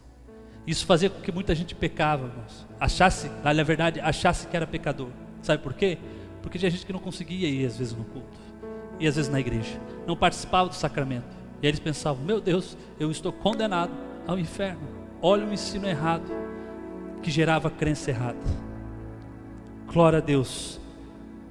Isso 0.68 0.86
fazia 0.86 1.10
com 1.10 1.20
que 1.20 1.32
muita 1.32 1.56
gente 1.56 1.74
pecava, 1.74 2.28
irmãos. 2.28 2.68
Achasse, 2.80 3.30
na 3.44 3.64
verdade, 3.64 4.00
achasse 4.00 4.46
que 4.46 4.56
era 4.56 4.68
pecador. 4.68 5.10
Sabe 5.42 5.64
por 5.64 5.74
quê? 5.74 5.98
Porque 6.42 6.58
tinha 6.58 6.72
gente 6.72 6.86
que 6.86 6.94
não 6.94 7.00
conseguia 7.00 7.48
ir 7.48 7.66
às 7.66 7.78
vezes 7.78 7.94
no 7.94 8.04
culto, 8.06 8.40
e 9.00 9.08
às 9.08 9.16
vezes 9.16 9.32
na 9.32 9.40
igreja, 9.40 9.80
não 10.06 10.16
participava 10.16 10.70
do 10.70 10.76
sacramento. 10.76 11.38
E 11.62 11.66
aí 11.66 11.70
eles 11.70 11.80
pensavam: 11.80 12.24
meu 12.24 12.40
Deus, 12.40 12.78
eu 13.00 13.12
estou 13.12 13.32
condenado 13.32 13.92
ao 14.28 14.40
inferno. 14.40 14.82
Olha 15.22 15.46
o 15.46 15.54
ensino 15.54 15.88
errado 15.88 16.30
que 17.22 17.30
gerava 17.30 17.70
crença 17.70 18.10
errada. 18.10 18.40
Glória 19.88 20.20
a 20.20 20.22
Deus 20.22 20.80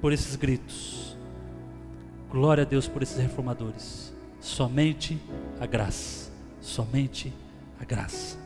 por 0.01 0.11
esses 0.11 0.35
gritos. 0.35 1.17
Glória 2.31 2.63
a 2.63 2.65
Deus 2.65 2.87
por 2.87 3.03
esses 3.03 3.17
reformadores. 3.17 4.13
Somente 4.39 5.19
a 5.59 5.65
graça. 5.65 6.31
Somente 6.61 7.33
a 7.79 7.85
graça. 7.85 8.37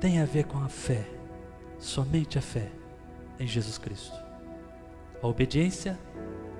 Tem 0.00 0.18
a 0.18 0.24
ver 0.24 0.46
com 0.46 0.64
a 0.64 0.68
fé, 0.70 1.06
somente 1.78 2.38
a 2.38 2.40
fé 2.40 2.70
em 3.38 3.46
Jesus 3.46 3.78
Cristo. 3.78 4.14
A 5.22 5.26
obediência, 5.26 5.98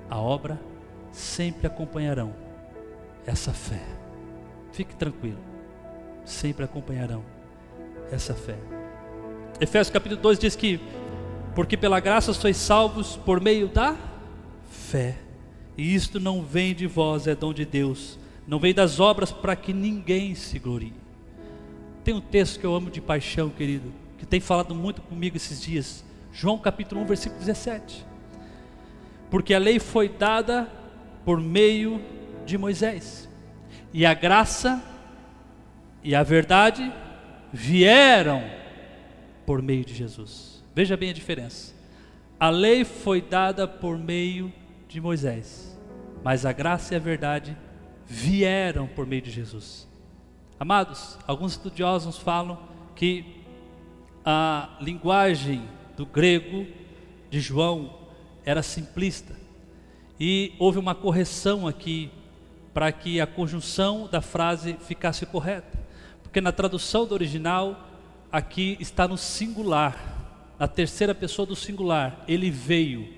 a 0.08 0.18
obra 0.18 0.60
sempre 1.12 1.66
acompanharão 1.66 2.34
essa 3.26 3.52
fé. 3.52 3.82
Fique 4.72 4.94
tranquilo, 4.96 5.38
sempre 6.24 6.64
acompanharão 6.64 7.24
essa 8.10 8.34
fé. 8.34 8.58
Efésios 9.60 9.90
capítulo 9.90 10.20
2 10.20 10.38
diz 10.38 10.56
que, 10.56 10.80
porque 11.54 11.76
pela 11.76 12.00
graça 12.00 12.32
sois 12.32 12.56
salvos 12.56 13.16
por 13.16 13.40
meio 13.40 13.68
da 13.68 13.96
fé, 14.68 15.16
e 15.76 15.94
isto 15.94 16.18
não 16.18 16.42
vem 16.42 16.74
de 16.74 16.86
vós, 16.86 17.26
é 17.26 17.34
dom 17.34 17.52
de 17.52 17.64
Deus, 17.64 18.18
não 18.46 18.58
vem 18.58 18.74
das 18.74 18.98
obras 19.00 19.30
para 19.30 19.54
que 19.54 19.72
ninguém 19.72 20.34
se 20.34 20.58
glorie. 20.58 20.92
Tem 22.02 22.12
um 22.12 22.20
texto 22.20 22.60
que 22.60 22.66
eu 22.66 22.74
amo 22.74 22.90
de 22.90 23.00
paixão, 23.00 23.48
querido, 23.48 23.92
que 24.18 24.26
tem 24.26 24.40
falado 24.40 24.74
muito 24.74 25.00
comigo 25.00 25.36
esses 25.36 25.62
dias, 25.62 26.04
João 26.36 26.58
capítulo 26.58 27.00
1, 27.02 27.06
versículo 27.06 27.38
17. 27.38 28.04
Porque 29.30 29.54
a 29.54 29.58
lei 29.58 29.78
foi 29.78 30.08
dada 30.08 30.68
por 31.24 31.40
meio 31.40 32.02
de 32.44 32.58
Moisés, 32.58 33.30
e 33.92 34.04
a 34.04 34.12
graça 34.12 34.82
e 36.02 36.12
a 36.12 36.24
verdade 36.24 36.92
vieram 37.52 38.42
por 39.46 39.62
meio 39.62 39.84
de 39.84 39.94
Jesus. 39.94 40.62
Veja 40.74 40.96
bem 40.96 41.10
a 41.10 41.14
diferença. 41.14 41.72
A 42.38 42.50
lei 42.50 42.84
foi 42.84 43.22
dada 43.22 43.68
por 43.68 43.96
meio 43.96 44.52
de 44.88 45.00
Moisés, 45.00 45.78
mas 46.24 46.44
a 46.44 46.52
graça 46.52 46.94
e 46.94 46.96
a 46.96 47.00
verdade 47.00 47.56
vieram 48.04 48.88
por 48.88 49.06
meio 49.06 49.22
de 49.22 49.30
Jesus. 49.30 49.88
Amados, 50.58 51.16
alguns 51.28 51.52
estudiosos 51.52 52.18
falam 52.18 52.58
que 52.96 53.40
a 54.24 54.76
linguagem 54.80 55.62
do 55.96 56.04
grego 56.04 56.66
de 57.30 57.40
João 57.40 57.98
era 58.44 58.62
simplista 58.62 59.34
e 60.18 60.54
houve 60.58 60.78
uma 60.78 60.94
correção 60.94 61.66
aqui 61.66 62.10
para 62.72 62.90
que 62.92 63.20
a 63.20 63.26
conjunção 63.26 64.08
da 64.10 64.20
frase 64.20 64.76
ficasse 64.80 65.24
correta. 65.26 65.78
Porque 66.22 66.40
na 66.40 66.52
tradução 66.52 67.06
do 67.06 67.14
original, 67.14 67.88
aqui 68.30 68.76
está 68.80 69.06
no 69.06 69.16
singular, 69.16 70.54
na 70.58 70.66
terceira 70.66 71.14
pessoa 71.14 71.46
do 71.46 71.54
singular, 71.54 72.24
ele 72.26 72.50
veio, 72.50 73.08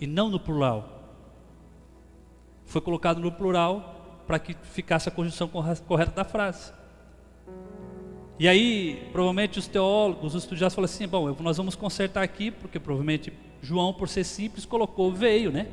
e 0.00 0.06
não 0.06 0.28
no 0.28 0.40
plural. 0.40 1.14
Foi 2.64 2.80
colocado 2.80 3.20
no 3.20 3.30
plural 3.30 4.22
para 4.26 4.38
que 4.38 4.56
ficasse 4.72 5.08
a 5.08 5.12
conjunção 5.12 5.48
correta 5.48 6.12
da 6.12 6.24
frase. 6.24 6.72
E 8.38 8.48
aí, 8.48 9.08
provavelmente 9.12 9.58
os 9.58 9.66
teólogos, 9.66 10.34
os 10.34 10.42
estudiosos 10.42 10.74
falam 10.74 10.86
assim: 10.86 11.06
bom, 11.06 11.34
nós 11.40 11.56
vamos 11.56 11.76
consertar 11.76 12.22
aqui, 12.22 12.50
porque 12.50 12.80
provavelmente 12.80 13.32
João, 13.62 13.92
por 13.92 14.08
ser 14.08 14.24
simples, 14.24 14.64
colocou 14.66 15.12
veio, 15.12 15.50
né? 15.50 15.68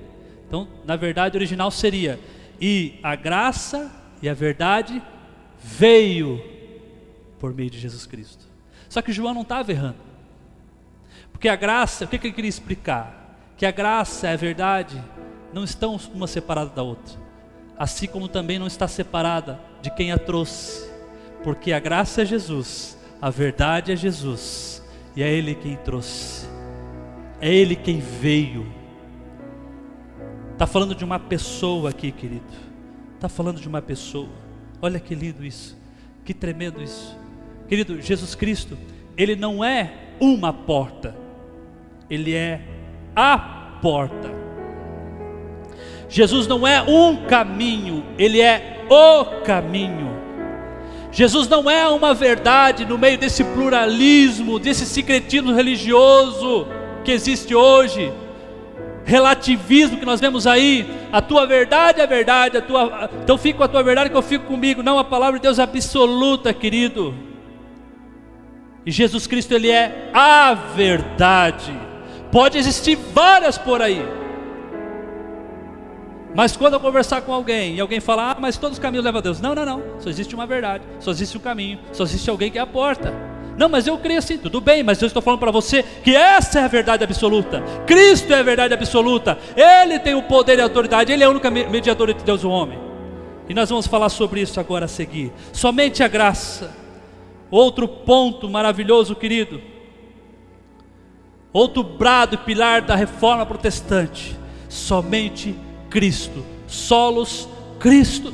Então, 0.47 0.67
na 0.85 0.95
verdade, 0.95 1.35
o 1.35 1.39
original 1.39 1.71
seria: 1.71 2.19
e 2.59 2.99
a 3.01 3.15
graça 3.15 3.91
e 4.21 4.29
a 4.29 4.33
verdade 4.33 5.01
veio 5.57 6.41
por 7.39 7.53
meio 7.53 7.69
de 7.69 7.79
Jesus 7.79 8.05
Cristo. 8.05 8.45
Só 8.87 9.01
que 9.01 9.11
João 9.11 9.33
não 9.33 9.41
estava 9.41 9.71
errando. 9.71 9.97
Porque 11.31 11.49
a 11.49 11.55
graça, 11.55 12.05
o 12.05 12.07
que, 12.07 12.19
que 12.19 12.27
ele 12.27 12.33
queria 12.33 12.49
explicar? 12.49 13.35
Que 13.57 13.65
a 13.65 13.71
graça 13.71 14.27
e 14.27 14.33
a 14.33 14.35
verdade 14.35 15.01
não 15.51 15.63
estão 15.63 15.99
uma 16.13 16.27
separada 16.27 16.69
da 16.69 16.83
outra. 16.83 17.17
Assim 17.77 18.07
como 18.07 18.27
também 18.27 18.59
não 18.59 18.67
está 18.67 18.87
separada 18.87 19.59
de 19.81 19.89
quem 19.89 20.11
a 20.11 20.19
trouxe. 20.19 20.90
Porque 21.43 21.73
a 21.73 21.79
graça 21.79 22.21
é 22.21 22.25
Jesus, 22.25 22.97
a 23.21 23.29
verdade 23.29 23.91
é 23.91 23.95
Jesus, 23.95 24.83
e 25.15 25.23
é 25.23 25.31
Ele 25.31 25.55
quem 25.55 25.75
trouxe, 25.75 26.47
é 27.39 27.51
Ele 27.53 27.75
quem 27.75 27.99
veio. 27.99 28.71
Está 30.53 30.67
falando 30.67 30.93
de 30.93 31.03
uma 31.03 31.17
pessoa 31.17 31.89
aqui, 31.89 32.11
querido. 32.11 32.45
Está 33.15 33.27
falando 33.27 33.59
de 33.59 33.67
uma 33.67 33.81
pessoa. 33.81 34.29
Olha 34.79 34.99
que 34.99 35.15
lindo 35.15 35.43
isso. 35.43 35.75
Que 36.23 36.33
tremendo 36.33 36.81
isso. 36.81 37.17
Querido, 37.67 37.99
Jesus 37.99 38.35
Cristo, 38.35 38.77
Ele 39.17 39.35
não 39.35 39.63
é 39.63 39.93
uma 40.19 40.53
porta, 40.53 41.15
Ele 42.09 42.35
é 42.35 42.61
a 43.15 43.37
porta. 43.81 44.29
Jesus 46.07 46.45
não 46.45 46.67
é 46.67 46.81
um 46.83 47.25
caminho, 47.25 48.03
Ele 48.17 48.41
é 48.41 48.85
o 48.89 49.41
caminho. 49.41 50.20
Jesus 51.11 51.47
não 51.47 51.69
é 51.69 51.87
uma 51.87 52.13
verdade 52.13 52.85
no 52.85 52.97
meio 52.97 53.17
desse 53.17 53.43
pluralismo, 53.43 54.57
desse 54.57 54.85
secretismo 54.85 55.53
religioso 55.53 56.67
que 57.03 57.11
existe 57.11 57.53
hoje 57.53 58.11
relativismo 59.03 59.97
que 59.97 60.05
nós 60.05 60.19
vemos 60.19 60.47
aí, 60.47 60.89
a 61.11 61.21
tua 61.21 61.45
verdade 61.45 62.01
é 62.01 62.07
verdade, 62.07 62.57
a 62.57 62.61
tua, 62.61 63.09
então 63.21 63.37
fico 63.37 63.57
com 63.57 63.63
a 63.63 63.67
tua 63.67 63.83
verdade 63.83 64.09
que 64.09 64.15
eu 64.15 64.21
fico 64.21 64.45
comigo. 64.45 64.83
Não, 64.83 64.97
a 64.97 65.03
palavra 65.03 65.39
de 65.39 65.43
Deus 65.43 65.59
é 65.59 65.63
absoluta, 65.63 66.53
querido. 66.53 67.13
E 68.85 68.91
Jesus 68.91 69.27
Cristo, 69.27 69.53
Ele 69.53 69.69
é 69.69 70.09
a 70.13 70.53
verdade. 70.53 71.73
Pode 72.31 72.57
existir 72.57 72.95
várias 73.13 73.57
por 73.57 73.81
aí. 73.81 74.01
Mas 76.33 76.55
quando 76.55 76.73
eu 76.73 76.79
conversar 76.79 77.21
com 77.21 77.33
alguém 77.33 77.75
e 77.75 77.81
alguém 77.81 77.99
falar, 77.99 78.31
ah, 78.31 78.37
mas 78.39 78.57
todos 78.57 78.77
os 78.77 78.81
caminhos 78.81 79.03
levam 79.03 79.19
a 79.19 79.21
Deus. 79.21 79.41
Não, 79.41 79.53
não, 79.53 79.65
não. 79.65 79.83
Só 79.99 80.09
existe 80.09 80.33
uma 80.33 80.47
verdade, 80.47 80.83
só 80.99 81.11
existe 81.11 81.37
um 81.37 81.41
caminho, 81.41 81.79
só 81.91 82.03
existe 82.03 82.29
alguém 82.29 82.49
que 82.49 82.57
é 82.57 82.61
a 82.61 82.67
porta. 82.67 83.13
Não, 83.57 83.67
mas 83.67 83.85
eu 83.85 83.97
creio 83.97 84.19
assim, 84.19 84.37
tudo 84.37 84.61
bem, 84.61 84.81
mas 84.81 85.01
eu 85.01 85.07
estou 85.07 85.21
falando 85.21 85.39
para 85.39 85.51
você 85.51 85.83
que 85.83 86.15
essa 86.15 86.59
é 86.59 86.63
a 86.63 86.67
verdade 86.67 87.03
absoluta. 87.03 87.61
Cristo 87.85 88.33
é 88.33 88.39
a 88.39 88.43
verdade 88.43 88.73
absoluta. 88.73 89.37
Ele 89.55 89.99
tem 89.99 90.15
o 90.15 90.23
poder 90.23 90.57
e 90.57 90.61
a 90.61 90.63
autoridade, 90.63 91.11
ele 91.11 91.23
é 91.23 91.27
o 91.27 91.31
único 91.31 91.51
mediador 91.51 92.09
entre 92.09 92.23
Deus 92.23 92.41
e 92.41 92.47
o 92.47 92.49
homem. 92.49 92.79
E 93.49 93.53
nós 93.53 93.69
vamos 93.69 93.85
falar 93.85 94.09
sobre 94.09 94.41
isso 94.41 94.59
agora 94.59 94.85
a 94.85 94.87
seguir. 94.87 95.33
Somente 95.51 96.01
a 96.01 96.07
graça. 96.07 96.73
Outro 97.49 97.85
ponto 97.87 98.49
maravilhoso, 98.49 99.13
querido. 99.13 99.61
Outro 101.51 101.83
brado 101.83 102.35
e 102.35 102.37
pilar 102.37 102.81
da 102.81 102.95
reforma 102.95 103.45
protestante. 103.45 104.39
Somente 104.69 105.53
Cristo. 105.91 106.43
Solos 106.65 107.47
Cristos. 107.79 108.33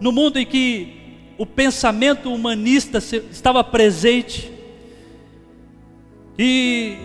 No 0.00 0.10
mundo 0.10 0.38
em 0.38 0.46
que 0.46 1.34
o 1.38 1.46
pensamento 1.46 2.32
humanista 2.32 2.98
estava 2.98 3.62
presente 3.62 4.50
e 6.36 6.96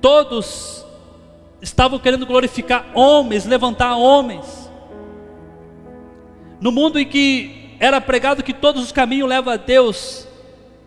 todos 0.00 0.84
estavam 1.60 1.98
querendo 1.98 2.26
glorificar 2.26 2.86
homens, 2.94 3.44
levantar 3.44 3.96
homens. 3.96 4.70
No 6.60 6.72
mundo 6.72 6.98
em 6.98 7.06
que 7.06 7.76
era 7.78 8.00
pregado 8.00 8.42
que 8.42 8.52
todos 8.52 8.82
os 8.82 8.92
caminhos 8.92 9.28
levam 9.28 9.52
a 9.52 9.56
Deus, 9.56 10.26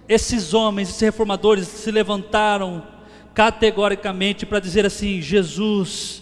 esses 0.08 0.54
homens, 0.54 0.90
esses 0.90 1.02
reformadores 1.02 1.68
se 1.68 1.92
levantaram 1.92 2.86
categoricamente 3.34 4.46
para 4.46 4.60
dizer 4.60 4.86
assim: 4.86 5.22
Jesus 5.22 6.22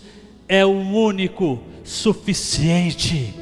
é 0.49 0.65
o 0.65 0.71
único 0.71 1.59
suficiente. 1.83 3.35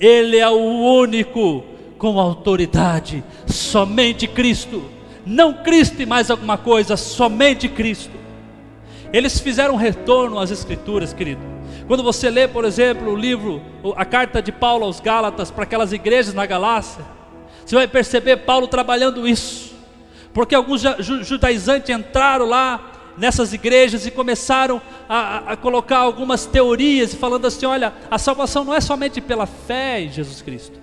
Ele 0.00 0.36
é 0.38 0.48
o 0.48 0.58
único 0.58 1.62
com 1.96 2.18
autoridade, 2.18 3.22
somente 3.46 4.26
Cristo. 4.26 4.82
Não 5.24 5.54
Cristo 5.54 6.02
e 6.02 6.06
mais 6.06 6.30
alguma 6.30 6.58
coisa, 6.58 6.96
somente 6.96 7.68
Cristo. 7.68 8.18
Eles 9.12 9.38
fizeram 9.38 9.76
retorno 9.76 10.38
às 10.38 10.50
Escrituras, 10.50 11.12
querido. 11.12 11.42
Quando 11.86 12.02
você 12.02 12.28
lê, 12.30 12.48
por 12.48 12.64
exemplo, 12.64 13.12
o 13.12 13.16
livro, 13.16 13.62
a 13.96 14.04
carta 14.04 14.42
de 14.42 14.50
Paulo 14.50 14.84
aos 14.84 14.98
Gálatas, 14.98 15.50
para 15.50 15.64
aquelas 15.64 15.92
igrejas 15.92 16.34
na 16.34 16.46
Galácia, 16.46 17.04
você 17.64 17.76
vai 17.76 17.86
perceber 17.86 18.38
Paulo 18.38 18.66
trabalhando 18.66 19.28
isso, 19.28 19.74
porque 20.32 20.54
alguns 20.54 20.82
judaizantes 21.22 21.90
entraram 21.90 22.46
lá 22.46 22.99
nessas 23.20 23.52
igrejas 23.52 24.06
e 24.06 24.10
começaram 24.10 24.80
a, 25.06 25.52
a, 25.52 25.56
colocar 25.56 25.98
algumas 25.98 26.46
teorias, 26.46 27.14
falando 27.14 27.46
assim: 27.46 27.66
olha, 27.66 27.92
a 28.10 28.18
salvação 28.18 28.64
não 28.64 28.74
é 28.74 28.80
somente 28.80 29.20
pela 29.20 29.44
fé 29.44 30.00
em 30.00 30.10
Jesus 30.10 30.40
Cristo, 30.40 30.80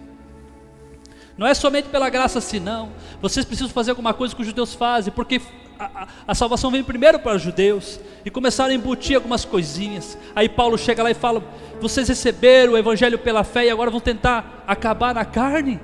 não 1.35 1.47
é 1.47 1.55
somente 1.55 1.89
pela 1.89 2.09
graça 2.09 2.38
assim, 2.38 2.59
não. 2.59 2.89
Vocês 3.19 3.43
precisam 3.43 3.73
fazer 3.73 3.89
alguma 3.89 4.13
coisa 4.13 4.35
que 4.35 4.41
os 4.41 4.47
judeus 4.47 4.75
fazem, 4.75 5.11
porque 5.11 5.41
a, 5.79 6.07
a, 6.27 6.35
salvação 6.35 6.69
vem 6.69 6.83
primeiro 6.83 7.17
para 7.17 7.35
os 7.35 7.41
judeus, 7.41 7.99
e 8.23 8.29
começaram 8.29 8.71
a 8.71 8.75
embutir 8.75 9.15
algumas 9.15 9.43
coisinhas. 9.43 10.15
Aí 10.35 10.47
Paulo 10.47 10.77
chega 10.77 11.01
lá 11.01 11.09
e 11.09 11.15
fala: 11.15 11.43
vocês 11.81 12.07
receberam 12.07 12.73
o 12.73 12.77
evangelho 12.77 13.17
pela 13.17 13.43
fé 13.43 13.65
e 13.65 13.71
agora 13.71 13.89
vão 13.89 13.99
tentar 13.99 14.63
acabar 14.67 15.15
na 15.15 15.25
carne? 15.25 15.79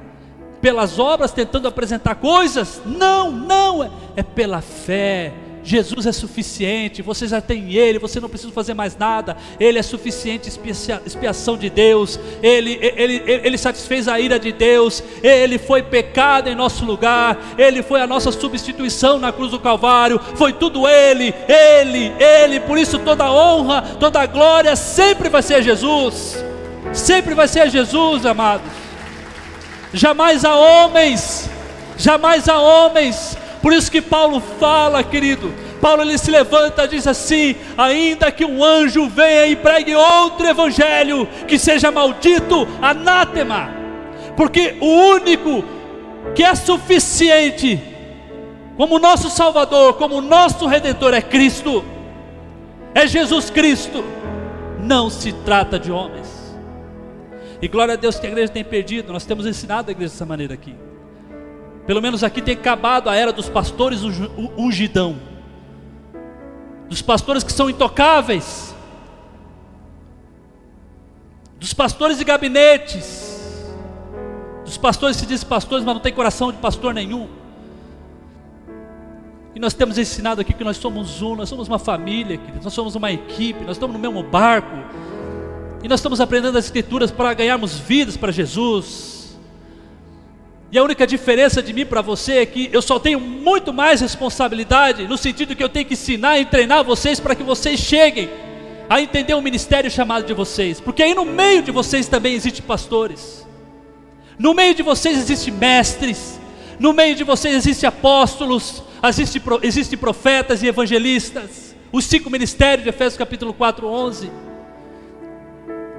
Pelas 0.61 0.97
obras, 0.99 1.31
tentando 1.31 1.67
apresentar 1.67 2.15
coisas? 2.15 2.79
Não, 2.85 3.31
não, 3.31 3.83
é, 3.83 3.89
é 4.17 4.23
pela 4.23 4.61
fé 4.61 5.33
Jesus 5.63 6.05
é 6.05 6.11
suficiente, 6.11 7.01
você 7.01 7.25
já 7.25 7.39
tem 7.39 7.73
Ele, 7.73 7.97
você 7.97 8.19
não 8.19 8.27
precisa 8.27 8.51
fazer 8.51 8.73
mais 8.73 8.97
nada, 8.97 9.37
Ele 9.57 9.79
é 9.79 9.81
suficiente, 9.81 10.49
expiação 11.05 11.57
de 11.57 11.69
Deus, 11.69 12.19
ele, 12.41 12.77
ele, 12.81 13.23
ele, 13.25 13.47
ele 13.47 13.57
satisfez 13.57 14.07
a 14.07 14.19
ira 14.19 14.37
de 14.37 14.51
Deus, 14.51 15.01
Ele 15.23 15.57
foi 15.57 15.81
pecado 15.81 16.49
em 16.49 16.55
nosso 16.55 16.83
lugar, 16.83 17.37
Ele 17.57 17.81
foi 17.81 18.01
a 18.01 18.07
nossa 18.07 18.31
substituição 18.31 19.17
na 19.17 19.31
cruz 19.31 19.51
do 19.51 19.59
Calvário, 19.59 20.19
foi 20.35 20.51
tudo 20.51 20.87
Ele, 20.87 21.33
Ele, 21.47 22.11
Ele, 22.19 22.59
por 22.59 22.77
isso 22.77 22.99
toda 22.99 23.31
honra, 23.31 23.81
toda 23.99 24.25
glória 24.25 24.75
sempre 24.75 25.29
vai 25.29 25.41
ser 25.41 25.63
Jesus, 25.63 26.43
sempre 26.91 27.33
vai 27.33 27.47
ser 27.47 27.69
Jesus, 27.69 28.25
amados, 28.25 28.67
jamais 29.93 30.43
há 30.43 30.55
homens, 30.55 31.49
jamais 31.97 32.49
há 32.49 32.59
homens 32.59 33.37
por 33.63 33.71
isso 33.71 33.89
que 33.89 34.01
Paulo 34.01 34.41
fala, 34.59 35.01
querido. 35.05 35.53
Paulo 35.79 36.01
ele 36.01 36.17
se 36.17 36.29
levanta 36.29 36.83
e 36.83 36.87
diz 36.89 37.07
assim: 37.07 37.55
ainda 37.77 38.29
que 38.29 38.43
um 38.43 38.61
anjo 38.61 39.07
venha 39.07 39.47
e 39.47 39.55
pregue 39.55 39.95
outro 39.95 40.45
evangelho, 40.45 41.25
que 41.47 41.57
seja 41.57 41.89
maldito, 41.89 42.67
anátema, 42.81 43.69
porque 44.35 44.75
o 44.81 44.85
único 44.85 45.63
que 46.35 46.43
é 46.43 46.53
suficiente, 46.55 47.81
como 48.75 48.99
nosso 48.99 49.29
Salvador, 49.29 49.93
como 49.93 50.19
nosso 50.19 50.67
Redentor, 50.67 51.13
é 51.13 51.21
Cristo, 51.21 51.85
é 52.93 53.07
Jesus 53.07 53.49
Cristo, 53.49 54.03
não 54.77 55.09
se 55.09 55.31
trata 55.31 55.79
de 55.79 55.89
homens. 55.89 56.27
E 57.61 57.67
glória 57.69 57.93
a 57.93 57.97
Deus 57.97 58.19
que 58.19 58.27
a 58.27 58.29
igreja 58.29 58.51
tem 58.51 58.65
perdido, 58.65 59.13
nós 59.13 59.23
temos 59.25 59.45
ensinado 59.45 59.87
a 59.87 59.91
igreja 59.93 60.11
dessa 60.11 60.25
maneira 60.25 60.53
aqui. 60.53 60.75
Pelo 61.85 62.01
menos 62.01 62.23
aqui 62.23 62.41
tem 62.41 62.53
acabado 62.53 63.09
a 63.09 63.15
era 63.15 63.33
dos 63.33 63.49
pastores 63.49 64.01
ungidão, 64.57 65.17
dos 66.87 67.01
pastores 67.01 67.43
que 67.43 67.51
são 67.51 67.69
intocáveis, 67.69 68.73
dos 71.59 71.73
pastores 71.73 72.17
de 72.17 72.23
gabinetes, 72.23 73.73
dos 74.63 74.77
pastores 74.77 75.17
que 75.17 75.21
se 75.23 75.27
dizem 75.27 75.47
pastores, 75.47 75.83
mas 75.83 75.93
não 75.93 76.01
tem 76.01 76.13
coração 76.13 76.51
de 76.51 76.57
pastor 76.57 76.93
nenhum. 76.93 77.27
E 79.55 79.59
nós 79.59 79.73
temos 79.73 79.97
ensinado 79.97 80.41
aqui 80.41 80.53
que 80.53 80.63
nós 80.63 80.77
somos 80.77 81.21
um, 81.21 81.35
nós 81.35 81.47
somos 81.47 81.67
uma 81.67 81.77
família, 81.77 82.39
nós 82.63 82.73
somos 82.73 82.95
uma 82.95 83.11
equipe, 83.11 83.63
nós 83.65 83.75
estamos 83.75 83.93
no 83.93 83.99
mesmo 84.01 84.23
barco. 84.23 84.75
E 85.83 85.87
nós 85.87 85.99
estamos 85.99 86.21
aprendendo 86.21 86.57
as 86.57 86.65
escrituras 86.65 87.11
para 87.11 87.33
ganharmos 87.33 87.77
vidas 87.77 88.17
para 88.17 88.31
Jesus. 88.31 89.22
E 90.73 90.77
a 90.79 90.81
única 90.81 91.05
diferença 91.05 91.61
de 91.61 91.71
mim 91.71 91.85
para 91.85 92.01
você 92.01 92.37
é 92.37 92.45
que 92.47 92.67
eu 92.73 92.81
só 92.81 92.97
tenho 92.97 93.19
muito 93.19 93.71
mais 93.71 94.01
responsabilidade, 94.01 95.07
no 95.07 95.19
sentido 95.19 95.55
que 95.55 95.63
eu 95.63 95.69
tenho 95.69 95.85
que 95.85 95.93
ensinar 95.93 96.39
e 96.39 96.45
treinar 96.45 96.83
vocês 96.83 97.19
para 97.19 97.35
que 97.35 97.43
vocês 97.43 97.79
cheguem 97.79 98.27
a 98.89 98.99
entender 98.99 99.35
o 99.35 99.41
ministério 99.41 99.91
chamado 99.91 100.25
de 100.25 100.33
vocês. 100.33 100.81
Porque 100.81 101.03
aí 101.03 101.13
no 101.13 101.25
meio 101.25 101.61
de 101.61 101.69
vocês 101.69 102.07
também 102.07 102.33
existem 102.33 102.63
pastores. 102.63 103.45
No 104.39 104.55
meio 104.55 104.73
de 104.73 104.81
vocês 104.81 105.15
existem 105.15 105.53
mestres. 105.53 106.39
No 106.79 106.91
meio 106.91 107.15
de 107.15 107.23
vocês 107.23 107.53
existem 107.53 107.87
apóstolos, 107.87 108.81
existem 109.07 109.43
existe 109.61 109.95
profetas 109.95 110.63
e 110.63 110.67
evangelistas. 110.67 111.75
Os 111.91 112.03
cinco 112.05 112.31
ministérios 112.31 112.81
de 112.81 112.89
Efésios 112.89 113.15
capítulo 113.15 113.53
4, 113.53 113.85
11. 113.85 114.31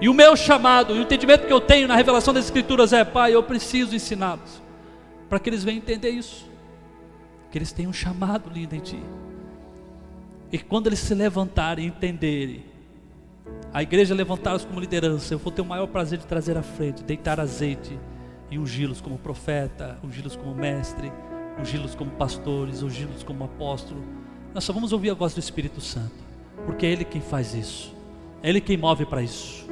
E 0.01 0.09
o 0.09 0.15
meu 0.15 0.35
chamado, 0.35 0.95
o 0.95 1.01
entendimento 1.01 1.47
que 1.47 1.53
eu 1.53 1.61
tenho 1.61 1.87
na 1.87 1.95
revelação 1.95 2.35
das 2.35 2.47
Escrituras 2.47 2.93
é: 2.93 3.05
Pai, 3.05 3.37
eu 3.37 3.43
preciso 3.45 3.95
ensiná-los 3.95 4.64
para 5.35 5.41
que 5.41 5.51
eles 5.51 5.65
venham 5.65 5.79
entender 5.79 6.11
isso, 6.11 6.49
que 7.51 7.59
eles 7.59 7.73
têm 7.73 7.89
um 7.89 7.93
chamado 7.93 8.49
lindo 8.49 8.77
em 8.77 8.79
Ti, 8.79 9.03
e 10.53 10.59
que 10.59 10.65
quando 10.65 10.87
eles 10.87 11.01
se 11.01 11.13
levantarem 11.13 11.87
e 11.87 11.89
entenderem, 11.89 12.65
a 13.73 13.83
igreja 13.83 14.15
levantá-los 14.15 14.65
como 14.65 14.79
liderança, 14.79 15.35
eu 15.35 15.39
vou 15.41 15.51
ter 15.51 15.61
o 15.61 15.65
maior 15.65 15.89
prazer 15.89 16.21
de 16.21 16.27
trazer 16.29 16.57
à 16.57 16.63
frente, 16.63 17.03
deitar 17.03 17.41
azeite 17.41 17.99
e 18.49 18.61
ungí-los 18.61 19.01
como 19.01 19.19
profeta, 19.19 19.99
ungí-los 20.05 20.37
como 20.37 20.55
mestre, 20.55 21.11
ungí-los 21.59 21.97
como 21.97 22.13
pastores, 22.13 22.85
ungí-los 22.85 23.25
como 23.25 23.43
apóstolo. 23.43 24.05
Nós 24.55 24.63
só 24.63 24.73
vamos 24.73 24.93
ouvir 24.93 25.11
a 25.11 25.15
voz 25.15 25.35
do 25.35 25.41
Espírito 25.41 25.81
Santo, 25.81 26.15
porque 26.65 26.87
é 26.87 26.91
Ele 26.91 27.05
quem 27.05 27.21
faz 27.21 27.55
isso, 27.55 27.93
é 28.41 28.51
Ele 28.51 28.61
quem 28.61 28.77
move 28.77 29.05
para 29.05 29.21
isso. 29.21 29.64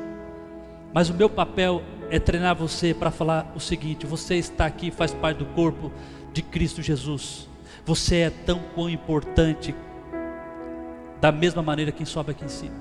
Mas 0.92 1.08
o 1.08 1.14
meu 1.14 1.30
papel 1.30 1.82
é 2.10 2.18
treinar 2.18 2.54
você 2.54 2.92
para 2.92 3.10
falar 3.10 3.50
o 3.56 3.60
seguinte: 3.60 4.06
você 4.06 4.36
está 4.36 4.66
aqui, 4.66 4.90
faz 4.90 5.14
parte 5.14 5.38
do 5.38 5.46
corpo 5.46 5.90
de 6.32 6.42
Cristo 6.42 6.82
Jesus. 6.82 7.48
Você 7.84 8.16
é 8.16 8.30
tão 8.30 8.60
quão 8.74 8.88
importante, 8.88 9.74
da 11.20 11.32
mesma 11.32 11.62
maneira 11.62 11.90
quem 11.90 12.06
sobe 12.06 12.32
aqui 12.32 12.44
em 12.44 12.48
cima. 12.48 12.76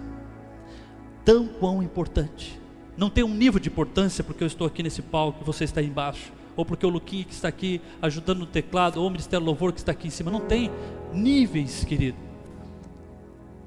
Tão 1.24 1.47
quão 1.47 1.82
importante. 1.82 2.59
Não 2.97 3.09
tem 3.09 3.24
um 3.24 3.34
nível 3.34 3.59
de 3.59 3.70
importância 3.70 4.24
porque 4.24 4.43
eu 4.43 4.47
estou 4.47 4.68
aqui 4.68 4.84
nesse 4.84 5.01
palco 5.01 5.39
e 5.41 5.45
você 5.45 5.64
está 5.64 5.80
aí 5.80 5.88
embaixo, 5.88 6.32
ou 6.55 6.66
porque 6.66 6.86
o 6.86 6.89
Luquinha 6.89 7.24
que 7.24 7.34
está 7.34 7.47
aqui 7.47 7.82
ajudando 8.01 8.39
no 8.39 8.45
teclado, 8.45 8.99
ou 8.99 9.07
o 9.07 9.09
Ministério 9.09 9.45
Louvor 9.45 9.72
que 9.72 9.80
está 9.80 9.91
aqui 9.91 10.07
em 10.07 10.12
cima. 10.12 10.30
Não 10.30 10.41
tem 10.41 10.70
níveis, 11.14 11.84
querido. 11.84 12.18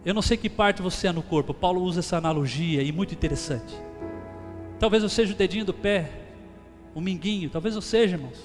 Eu 0.05 0.13
não 0.13 0.21
sei 0.21 0.37
que 0.37 0.51
parte 0.51 0.83
você 0.83 1.07
é 1.07 1.13
no 1.13 1.23
corpo. 1.23 1.55
Paulo 1.55 1.81
usa 1.81 2.01
essa 2.01 2.19
analogia 2.19 2.83
e 2.83 2.93
muito 2.93 3.15
interessante. 3.15 3.75
Talvez 4.79 5.03
eu 5.03 5.09
seja 5.09 5.33
o 5.33 5.37
dedinho 5.37 5.65
do 5.65 5.75
pé, 5.75 6.11
o 6.95 7.01
minguinho, 7.01 7.51
talvez 7.51 7.75
eu 7.75 7.83
seja, 7.83 8.17
irmãos. 8.17 8.39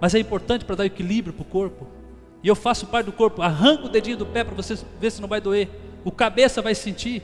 Mas 0.00 0.14
é 0.14 0.18
importante 0.18 0.64
para 0.64 0.76
dar 0.76 0.86
equilíbrio 0.86 1.32
para 1.32 1.42
o 1.42 1.46
corpo. 1.46 1.86
E 2.42 2.48
eu 2.48 2.54
faço 2.54 2.86
parte 2.86 3.06
do 3.06 3.12
corpo, 3.12 3.40
arranco 3.40 3.86
o 3.86 3.88
dedinho 3.88 4.16
do 4.16 4.26
pé 4.26 4.44
para 4.44 4.54
você 4.54 4.76
ver 5.00 5.10
se 5.10 5.20
não 5.20 5.28
vai 5.28 5.40
doer. 5.40 5.68
O 6.04 6.12
cabeça 6.12 6.60
vai 6.60 6.74
sentir. 6.74 7.22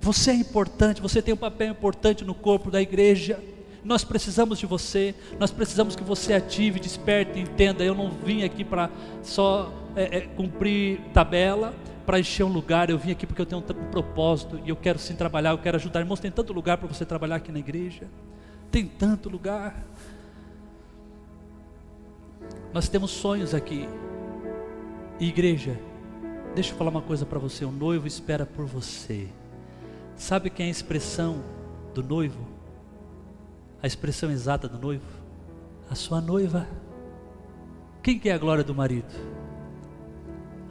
Você 0.00 0.32
é 0.32 0.34
importante, 0.34 1.00
você 1.00 1.22
tem 1.22 1.32
um 1.32 1.36
papel 1.36 1.70
importante 1.70 2.24
no 2.24 2.34
corpo 2.34 2.70
da 2.70 2.82
igreja. 2.82 3.40
Nós 3.84 4.02
precisamos 4.02 4.58
de 4.58 4.66
você, 4.66 5.14
nós 5.38 5.50
precisamos 5.50 5.94
que 5.94 6.02
você 6.02 6.32
ative, 6.32 6.80
desperte, 6.80 7.38
entenda. 7.38 7.84
Eu 7.84 7.94
não 7.94 8.10
vim 8.10 8.42
aqui 8.42 8.64
para 8.64 8.90
só 9.22 9.72
é, 9.94 10.18
é, 10.18 10.20
cumprir 10.22 11.00
tabela, 11.12 11.74
para 12.04 12.20
encher 12.20 12.44
um 12.44 12.52
lugar, 12.52 12.90
eu 12.90 12.98
vim 12.98 13.12
aqui 13.12 13.26
porque 13.26 13.40
eu 13.40 13.46
tenho 13.46 13.60
um, 13.60 13.90
propósito 13.90 14.60
e 14.64 14.68
eu 14.68 14.76
quero 14.76 14.98
sim 14.98 15.14
trabalhar, 15.14 15.50
eu 15.50 15.58
quero 15.58 15.76
ajudar. 15.76 16.00
Irmãos, 16.00 16.20
tem 16.20 16.30
tanto 16.30 16.52
lugar 16.52 16.76
para 16.76 16.86
você 16.86 17.04
trabalhar 17.04 17.36
aqui 17.36 17.50
na 17.50 17.58
igreja. 17.58 18.06
Tem 18.70 18.86
tanto 18.86 19.28
lugar. 19.28 19.82
Nós 22.72 22.88
temos 22.88 23.10
sonhos 23.10 23.54
aqui. 23.54 23.88
E 25.18 25.28
igreja, 25.28 25.78
deixa 26.54 26.72
eu 26.72 26.76
falar 26.76 26.90
uma 26.90 27.02
coisa 27.02 27.24
para 27.24 27.38
você: 27.38 27.64
o 27.64 27.70
noivo 27.70 28.06
espera 28.06 28.44
por 28.44 28.66
você. 28.66 29.28
Sabe 30.16 30.50
quem 30.50 30.66
é 30.66 30.68
a 30.68 30.72
expressão 30.72 31.42
do 31.94 32.02
noivo? 32.02 32.46
A 33.82 33.86
expressão 33.86 34.30
exata 34.30 34.68
do 34.68 34.78
noivo? 34.78 35.06
A 35.90 35.94
sua 35.94 36.20
noiva. 36.20 36.66
Quem 38.02 38.18
que 38.18 38.28
é 38.28 38.32
a 38.32 38.38
glória 38.38 38.62
do 38.62 38.74
marido? 38.74 39.14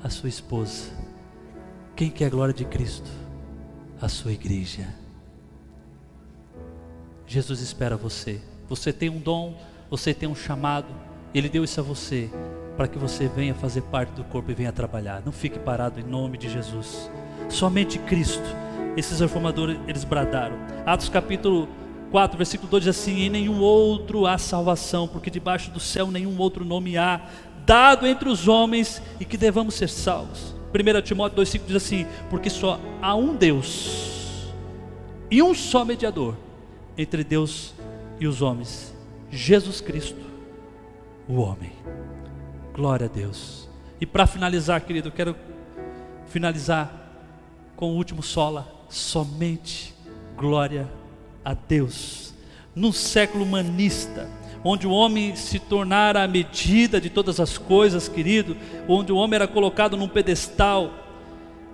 A 0.03 0.09
sua 0.09 0.29
esposa. 0.29 1.02
Quem 1.95 2.09
quer 2.09 2.25
a 2.25 2.29
glória 2.29 2.53
de 2.53 2.65
Cristo? 2.65 3.09
A 4.01 4.09
sua 4.09 4.31
igreja. 4.31 4.87
Jesus 7.27 7.61
espera 7.61 7.95
você. 7.95 8.41
Você 8.67 8.91
tem 8.91 9.09
um 9.09 9.19
dom, 9.19 9.55
você 9.91 10.11
tem 10.11 10.27
um 10.27 10.35
chamado. 10.35 10.87
Ele 11.35 11.47
deu 11.47 11.63
isso 11.63 11.79
a 11.79 11.83
você 11.83 12.31
para 12.75 12.87
que 12.87 12.97
você 12.97 13.27
venha 13.27 13.53
fazer 13.53 13.81
parte 13.83 14.09
do 14.13 14.23
corpo 14.23 14.49
e 14.49 14.55
venha 14.55 14.71
trabalhar. 14.71 15.21
Não 15.23 15.31
fique 15.31 15.59
parado 15.59 15.99
em 15.99 16.03
nome 16.03 16.37
de 16.37 16.49
Jesus. 16.49 17.11
Somente 17.47 17.99
Cristo. 17.99 18.43
Esses 18.97 19.19
reformadores, 19.19 19.79
eles 19.87 20.03
bradaram. 20.03 20.55
Atos 20.87 21.09
capítulo 21.09 21.69
4, 22.09 22.35
versículo 22.37 22.69
2 22.71 22.83
diz 22.85 22.97
assim: 22.97 23.21
Em 23.21 23.29
nenhum 23.29 23.59
outro 23.59 24.25
há 24.25 24.39
salvação, 24.39 25.07
porque 25.07 25.29
debaixo 25.29 25.69
do 25.69 25.79
céu 25.79 26.09
nenhum 26.09 26.37
outro 26.39 26.65
nome 26.65 26.97
há, 26.97 27.21
dado 27.65 28.07
entre 28.07 28.29
os 28.29 28.47
homens, 28.47 28.99
e 29.19 29.25
que 29.25 29.37
devamos 29.37 29.75
ser 29.75 29.89
salvos. 29.89 30.62
1 30.73 31.01
Timóteo 31.03 31.43
2,5 31.43 31.61
diz 31.67 31.75
assim: 31.75 32.05
Porque 32.29 32.49
só 32.49 32.79
há 33.01 33.15
um 33.15 33.35
Deus 33.35 34.51
e 35.29 35.41
um 35.41 35.53
só 35.53 35.85
mediador 35.85 36.35
entre 36.97 37.23
Deus 37.23 37.73
e 38.19 38.27
os 38.27 38.41
homens, 38.41 38.93
Jesus 39.31 39.81
Cristo, 39.81 40.21
o 41.27 41.35
homem. 41.35 41.71
Glória 42.73 43.05
a 43.05 43.09
Deus. 43.09 43.69
E 44.01 44.05
para 44.05 44.25
finalizar, 44.25 44.81
querido, 44.81 45.09
eu 45.09 45.11
quero 45.11 45.35
finalizar 46.27 46.91
com 47.75 47.91
o 47.91 47.95
último 47.95 48.23
sola, 48.23 48.67
somente 48.89 49.93
glória 50.35 50.89
a 51.43 51.53
Deus. 51.53 52.33
Num 52.75 52.91
século 52.91 53.43
humanista, 53.43 54.29
onde 54.63 54.87
o 54.87 54.91
homem 54.91 55.35
se 55.35 55.59
tornara 55.59 56.23
a 56.23 56.27
medida 56.27 57.01
de 57.01 57.09
todas 57.09 57.39
as 57.39 57.57
coisas, 57.57 58.07
querido, 58.07 58.55
onde 58.87 59.11
o 59.11 59.17
homem 59.17 59.35
era 59.35 59.47
colocado 59.47 59.97
num 59.97 60.07
pedestal, 60.07 60.91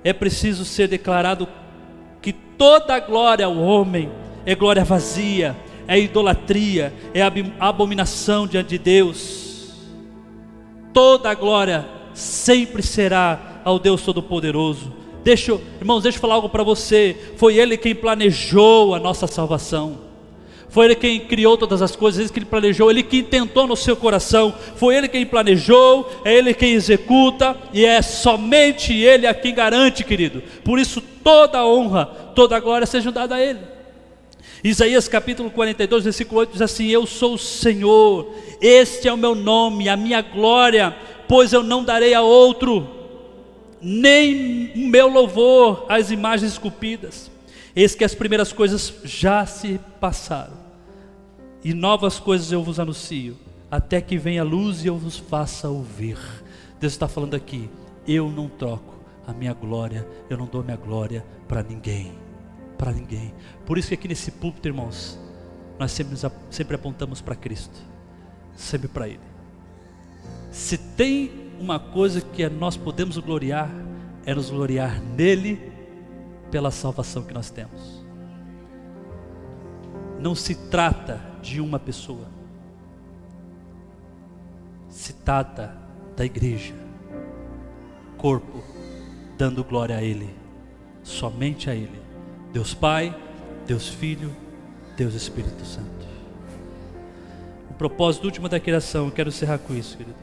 é 0.03 0.11
preciso 0.11 0.65
ser 0.65 0.87
declarado 0.87 1.47
que 2.21 2.33
toda 2.33 2.95
a 2.95 2.99
glória 2.99 3.45
ao 3.45 3.57
homem 3.57 4.09
é 4.45 4.55
glória 4.55 4.83
vazia, 4.83 5.55
é 5.87 5.99
idolatria, 5.99 6.93
é 7.13 7.21
abominação 7.59 8.47
diante 8.47 8.69
de 8.69 8.77
Deus. 8.77 9.73
Toda 10.93 11.29
a 11.29 11.35
glória 11.35 11.85
sempre 12.13 12.81
será 12.81 13.61
ao 13.63 13.77
Deus 13.77 14.01
Todo-Poderoso. 14.01 14.93
Deixa, 15.23 15.59
irmãos, 15.79 16.01
deixa 16.01 16.17
eu 16.17 16.21
falar 16.21 16.35
algo 16.35 16.49
para 16.49 16.63
você. 16.63 17.33
Foi 17.37 17.55
Ele 17.55 17.77
quem 17.77 17.93
planejou 17.93 18.95
a 18.95 18.99
nossa 18.99 19.27
salvação. 19.27 20.08
Foi 20.69 20.85
Ele 20.85 20.95
quem 20.95 21.19
criou 21.19 21.57
todas 21.57 21.81
as 21.81 21.95
coisas, 21.95 22.19
Ele 22.19 22.29
que 22.29 22.45
planejou, 22.45 22.91
Ele 22.91 23.03
que 23.03 23.17
intentou 23.17 23.67
no 23.67 23.75
seu 23.75 23.95
coração. 23.95 24.53
Foi 24.75 24.95
Ele 24.95 25.07
quem 25.07 25.25
planejou, 25.25 26.09
é 26.23 26.33
Ele 26.35 26.53
quem 26.53 26.73
executa 26.73 27.57
e 27.73 27.85
é 27.85 28.01
somente 28.01 28.93
Ele 28.93 29.25
a 29.25 29.33
quem 29.33 29.53
garante, 29.53 30.03
querido. 30.03 30.43
Por 30.63 30.79
isso 30.79 31.01
toda 31.01 31.65
honra, 31.65 32.05
toda 32.35 32.59
glória 32.59 32.85
sejam 32.85 33.11
dada 33.11 33.35
a 33.35 33.41
Ele. 33.41 33.59
Isaías 34.63 35.07
capítulo 35.07 35.49
42, 35.49 36.03
versículo 36.03 36.41
8 36.41 36.51
diz 36.51 36.61
assim: 36.61 36.87
Eu 36.87 37.05
sou 37.05 37.35
o 37.35 37.37
Senhor, 37.37 38.33
este 38.61 39.07
é 39.07 39.13
o 39.13 39.17
meu 39.17 39.33
nome, 39.33 39.87
a 39.87 39.95
minha 39.95 40.21
glória, 40.21 40.95
pois 41.27 41.53
eu 41.53 41.63
não 41.63 41.83
darei 41.83 42.13
a 42.13 42.21
outro, 42.21 42.87
nem 43.81 44.71
o 44.75 44.87
meu 44.87 45.07
louvor 45.07 45.85
às 45.87 46.11
imagens 46.11 46.51
esculpidas. 46.51 47.31
Eis 47.75 47.95
que 47.95 48.03
as 48.03 48.13
primeiras 48.13 48.51
coisas 48.51 48.93
já 49.05 49.45
se 49.45 49.79
passaram, 50.01 50.57
e 51.63 51.73
novas 51.73 52.19
coisas 52.19 52.51
eu 52.51 52.63
vos 52.63 52.79
anuncio, 52.79 53.37
até 53.69 54.01
que 54.01 54.17
venha 54.17 54.41
a 54.41 54.45
luz 54.45 54.83
e 54.83 54.87
eu 54.87 54.97
vos 54.97 55.17
faça 55.17 55.69
ouvir. 55.69 56.17
Deus 56.79 56.93
está 56.93 57.07
falando 57.07 57.35
aqui: 57.35 57.69
eu 58.07 58.29
não 58.29 58.47
troco 58.47 58.95
a 59.27 59.33
minha 59.33 59.53
glória, 59.53 60.07
eu 60.29 60.37
não 60.37 60.45
dou 60.45 60.63
minha 60.63 60.77
glória 60.77 61.25
para 61.47 61.61
ninguém, 61.61 62.13
para 62.77 62.91
ninguém. 62.91 63.33
Por 63.65 63.77
isso 63.77 63.89
que 63.89 63.93
aqui 63.95 64.07
nesse 64.07 64.31
púlpito, 64.31 64.67
irmãos, 64.67 65.19
nós 65.77 65.91
sempre, 65.91 66.17
sempre 66.49 66.75
apontamos 66.75 67.21
para 67.21 67.35
Cristo, 67.35 67.77
sempre 68.55 68.87
para 68.87 69.07
Ele. 69.07 69.19
Se 70.51 70.77
tem 70.77 71.51
uma 71.59 71.79
coisa 71.79 72.21
que 72.21 72.47
nós 72.49 72.77
podemos 72.77 73.17
gloriar, 73.17 73.69
é 74.25 74.33
nos 74.33 74.49
gloriar 74.49 75.01
nele 75.01 75.61
pela 76.49 76.71
salvação 76.71 77.23
que 77.23 77.33
nós 77.33 77.49
temos. 77.49 78.03
Não 80.19 80.33
se 80.33 80.55
trata 80.55 81.28
de 81.41 81.61
uma 81.61 81.79
pessoa, 81.79 82.27
se 84.89 85.13
trata 85.13 85.77
da 86.15 86.25
igreja, 86.25 86.73
corpo, 88.17 88.63
dando 89.37 89.63
glória 89.63 89.95
a 89.95 90.03
Ele, 90.03 90.35
somente 91.03 91.69
a 91.69 91.75
Ele, 91.75 92.01
Deus 92.51 92.73
Pai, 92.73 93.15
Deus 93.65 93.87
Filho, 93.87 94.35
Deus 94.97 95.13
Espírito 95.13 95.63
Santo. 95.63 96.07
O 97.69 97.73
propósito 97.73 98.25
último 98.25 98.49
da 98.49 98.59
criação, 98.59 99.05
eu 99.05 99.11
quero 99.11 99.29
encerrar 99.29 99.59
com 99.59 99.73
isso, 99.73 99.95
querido. 99.95 100.17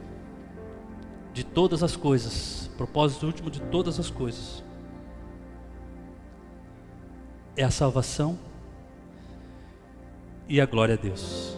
De 1.32 1.44
todas 1.44 1.82
as 1.82 1.96
coisas, 1.96 2.70
propósito 2.76 3.26
último 3.26 3.50
de 3.50 3.60
todas 3.60 3.98
as 3.98 4.10
coisas, 4.10 4.62
é 7.56 7.64
a 7.64 7.70
salvação 7.70 8.38
e 10.48 10.60
a 10.60 10.66
glória 10.66 10.94
a 10.94 10.98
Deus. 10.98 11.56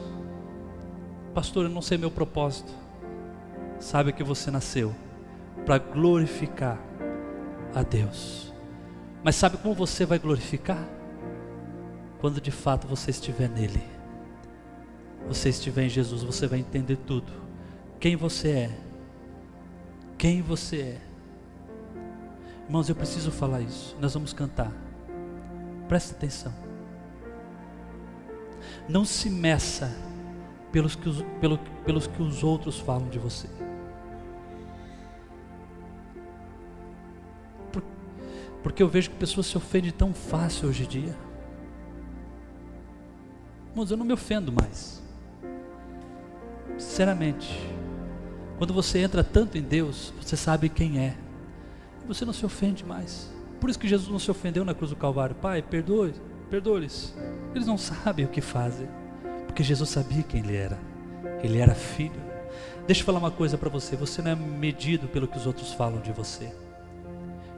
Pastor, 1.34 1.64
eu 1.64 1.70
não 1.70 1.82
sei 1.82 1.98
meu 1.98 2.10
propósito. 2.10 2.72
Sabe 3.78 4.12
que 4.12 4.24
você 4.24 4.50
nasceu 4.50 4.94
para 5.64 5.78
glorificar 5.78 6.78
a 7.74 7.82
Deus. 7.82 8.52
Mas 9.22 9.36
sabe 9.36 9.56
como 9.58 9.74
você 9.74 10.04
vai 10.04 10.18
glorificar? 10.18 10.88
Quando 12.20 12.40
de 12.40 12.50
fato 12.50 12.86
você 12.86 13.10
estiver 13.10 13.48
nele. 13.48 13.82
Você 15.28 15.50
estiver 15.50 15.84
em 15.84 15.88
Jesus, 15.88 16.22
você 16.22 16.46
vai 16.46 16.58
entender 16.58 16.96
tudo. 16.96 17.30
Quem 18.00 18.16
você 18.16 18.48
é. 18.50 18.78
Quem 20.16 20.42
você 20.42 20.80
é. 20.80 21.00
Irmãos, 22.66 22.88
eu 22.88 22.94
preciso 22.94 23.30
falar 23.30 23.60
isso. 23.60 23.96
Nós 24.00 24.14
vamos 24.14 24.32
cantar. 24.32 24.72
Preste 25.86 26.12
atenção. 26.12 26.67
Não 28.88 29.04
se 29.04 29.28
meça 29.28 29.94
pelos 30.72 30.96
que 30.96 31.08
os, 31.08 31.22
pelo, 31.40 31.58
pelos 31.84 32.06
que 32.06 32.22
os 32.22 32.42
outros 32.42 32.78
falam 32.78 33.08
de 33.08 33.18
você. 33.18 33.48
Por, 37.70 37.82
porque 38.62 38.82
eu 38.82 38.88
vejo 38.88 39.10
que 39.10 39.16
pessoas 39.16 39.46
se 39.46 39.56
ofendem 39.56 39.90
tão 39.90 40.14
fácil 40.14 40.68
hoje 40.68 40.84
em 40.84 40.88
dia. 40.88 41.16
Mas 43.74 43.90
eu 43.90 43.96
não 43.96 44.06
me 44.06 44.12
ofendo 44.12 44.52
mais. 44.52 45.02
Sinceramente. 46.78 47.68
Quando 48.56 48.74
você 48.74 48.98
entra 48.98 49.22
tanto 49.22 49.56
em 49.56 49.62
Deus, 49.62 50.12
você 50.20 50.36
sabe 50.36 50.68
quem 50.68 50.98
é. 50.98 51.16
Você 52.08 52.24
não 52.24 52.32
se 52.32 52.44
ofende 52.44 52.84
mais. 52.84 53.30
Por 53.60 53.68
isso 53.68 53.78
que 53.78 53.86
Jesus 53.86 54.10
não 54.10 54.18
se 54.18 54.30
ofendeu 54.30 54.64
na 54.64 54.74
cruz 54.74 54.90
do 54.90 54.96
Calvário. 54.96 55.36
Pai, 55.36 55.62
perdoe, 55.62 56.14
perdoe-lhes. 56.48 57.14
Eles 57.54 57.66
não 57.66 57.78
sabem 57.78 58.24
o 58.24 58.28
que 58.28 58.40
fazem. 58.40 58.88
Porque 59.46 59.62
Jesus 59.62 59.90
sabia 59.90 60.22
quem 60.22 60.40
ele 60.40 60.56
era. 60.56 60.78
Ele 61.42 61.58
era 61.58 61.74
filho. 61.74 62.20
Deixa 62.86 63.02
eu 63.02 63.06
falar 63.06 63.18
uma 63.18 63.30
coisa 63.30 63.58
para 63.58 63.68
você. 63.68 63.96
Você 63.96 64.22
não 64.22 64.30
é 64.30 64.34
medido 64.34 65.08
pelo 65.08 65.28
que 65.28 65.36
os 65.36 65.46
outros 65.46 65.72
falam 65.72 66.00
de 66.00 66.12
você. 66.12 66.52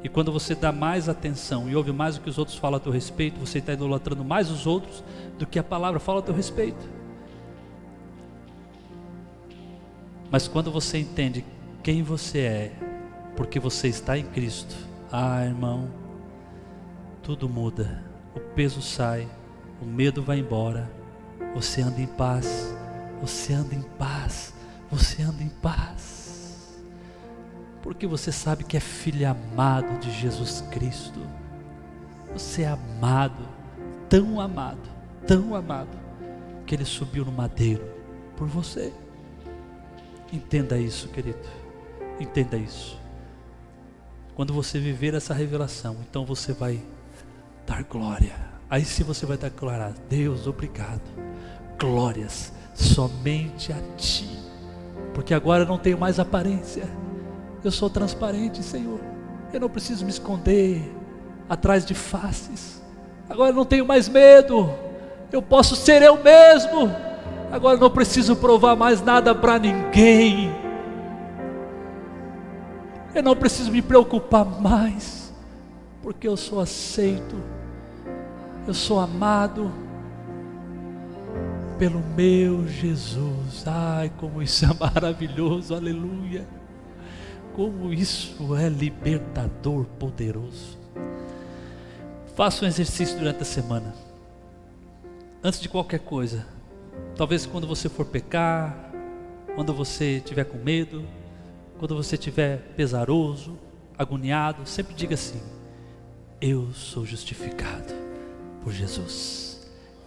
E 0.03 0.09
quando 0.09 0.33
você 0.33 0.55
dá 0.55 0.73
mais 0.73 1.09
atenção 1.09 1.69
e 1.69 1.77
ouve 1.77 1.93
mais 1.93 2.17
o 2.17 2.21
que 2.21 2.31
os 2.31 2.39
outros 2.39 2.57
falam 2.57 2.79
a 2.79 2.81
teu 2.81 2.91
respeito, 2.91 3.39
você 3.39 3.59
está 3.59 3.73
idolatrando 3.73 4.25
mais 4.25 4.51
os 4.51 4.67
outros 4.67 5.05
do 5.39 5.47
que 5.47 5.59
a 5.59 5.63
palavra 5.63 6.01
fala 6.01 6.21
a 6.21 6.23
teu 6.23 6.35
respeito. 6.35 6.89
Mas 10.31 10.49
quando 10.49 10.71
você 10.71 10.99
entende 10.99 11.45
quem 11.83 12.03
você 12.03 12.39
é, 12.39 12.73
porque 13.37 13.61
você 13.61 13.89
está 13.89 14.17
em 14.17 14.25
Cristo, 14.25 14.75
ah, 15.13 15.45
irmão, 15.45 15.91
tudo 17.23 17.49
muda. 17.49 18.10
O 18.47 18.55
peso 18.55 18.83
sai, 18.83 19.29
o 19.81 19.85
medo 19.85 20.23
vai 20.23 20.39
embora. 20.39 20.91
Você 21.55 21.83
anda 21.83 22.01
em 22.01 22.07
paz. 22.07 22.75
Você 23.21 23.53
anda 23.53 23.75
em 23.75 23.83
paz. 23.83 24.55
Você 24.91 25.23
anda 25.23 25.43
em 25.43 25.49
paz. 25.49 26.81
Porque 27.83 28.07
você 28.07 28.31
sabe 28.31 28.65
que 28.65 28.77
é 28.77 28.81
filho 28.81 29.29
amado 29.29 29.99
de 29.99 30.11
Jesus 30.11 30.63
Cristo. 30.71 31.21
Você 32.33 32.63
é 32.63 32.69
amado, 32.69 33.49
tão 34.09 34.41
amado, 34.41 34.89
tão 35.27 35.55
amado, 35.55 35.99
que 36.67 36.75
ele 36.75 36.85
subiu 36.85 37.25
no 37.25 37.33
madeiro 37.33 37.85
por 38.37 38.47
você. 38.47 38.93
Entenda 40.33 40.79
isso, 40.79 41.09
querido. 41.09 41.39
Entenda 42.21 42.57
isso. 42.57 43.01
Quando 44.35 44.55
você 44.55 44.79
viver 44.79 45.15
essa 45.15 45.35
revelação, 45.35 45.97
então 46.09 46.25
você 46.25 46.53
vai 46.53 46.81
dar 47.71 47.85
glória. 47.85 48.35
Aí 48.69 48.85
sim 48.85 49.05
você 49.05 49.25
vai 49.25 49.39
a 49.39 49.93
Deus, 50.09 50.49
obrigado. 50.49 51.03
Glórias 51.79 52.53
somente 52.75 53.73
a 53.73 53.77
Ti. 53.97 54.29
Porque 55.15 55.33
agora 55.33 55.63
eu 55.63 55.67
não 55.69 55.79
tenho 55.79 55.97
mais 55.97 56.19
aparência. 56.19 56.89
Eu 57.63 57.71
sou 57.71 57.89
transparente, 57.89 58.61
Senhor. 58.63 58.99
Eu 59.53 59.61
não 59.61 59.69
preciso 59.69 60.05
me 60.05 60.11
esconder 60.11 60.83
atrás 61.49 61.85
de 61.85 61.95
faces. 61.95 62.83
Agora 63.29 63.51
eu 63.51 63.55
não 63.55 63.65
tenho 63.65 63.87
mais 63.87 64.09
medo. 64.09 64.69
Eu 65.31 65.41
posso 65.41 65.77
ser 65.77 66.03
eu 66.03 66.21
mesmo. 66.21 66.91
Agora 67.53 67.77
eu 67.77 67.81
não 67.81 67.91
preciso 67.91 68.35
provar 68.35 68.75
mais 68.75 69.01
nada 69.01 69.33
para 69.33 69.61
ninguém. 69.61 70.53
Eu 73.15 73.23
não 73.23 73.37
preciso 73.37 73.71
me 73.71 73.83
preocupar 73.83 74.45
mais, 74.45 75.33
porque 76.01 76.29
eu 76.29 76.37
sou 76.37 76.61
aceito, 76.61 77.60
eu 78.67 78.75
sou 78.75 79.01
amado 79.01 79.73
pelo 81.79 82.01
meu 82.01 82.69
Jesus. 82.69 83.67
Ai, 83.67 84.13
como 84.19 84.43
isso 84.43 84.65
é 84.65 84.69
maravilhoso, 84.79 85.75
aleluia. 85.75 86.47
Como 87.55 87.93
isso 87.93 88.55
é 88.57 88.69
libertador, 88.69 89.85
poderoso. 89.99 90.79
Faça 92.37 92.65
um 92.65 92.69
exercício 92.69 93.19
durante 93.19 93.43
a 93.43 93.47
semana. 93.47 93.95
Antes 95.43 95.61
de 95.61 95.69
qualquer 95.69 96.01
coisa. 96.01 96.47
Talvez 97.17 97.47
quando 97.47 97.67
você 97.67 97.89
for 97.89 98.07
pecar, 98.07 98.93
quando 99.55 99.73
você 99.73 100.19
estiver 100.19 100.45
com 100.45 100.59
medo, 100.59 101.05
quando 101.79 101.97
você 101.97 102.15
estiver 102.15 102.59
pesaroso, 102.77 103.59
agoniado, 103.99 104.67
sempre 104.67 104.95
diga 104.95 105.15
assim: 105.15 105.41
Eu 106.41 106.73
sou 106.73 107.05
justificado 107.05 108.00
por 108.63 108.73
Jesus. 108.73 109.61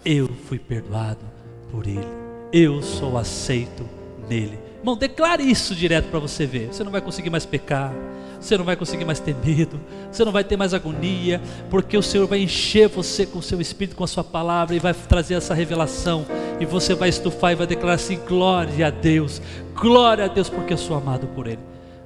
Eu 0.06 0.30
fui 0.47 0.60
perdoado 0.60 1.26
por 1.72 1.88
Ele. 1.88 2.08
Eu 2.51 2.82
sou 2.82 3.18
aceito 3.18 3.88
nele. 4.30 4.60
Irmão, 4.80 4.97
declare 4.97 5.43
isso 5.43 5.74
direto 5.74 6.10
para 6.10 6.20
você 6.20 6.45
ver. 6.45 6.68
Você 6.68 6.84
não 6.84 6.91
vai 6.91 7.01
conseguir 7.01 7.30
mais 7.30 7.45
pecar, 7.45 7.93
você 8.39 8.58
não 8.58 8.66
vai 8.66 8.76
conseguir 8.76 9.06
mais 9.06 9.20
ter 9.20 9.34
medo, 9.34 9.80
você 10.12 10.26
não 10.26 10.32
vai 10.32 10.43
ter 10.43 10.58
mais 10.58 10.74
agonia, 10.74 11.41
porque 11.70 11.97
o 11.97 12.04
Senhor 12.04 12.28
vai 12.28 12.39
encher 12.39 12.89
você 12.89 13.26
com 13.26 13.39
o 13.39 13.41
seu 13.41 13.62
espírito, 13.62 13.95
com 13.95 14.04
a 14.04 14.08
sua 14.08 14.24
palavra 14.24 14.76
e 14.76 14.80
vai 14.80 14.93
trazer 14.93 15.36
essa 15.36 15.54
revelação. 15.54 16.26
E 16.60 16.66
você 16.66 16.93
vai 16.93 17.08
estufar 17.08 17.54
e 17.54 17.56
vai 17.56 17.66
declarar 17.66 17.95
assim: 17.95 18.20
glória 18.28 18.88
a 18.88 18.89
Deus, 18.89 19.41
glória 19.74 20.26
a 20.26 20.28
Deus, 20.28 20.49
porque 20.49 20.74
eu 20.74 20.78
sou 20.78 20.97
amado 20.97 21.28
por 21.28 21.47
Ele. 21.47 21.60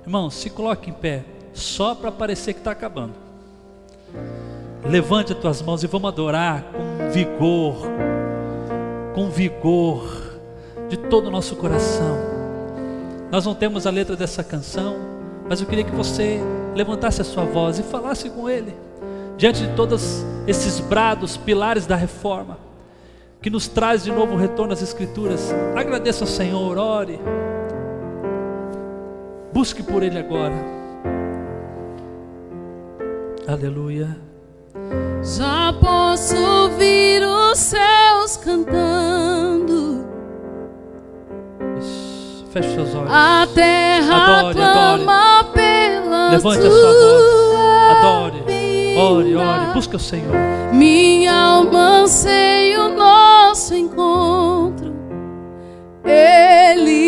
Irmão, 0.04 0.30
se 0.30 0.50
coloque 0.52 0.92
em 0.92 0.94
pé, 0.94 1.26
só 1.54 1.96
para 1.96 2.12
parecer 2.12 2.54
que 2.54 2.60
está 2.60 2.72
acabando. 2.72 3.16
Levante 4.86 5.34
as 5.34 5.40
tuas 5.40 5.62
mãos 5.62 5.84
e 5.84 5.88
vamos 5.88 6.08
adorar 6.08 6.64
com 6.72 7.10
vigor, 7.12 7.76
com 9.14 9.30
vigor 9.30 10.28
de 10.88 10.98
todo 10.98 11.28
o 11.28 11.32
nosso 11.32 11.56
coração. 11.56 12.18
Nós 13.32 13.46
não 13.46 13.54
temos 13.54 13.86
a 13.86 13.90
letra 13.90 14.16
dessa 14.16 14.44
canção, 14.44 14.96
mas 15.50 15.60
eu 15.60 15.68
queria 15.68 15.84
que 15.84 15.96
você 15.96 16.40
levantasse 16.76 17.22
a 17.22 17.26
sua 17.26 17.44
voz 17.44 17.80
e 17.80 17.84
falasse 17.84 18.30
com 18.30 18.50
Ele, 18.50 18.74
diante 19.38 19.62
de 19.62 19.76
todos 19.76 20.24
esses 20.46 20.80
brados, 20.80 21.36
pilares 21.36 21.86
da 21.86 21.96
reforma, 21.96 22.58
que 23.42 23.50
nos 23.50 23.68
traz 23.68 24.04
de 24.04 24.12
novo 24.12 24.36
o 24.36 24.38
retorno 24.38 24.72
às 24.74 24.82
Escrituras. 24.82 25.54
Agradeça 25.76 26.24
ao 26.24 26.28
Senhor, 26.28 26.78
ore, 26.78 27.20
busque 29.52 29.84
por 29.84 30.04
Ele 30.04 30.18
agora. 30.18 30.56
Aleluia. 33.48 34.27
Já 35.24 35.74
posso 35.74 36.36
ouvir 36.36 37.22
os 37.24 37.58
céus 37.58 38.38
cantando. 38.38 40.06
Feche 42.52 42.74
seus 42.74 42.96
olhos. 42.96 43.12
A 43.12 43.48
terra 43.54 44.40
adore, 44.40 44.54
clama 44.56 45.40
adore. 45.40 45.54
pela 45.54 46.30
Levante 46.32 46.66
a 46.66 46.72
sua 46.72 46.92
voz. 46.94 47.98
Adore. 47.98 48.44
Ore, 48.98 49.36
ore. 49.36 49.74
Busque 49.74 49.96
o 49.96 50.00
Senhor. 50.00 50.34
Minha 50.74 51.34
alma 51.34 52.02
anseia 52.02 52.86
o 52.86 52.96
nosso 52.96 53.76
encontro. 53.76 54.96
Ele 56.06 57.07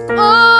brancos 0.00 0.06
como 0.06 0.57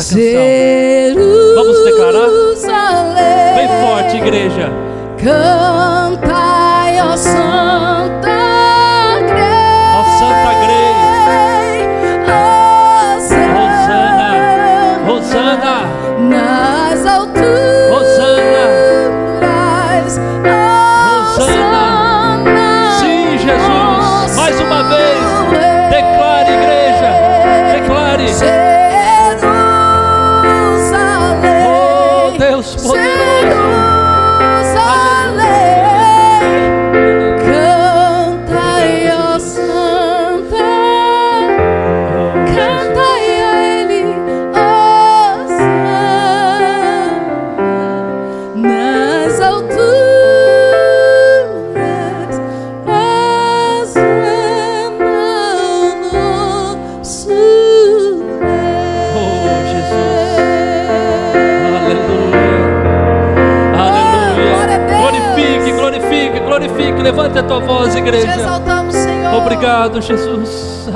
essa 0.00 0.14
canção. 0.14 0.35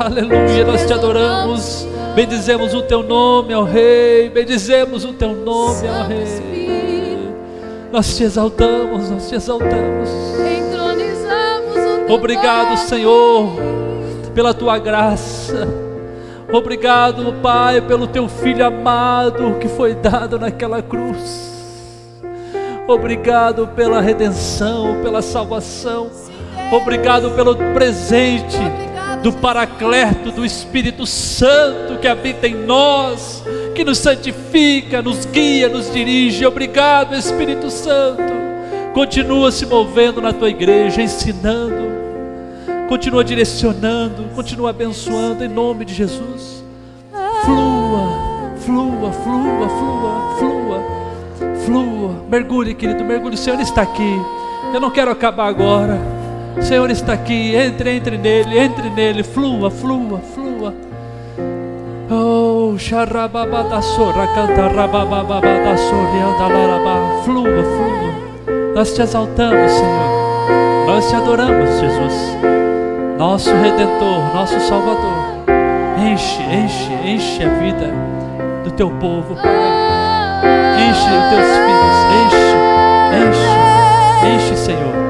Aleluia, 0.03 0.65
nós 0.65 0.83
te 0.87 0.93
adoramos. 0.93 1.87
Bendizemos 2.15 2.73
o 2.73 2.81
teu 2.81 3.03
nome, 3.03 3.53
ó 3.53 3.61
Rei. 3.61 4.29
Bendizemos 4.29 5.05
o 5.05 5.13
teu 5.13 5.35
nome, 5.35 5.87
ó 5.87 6.07
Rei. 6.07 7.29
Nós 7.91 8.17
te 8.17 8.23
exaltamos, 8.23 9.11
nós 9.11 9.29
te 9.29 9.35
exaltamos. 9.35 10.09
Obrigado. 12.09 12.77
Senhor, 12.79 13.51
pela 14.33 14.55
tua 14.55 14.79
graça. 14.79 15.67
Obrigado, 16.51 17.35
Pai, 17.39 17.79
pelo 17.79 18.07
teu 18.07 18.27
filho 18.27 18.65
amado 18.65 19.59
que 19.59 19.67
foi 19.67 19.93
dado 19.93 20.39
naquela 20.39 20.81
cruz. 20.81 21.51
Obrigado 22.87 23.67
pela 23.67 24.01
redenção, 24.01 24.99
pela 25.03 25.21
salvação. 25.21 26.09
Obrigado 26.71 27.29
pelo 27.35 27.55
presente 27.55 28.57
do 29.21 29.31
Paracleto, 29.31 30.31
do 30.31 30.43
Espírito 30.43 31.05
Santo 31.05 31.99
que 31.99 32.07
habita 32.07 32.47
em 32.47 32.55
nós, 32.55 33.43
que 33.75 33.83
nos 33.83 33.99
santifica, 33.99 35.01
nos 35.01 35.25
guia, 35.25 35.69
nos 35.69 35.91
dirige. 35.93 36.45
Obrigado, 36.45 37.15
Espírito 37.15 37.69
Santo. 37.69 38.31
Continua 38.93 39.51
se 39.51 39.65
movendo 39.65 40.21
na 40.21 40.33
tua 40.33 40.49
igreja, 40.49 41.01
ensinando, 41.01 41.91
continua 42.89 43.23
direcionando, 43.23 44.23
continua 44.35 44.71
abençoando 44.71 45.45
em 45.45 45.47
nome 45.47 45.85
de 45.85 45.93
Jesus. 45.93 46.63
Flua, 47.45 48.53
flua, 48.57 49.11
flua, 49.11 49.69
flua, 49.69 50.35
flua, 50.37 50.83
flua. 51.65 52.25
Mergulhe, 52.29 52.73
querido, 52.73 53.03
mergulhe. 53.03 53.35
O 53.35 53.37
Senhor 53.37 53.59
está 53.59 53.83
aqui. 53.83 54.21
Eu 54.73 54.79
não 54.79 54.89
quero 54.89 55.11
acabar 55.11 55.47
agora. 55.47 56.20
O 56.57 56.61
Senhor 56.61 56.89
está 56.89 57.13
aqui. 57.13 57.55
Entre, 57.55 57.97
entre 57.97 58.17
nele, 58.17 58.59
entre 58.59 58.89
nele. 58.89 59.23
Flua, 59.23 59.69
flua, 59.69 60.19
flua. 60.33 60.73
Oh, 62.09 62.75
xarababadassora, 62.77 64.27
cantarabababadassora, 64.27 66.25
andalarabá. 66.25 67.21
Flua, 67.23 67.63
flua. 67.63 68.11
Nós 68.75 68.93
te 68.93 69.01
exaltamos, 69.01 69.71
Senhor. 69.71 70.85
Nós 70.87 71.09
te 71.09 71.15
adoramos, 71.15 71.69
Jesus. 71.79 72.37
Nosso 73.17 73.53
Redentor, 73.53 74.33
nosso 74.33 74.59
Salvador. 74.59 75.45
Enche, 75.97 76.41
enche, 76.41 76.91
enche 77.05 77.43
a 77.43 77.49
vida 77.59 77.93
do 78.63 78.71
teu 78.71 78.89
povo, 78.89 79.35
Pai. 79.35 79.51
Enche 80.89 81.09
os 81.09 81.29
teus 81.29 81.47
filhos, 81.57 81.97
enche, 82.25 82.57
enche, 83.27 84.35
enche, 84.35 84.55
Senhor. 84.57 85.00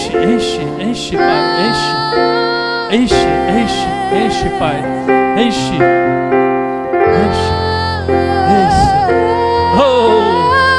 Enche, 0.00 0.16
enche, 0.16 0.62
enche, 0.80 1.16
Pai. 1.18 1.68
Enche, 1.68 1.84
enche, 2.90 3.26
enche, 3.52 3.86
enche, 4.16 4.48
Pai. 4.58 4.82
Enche, 5.36 5.74
enche, 7.20 7.48
enche. 8.48 8.88
Oh, 9.76 10.22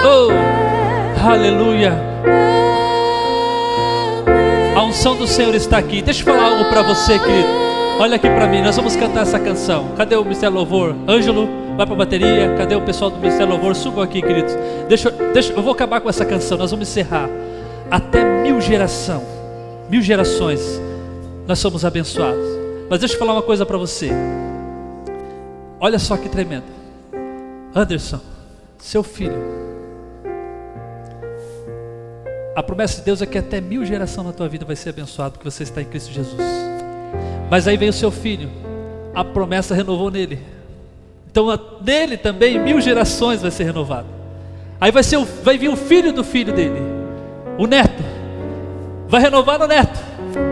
oh, 0.07 1.29
aleluia. 1.29 1.93
A 4.75 4.83
unção 4.83 5.15
do 5.15 5.27
Senhor 5.27 5.53
está 5.53 5.77
aqui. 5.77 6.01
Deixa 6.01 6.21
eu 6.21 6.33
falar 6.33 6.53
algo 6.53 6.65
para 6.65 6.81
você, 6.81 7.19
querido. 7.19 7.47
Olha 7.99 8.15
aqui 8.15 8.27
para 8.27 8.47
mim, 8.47 8.63
nós 8.63 8.75
vamos 8.75 8.95
cantar 8.95 9.21
essa 9.21 9.37
canção. 9.37 9.89
Cadê 9.95 10.15
o 10.15 10.23
Ministério 10.23 10.55
Louvor? 10.55 10.95
Ângelo, 11.07 11.47
vai 11.77 11.85
para 11.85 11.93
a 11.93 11.97
bateria. 11.99 12.55
Cadê 12.57 12.73
o 12.73 12.81
pessoal 12.81 13.11
do 13.11 13.17
Ministério 13.17 13.49
Louvor? 13.49 13.75
Subam 13.75 14.03
aqui, 14.03 14.19
queridos. 14.19 14.57
Deixa, 14.89 15.11
deixa, 15.11 15.53
eu 15.53 15.61
vou 15.61 15.73
acabar 15.73 16.01
com 16.01 16.09
essa 16.09 16.25
canção. 16.25 16.57
Nós 16.57 16.71
vamos 16.71 16.89
encerrar. 16.89 17.29
Até 17.91 18.23
mil 18.41 18.61
geração, 18.61 19.21
mil 19.89 20.01
gerações, 20.01 20.81
nós 21.45 21.59
somos 21.59 21.83
abençoados. 21.83 22.45
Mas 22.89 22.99
deixa 22.99 23.15
eu 23.15 23.19
falar 23.19 23.33
uma 23.33 23.41
coisa 23.41 23.65
para 23.65 23.77
você. 23.77 24.09
Olha 25.77 25.99
só 25.99 26.15
que 26.15 26.29
tremendo. 26.29 26.65
Anderson, 27.75 28.21
seu 28.77 29.03
filho. 29.03 29.35
A 32.55 32.63
promessa 32.63 32.99
de 32.99 33.03
Deus 33.03 33.21
é 33.21 33.25
que 33.25 33.37
até 33.37 33.59
mil 33.59 33.85
gerações 33.85 34.27
na 34.27 34.33
tua 34.33 34.47
vida 34.47 34.65
vai 34.65 34.75
ser 34.75 34.89
abençoado 34.89 35.33
porque 35.33 35.49
você 35.49 35.63
está 35.63 35.81
em 35.81 35.85
Cristo 35.85 36.11
Jesus. 36.11 36.41
Mas 37.49 37.67
aí 37.67 37.75
veio 37.77 37.91
o 37.91 37.93
seu 37.93 38.11
filho, 38.11 38.49
a 39.13 39.23
promessa 39.23 39.73
renovou 39.75 40.11
nele. 40.11 40.39
Então 41.29 41.47
nele 41.81 42.17
também 42.17 42.59
mil 42.59 42.79
gerações 42.79 43.41
vai 43.41 43.51
ser 43.51 43.63
renovado. 43.63 44.07
Aí 44.79 44.91
vai, 44.91 45.03
ser 45.03 45.17
vai 45.43 45.57
vir 45.57 45.69
o 45.69 45.75
filho 45.75 46.11
do 46.11 46.23
filho 46.23 46.53
dele, 46.53 46.79
o 47.61 47.67
neto. 47.67 48.03
Vai 49.07 49.21
renovar 49.21 49.59
no 49.59 49.67
neto. 49.67 49.99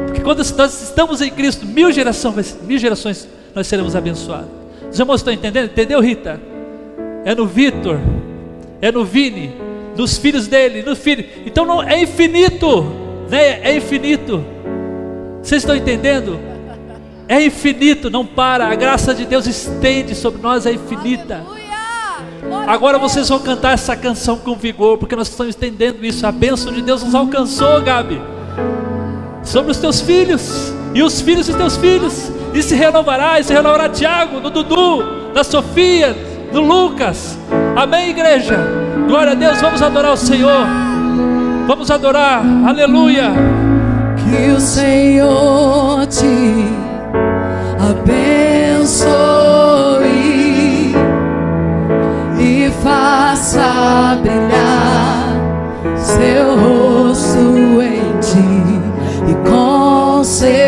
Porque 0.05 0.21
quando 0.21 0.39
nós 0.57 0.81
estamos 0.81 1.21
em 1.21 1.31
Cristo, 1.31 1.65
mil, 1.65 1.91
ser- 1.91 2.57
mil 2.63 2.77
gerações 2.77 3.27
nós 3.55 3.67
seremos 3.67 3.95
abençoados. 3.95 4.49
Os 4.91 4.99
irmãos 4.99 5.21
estão 5.21 5.33
entendendo? 5.33 5.65
Entendeu, 5.65 5.99
Rita? 6.01 6.39
É 7.25 7.33
no 7.33 7.45
Vitor, 7.45 7.99
é 8.81 8.91
no 8.91 9.03
Vini, 9.03 9.53
nos 9.95 10.17
filhos 10.17 10.47
dele, 10.47 10.83
no 10.83 10.95
filho. 10.95 11.25
Então 11.45 11.65
não 11.65 11.81
é 11.81 12.01
infinito, 12.01 12.83
né? 13.29 13.59
É 13.63 13.75
infinito. 13.75 14.43
Vocês 15.41 15.61
estão 15.63 15.75
entendendo? 15.75 16.39
É 17.27 17.41
infinito, 17.43 18.09
não 18.09 18.25
para. 18.25 18.67
A 18.67 18.75
graça 18.75 19.13
de 19.13 19.25
Deus 19.25 19.45
estende 19.47 20.15
sobre 20.15 20.41
nós, 20.41 20.65
é 20.65 20.71
infinita. 20.71 21.43
Agora 22.67 22.97
vocês 22.97 23.29
vão 23.29 23.39
cantar 23.39 23.73
essa 23.73 23.95
canção 23.95 24.37
com 24.37 24.55
vigor, 24.55 24.97
porque 24.97 25.15
nós 25.15 25.27
estamos 25.27 25.55
entendendo 25.55 26.03
isso. 26.05 26.25
A 26.25 26.31
bênção 26.31 26.71
de 26.71 26.81
Deus 26.81 27.03
nos 27.03 27.15
alcançou, 27.15 27.81
Gabi, 27.81 28.21
sobre 29.43 29.71
os 29.71 29.77
teus 29.77 30.01
filhos 30.01 30.73
e 30.93 31.01
os 31.01 31.21
filhos 31.21 31.47
dos 31.47 31.55
teus 31.55 31.77
filhos. 31.77 32.31
E 32.53 32.61
se 32.63 32.75
renovará, 32.75 33.39
e 33.39 33.43
se 33.43 33.53
renovará 33.53 33.89
Tiago, 33.89 34.39
no 34.39 34.49
Dudu, 34.49 35.31
na 35.33 35.43
Sofia, 35.43 36.15
no 36.51 36.61
Lucas. 36.61 37.37
Amém, 37.75 38.09
igreja? 38.09 38.57
Glória 39.07 39.31
a 39.33 39.35
Deus, 39.35 39.59
vamos 39.61 39.81
adorar 39.81 40.13
o 40.13 40.17
Senhor. 40.17 40.65
Vamos 41.67 41.91
adorar, 41.91 42.43
aleluia. 42.67 43.31
Que 44.17 44.51
o 44.51 44.59
Senhor 44.59 46.05
te 46.07 46.65
abençoe 47.79 49.38
faça 53.29 54.17
brilhar 54.23 55.37
seu 55.95 56.55
rosto 56.57 57.79
em 57.79 58.17
ti 58.19 58.81
e 59.29 59.35
conceda 59.47 60.63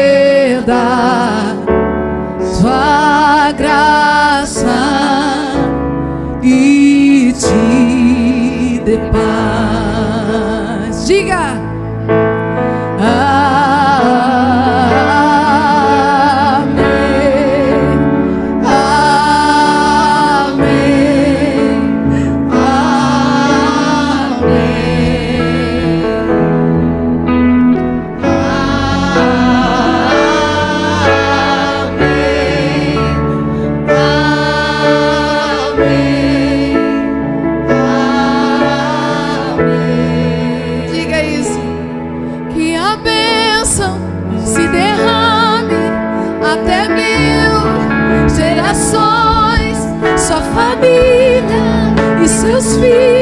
sua 2.40 3.52
graça 3.54 4.78
e 6.44 7.34
te 7.36 8.82
dê 8.86 8.98
paz. 9.12 9.61
Família 50.54 52.24
e 52.24 52.28
seus 52.28 52.76
filhos 52.78 53.21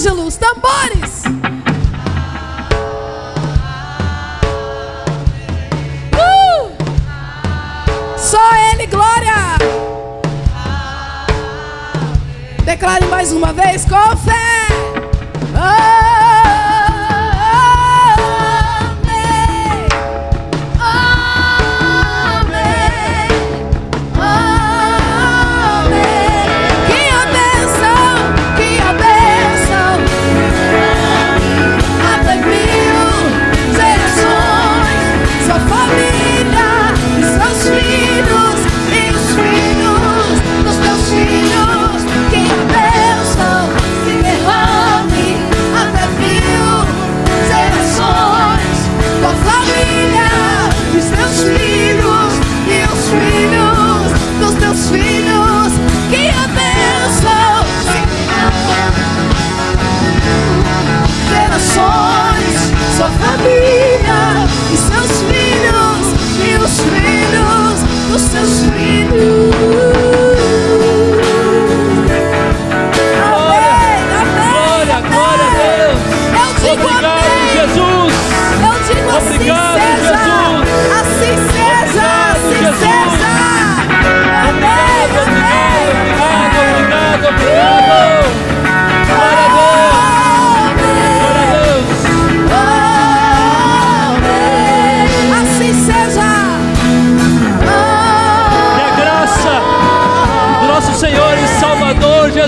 Ângelos, 0.00 0.36
tambores. 0.36 1.24
Uh! 6.14 6.70
Só 8.16 8.38
Ele, 8.72 8.86
glória. 8.86 9.58
Declare 12.64 13.04
mais 13.06 13.32
uma 13.32 13.52
vez 13.52 13.84
com 13.84 14.16
fé. 14.16 14.49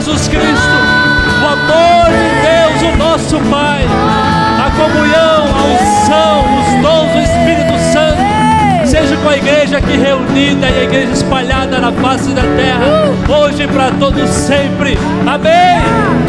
Jesus 0.04 0.26
Cristo, 0.26 0.76
o 1.40 1.46
amor 1.46 2.10
de 2.10 2.26
Deus, 2.42 2.92
o 2.92 2.96
nosso 2.96 3.38
Pai, 3.48 3.86
a 4.58 4.68
comunhão, 4.72 5.44
a 5.46 5.62
unção, 5.62 6.44
os 6.58 6.82
dons 6.82 7.12
do 7.12 7.20
Espírito 7.20 7.78
Santo, 7.92 8.20
seja 8.84 9.16
com 9.18 9.28
a 9.28 9.36
igreja 9.36 9.78
aqui 9.78 9.96
reunida 9.96 10.68
e 10.68 10.80
a 10.80 10.82
igreja 10.82 11.12
espalhada 11.12 11.78
na 11.78 11.92
face 11.92 12.32
da 12.32 12.42
terra, 12.42 13.12
hoje 13.28 13.62
e 13.62 13.68
para 13.68 13.92
todos 13.92 14.28
sempre. 14.28 14.98
Amém. 15.24 15.78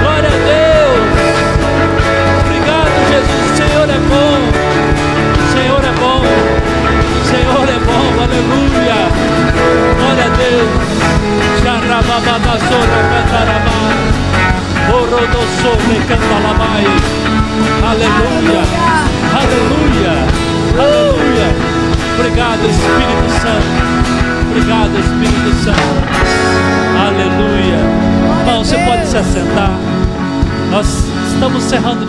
Glória 0.00 0.28
a 0.28 0.38
Deus. 0.50 1.02
Obrigado, 2.40 2.90
Jesus. 3.08 3.52
O 3.52 3.56
Senhor 3.56 3.88
é 3.88 3.98
bom. 4.08 4.31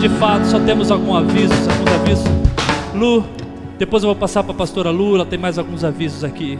De 0.04 0.10
fato, 0.18 0.44
só 0.48 0.60
temos 0.60 0.90
algum 0.90 1.14
aviso, 1.14 1.54
alguns 1.54 1.92
avisos. 1.94 2.24
Lu, 2.94 3.24
depois 3.78 4.02
eu 4.02 4.08
vou 4.08 4.14
passar 4.14 4.42
para 4.42 4.52
a 4.52 4.54
pastora 4.54 4.90
Lu, 4.90 5.14
ela 5.14 5.24
tem 5.24 5.38
mais 5.38 5.58
alguns 5.58 5.82
avisos 5.82 6.22
aqui. 6.22 6.58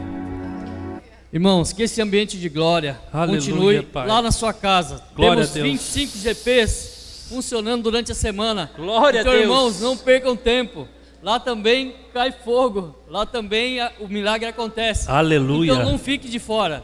Irmãos, 1.31 1.71
que 1.71 1.83
esse 1.83 2.01
ambiente 2.01 2.39
de 2.39 2.49
glória 2.49 2.99
Aleluia, 3.13 3.39
continue 3.39 3.81
Pai. 3.83 4.07
lá 4.07 4.19
na 4.19 4.31
sua 4.31 4.51
casa. 4.51 4.99
Glória 5.15 5.43
Temos 5.43 5.51
a 5.51 5.53
Deus. 5.53 5.67
25 5.67 6.17
GPs 6.17 7.27
funcionando 7.29 7.83
durante 7.83 8.11
a 8.11 8.15
semana. 8.15 8.71
Glória 8.75 9.19
a 9.19 9.21
então, 9.21 9.33
Deus. 9.33 9.43
irmãos, 9.43 9.79
não 9.79 9.95
percam 9.95 10.35
tempo. 10.35 10.87
Lá 11.21 11.39
também 11.39 11.93
cai 12.11 12.31
fogo. 12.31 12.95
Lá 13.07 13.27
também 13.27 13.79
a- 13.79 13.91
o 13.99 14.07
milagre 14.07 14.47
acontece. 14.49 15.07
Aleluia. 15.07 15.71
Então 15.71 15.85
não 15.85 15.99
fique 15.99 16.27
de 16.27 16.39
fora. 16.39 16.83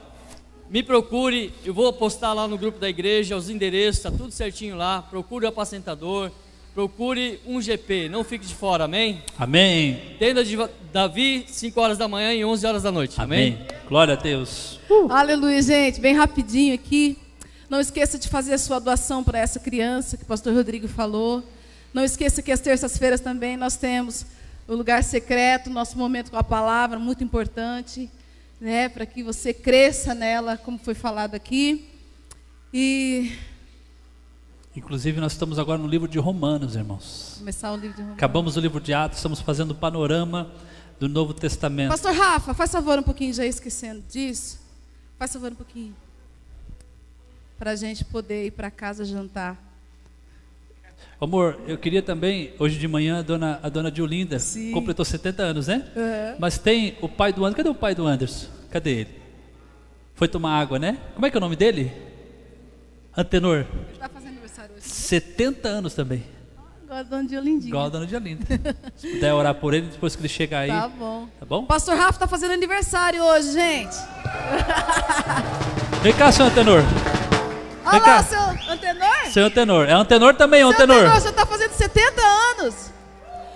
Me 0.69 0.83
procure, 0.83 1.51
eu 1.65 1.73
vou 1.73 1.91
postar 1.91 2.33
lá 2.33 2.47
no 2.47 2.55
grupo 2.55 2.77
da 2.79 2.87
igreja 2.87 3.35
os 3.35 3.49
endereços, 3.49 4.03
tá 4.03 4.11
tudo 4.11 4.29
certinho 4.31 4.75
lá. 4.77 5.01
Procure 5.01 5.45
o 5.45 5.49
apacentador, 5.49 6.29
procure 6.73 7.39
um 7.45 7.61
GP, 7.61 8.07
não 8.09 8.23
fique 8.23 8.45
de 8.45 8.55
fora, 8.55 8.85
amém? 8.85 9.21
Amém. 9.37 10.15
Tenda 10.17 10.43
de 10.43 10.57
Davi, 10.91 11.45
5 11.47 11.79
horas 11.79 11.97
da 11.97 12.07
manhã 12.07 12.33
e 12.33 12.45
11 12.45 12.65
horas 12.65 12.83
da 12.83 12.91
noite, 12.91 13.19
amém? 13.19 13.53
Amém. 13.53 13.67
Glória 13.87 14.13
a 14.13 14.17
Deus. 14.17 14.79
Aleluia, 15.09 15.61
gente. 15.61 15.99
Bem 15.99 16.15
rapidinho 16.15 16.73
aqui. 16.73 17.17
Não 17.69 17.79
esqueça 17.79 18.17
de 18.17 18.29
fazer 18.29 18.53
a 18.53 18.57
sua 18.57 18.79
doação 18.79 19.23
para 19.23 19.39
essa 19.39 19.59
criança 19.59 20.15
que 20.15 20.23
o 20.23 20.25
pastor 20.25 20.53
Rodrigo 20.53 20.87
falou. 20.87 21.43
Não 21.93 22.03
esqueça 22.03 22.41
que 22.41 22.51
às 22.51 22.61
terças-feiras 22.61 23.19
também 23.19 23.57
nós 23.57 23.75
temos 23.75 24.25
o 24.67 24.73
lugar 24.73 25.03
secreto, 25.03 25.69
nosso 25.69 25.97
momento 25.97 26.31
com 26.31 26.37
a 26.37 26.43
palavra, 26.43 26.97
muito 26.97 27.23
importante, 27.23 28.09
né, 28.61 28.87
para 28.87 29.05
que 29.05 29.21
você 29.21 29.53
cresça 29.53 30.13
nela, 30.13 30.55
como 30.55 30.77
foi 30.77 30.93
falado 30.93 31.35
aqui. 31.35 31.85
E 32.73 33.31
Inclusive, 34.75 35.19
nós 35.19 35.33
estamos 35.33 35.59
agora 35.59 35.77
no 35.77 35.87
livro 35.87 36.07
de 36.07 36.17
Romanos, 36.17 36.75
irmãos. 36.75 37.35
começar 37.39 37.73
o 37.73 37.75
livro 37.75 37.95
de 37.95 38.01
Romanos. 38.01 38.17
Acabamos 38.17 38.55
o 38.55 38.59
livro 38.61 38.79
de 38.79 38.93
Atos, 38.93 39.17
estamos 39.17 39.41
fazendo 39.41 39.71
o 39.71 39.75
panorama 39.75 40.49
do 40.97 41.09
Novo 41.09 41.33
Testamento. 41.33 41.89
Pastor 41.89 42.13
Rafa, 42.13 42.53
faz 42.53 42.71
favor 42.71 42.97
um 42.97 43.03
pouquinho, 43.03 43.33
já 43.33 43.45
esquecendo 43.45 44.01
disso. 44.09 44.59
Faz 45.19 45.33
favor 45.33 45.51
um 45.51 45.55
pouquinho. 45.55 45.93
Para 47.59 47.71
a 47.71 47.75
gente 47.75 48.05
poder 48.05 48.45
ir 48.45 48.51
para 48.51 48.71
casa 48.71 49.03
jantar. 49.03 49.57
Amor, 51.19 51.59
eu 51.67 51.77
queria 51.77 52.01
também, 52.01 52.53
hoje 52.57 52.79
de 52.79 52.87
manhã, 52.87 53.19
a 53.19 53.21
dona, 53.21 53.59
a 53.61 53.69
dona 53.69 53.91
Diolinda 53.91 54.39
Sim. 54.39 54.71
completou 54.71 55.03
70 55.03 55.43
anos, 55.43 55.67
né? 55.67 55.91
É. 55.95 56.35
Mas 56.39 56.57
tem 56.57 56.97
o 57.01 57.09
pai 57.09 57.33
do 57.33 57.43
Anderson. 57.43 57.57
Cadê 57.57 57.69
o 57.69 57.75
pai 57.75 57.93
do 57.93 58.07
Anderson? 58.07 58.47
Cadê 58.71 58.91
ele? 59.01 59.21
Foi 60.15 60.27
tomar 60.27 60.59
água, 60.59 60.79
né? 60.79 60.97
Como 61.13 61.25
é 61.25 61.29
que 61.29 61.35
é 61.35 61.39
o 61.39 61.41
nome 61.41 61.55
dele? 61.55 61.91
Antenor. 63.15 63.65
Aniversário 63.65 64.10
hoje. 64.10 64.10
70 65.11 65.67
anos 65.67 65.93
também. 65.93 66.23
Agora, 66.85 67.03
dona 67.03 67.23
Diolindinha. 67.27 67.67
Igual 67.69 67.85
a 67.87 67.89
dona 67.89 68.05
Diolinda. 68.07 68.45
Se 68.95 69.09
puder 69.09 69.33
orar 69.33 69.53
por 69.55 69.73
ele 69.73 69.87
depois 69.87 70.15
que 70.15 70.21
ele 70.21 70.29
chegar 70.29 70.59
aí. 70.59 70.69
Tá 70.69 70.87
bom. 70.87 71.27
Tá 71.37 71.45
bom? 71.45 71.65
Pastor 71.65 71.97
Rafa 71.97 72.11
está 72.11 72.27
fazendo 72.27 72.53
aniversário 72.53 73.21
hoje, 73.21 73.51
gente. 73.51 73.95
Vem 76.01 76.13
cá, 76.13 76.31
seu 76.31 76.45
Antenor. 76.45 76.79
Olha 77.83 77.91
Vem 77.91 77.99
lá, 77.99 78.05
cá. 78.05 78.23
seu 78.23 78.39
antenor. 78.71 79.31
Seu 79.33 79.45
Antenor. 79.47 79.89
É 79.89 79.93
Antenor 79.93 80.33
também, 80.35 80.61
é 80.61 80.63
Seu 80.63 80.71
Antenor. 80.71 80.97
antenor, 80.97 81.19
você 81.21 81.29
está 81.29 81.45
fazendo 81.45 81.71
70 81.73 82.21
anos. 82.21 82.75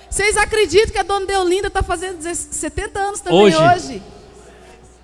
Vocês 0.10 0.36
acreditam 0.36 0.91
que 0.91 0.98
a 0.99 1.03
dona 1.03 1.26
Deolinda 1.26 1.68
está 1.68 1.82
fazendo 1.84 2.22
70 2.22 2.99
anos 2.99 3.19
também 3.22 3.40
Hoje. 3.40 3.56
hoje? 3.57 4.03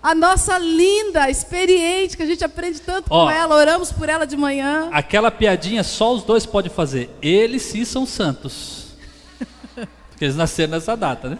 A 0.01 0.15
nossa 0.15 0.57
linda, 0.57 1.29
experiente, 1.29 2.17
que 2.17 2.23
a 2.23 2.25
gente 2.25 2.43
aprende 2.43 2.81
tanto 2.81 3.05
Ó. 3.09 3.25
com 3.25 3.31
ela, 3.31 3.55
oramos 3.55 3.91
por 3.91 4.09
ela 4.09 4.25
de 4.25 4.35
manhã. 4.35 4.89
Aquela 4.91 5.29
piadinha 5.29 5.83
só 5.83 6.13
os 6.13 6.23
dois 6.23 6.45
podem 6.45 6.71
fazer. 6.71 7.09
Eles 7.21 7.61
sim 7.61 7.85
são 7.85 8.05
santos. 8.05 8.95
Porque 10.09 10.25
eles 10.25 10.35
nasceram 10.35 10.71
nessa 10.71 10.97
data, 10.97 11.29
né? 11.29 11.37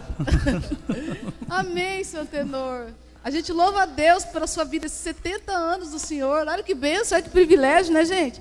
Amém, 1.50 2.04
seu 2.04 2.24
tenor. 2.24 2.86
A 3.24 3.30
gente 3.30 3.52
louva 3.52 3.82
a 3.82 3.86
Deus 3.86 4.24
pela 4.24 4.46
sua 4.46 4.64
vida, 4.64 4.86
esses 4.86 4.98
70 4.98 5.52
anos 5.52 5.90
do 5.90 5.98
Senhor. 5.98 6.46
Olha 6.46 6.62
que 6.62 6.74
bênção, 6.74 7.16
olha 7.16 7.22
que 7.22 7.30
privilégio, 7.30 7.92
né, 7.92 8.04
gente? 8.04 8.40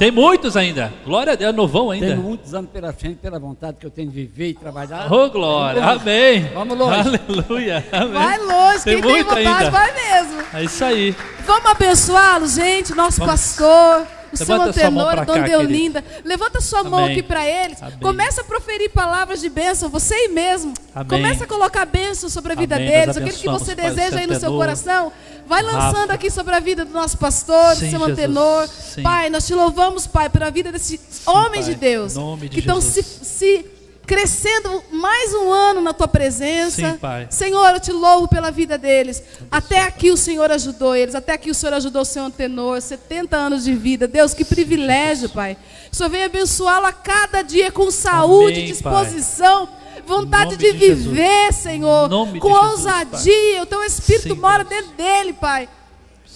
Tem 0.00 0.10
muitos 0.10 0.56
ainda. 0.56 0.90
Glória 1.04 1.34
a 1.34 1.36
Deus, 1.36 1.54
novão 1.54 1.90
ainda. 1.90 2.06
Tenho 2.06 2.22
muitos 2.22 2.54
anos 2.54 2.70
pela 2.70 2.90
frente, 2.90 3.16
pela 3.16 3.38
vontade 3.38 3.76
que 3.78 3.84
eu 3.84 3.90
tenho 3.90 4.08
de 4.08 4.14
viver 4.14 4.48
e 4.48 4.54
trabalhar. 4.54 5.12
Oh, 5.12 5.28
glória. 5.28 5.84
Amém. 5.84 6.48
Vamos 6.54 6.78
longe. 6.78 7.18
Aleluia. 7.28 7.84
Amém. 7.92 8.12
Vai 8.14 8.38
longe, 8.38 8.82
Tem 8.84 9.02
quem 9.02 9.12
tem 9.12 9.22
vontade 9.22 9.46
ainda. 9.46 9.70
vai 9.70 9.92
mesmo. 9.92 10.42
É 10.54 10.64
isso 10.64 10.82
aí. 10.82 11.14
Vamos 11.44 11.66
abençoá-lo, 11.70 12.48
gente, 12.48 12.94
nosso 12.94 13.18
Vamos. 13.18 13.30
pastor, 13.30 14.06
o 14.32 14.36
seu 14.36 14.46
mão 14.56 14.66
antenor, 14.66 15.24
Dona 15.24 15.42
Deolinda. 15.42 16.04
Levanta 16.24 16.60
sua 16.60 16.84
mão 16.84 17.04
Amém. 17.04 17.12
aqui 17.12 17.22
para 17.22 17.46
eles. 17.46 17.82
Amém. 17.82 17.98
Começa 18.00 18.40
a 18.40 18.44
proferir 18.44 18.90
palavras 18.90 19.40
de 19.40 19.48
bênção, 19.48 19.88
você 19.88 20.14
aí 20.14 20.28
mesmo. 20.28 20.74
Amém. 20.94 21.08
Começa 21.08 21.44
a 21.44 21.46
colocar 21.46 21.84
bênção 21.84 22.28
sobre 22.28 22.52
a 22.52 22.56
vida 22.56 22.76
Amém. 22.76 22.88
deles, 22.88 23.16
aquilo 23.16 23.36
que 23.36 23.48
você 23.48 23.74
deseja 23.74 24.18
aí 24.18 24.26
no 24.26 24.38
seu 24.38 24.52
coração. 24.52 25.12
Vai 25.46 25.62
lançando 25.62 25.94
Rafa. 25.94 26.12
aqui 26.12 26.30
sobre 26.30 26.54
a 26.54 26.60
vida 26.60 26.84
do 26.84 26.92
nosso 26.92 27.18
pastor, 27.18 27.70
do 27.74 27.80
Sim, 27.80 27.90
seu 27.90 27.98
Jesus. 27.98 28.10
antenor. 28.10 28.68
Sim. 28.68 29.02
Pai, 29.02 29.28
nós 29.30 29.46
te 29.46 29.52
louvamos, 29.52 30.06
Pai, 30.06 30.30
pela 30.30 30.48
vida 30.48 30.70
desses 30.70 31.00
homens 31.26 31.66
de 31.66 31.74
Deus 31.74 32.14
que 32.50 32.60
estão 32.60 32.80
se, 32.80 33.02
se 33.02 33.66
crescendo 34.10 34.82
mais 34.90 35.32
um 35.34 35.52
ano 35.52 35.80
na 35.80 35.92
tua 35.92 36.08
presença. 36.08 36.94
Sim, 36.94 36.98
Pai. 36.98 37.28
Senhor, 37.30 37.74
eu 37.74 37.78
te 37.78 37.92
louvo 37.92 38.26
pela 38.26 38.50
vida 38.50 38.76
deles. 38.76 39.22
Até 39.48 39.84
aqui 39.84 40.10
o 40.10 40.16
Senhor 40.16 40.50
ajudou 40.50 40.96
eles, 40.96 41.14
até 41.14 41.34
aqui 41.34 41.48
o 41.48 41.54
Senhor 41.54 41.74
ajudou 41.74 42.02
o 42.02 42.04
seu 42.04 42.24
antenor, 42.24 42.80
70 42.80 43.36
anos 43.36 43.62
de 43.62 43.72
vida. 43.72 44.08
Deus, 44.08 44.34
que 44.34 44.44
privilégio, 44.44 45.28
Pai. 45.28 45.56
O 45.92 45.94
Senhor 45.94 46.10
venha 46.10 46.26
abençoá-lo 46.26 46.86
a 46.86 46.92
cada 46.92 47.42
dia 47.42 47.70
com 47.70 47.88
saúde, 47.88 48.54
Amém, 48.54 48.66
disposição, 48.66 49.68
vontade 50.04 50.56
Em 50.56 50.58
de, 50.58 50.72
de 50.72 50.78
Jesus. 50.86 51.06
viver, 51.06 51.52
Senhor, 51.52 52.08
nome 52.08 52.32
de 52.32 52.40
com 52.40 52.48
Jesus, 52.52 52.70
ousadia. 52.72 53.62
O 53.62 53.66
teu 53.66 53.84
Espírito 53.84 54.34
Sim, 54.34 54.40
mora 54.40 54.64
Deus. 54.64 54.82
dentro 54.82 54.96
dele, 54.96 55.34
Pai. 55.34 55.68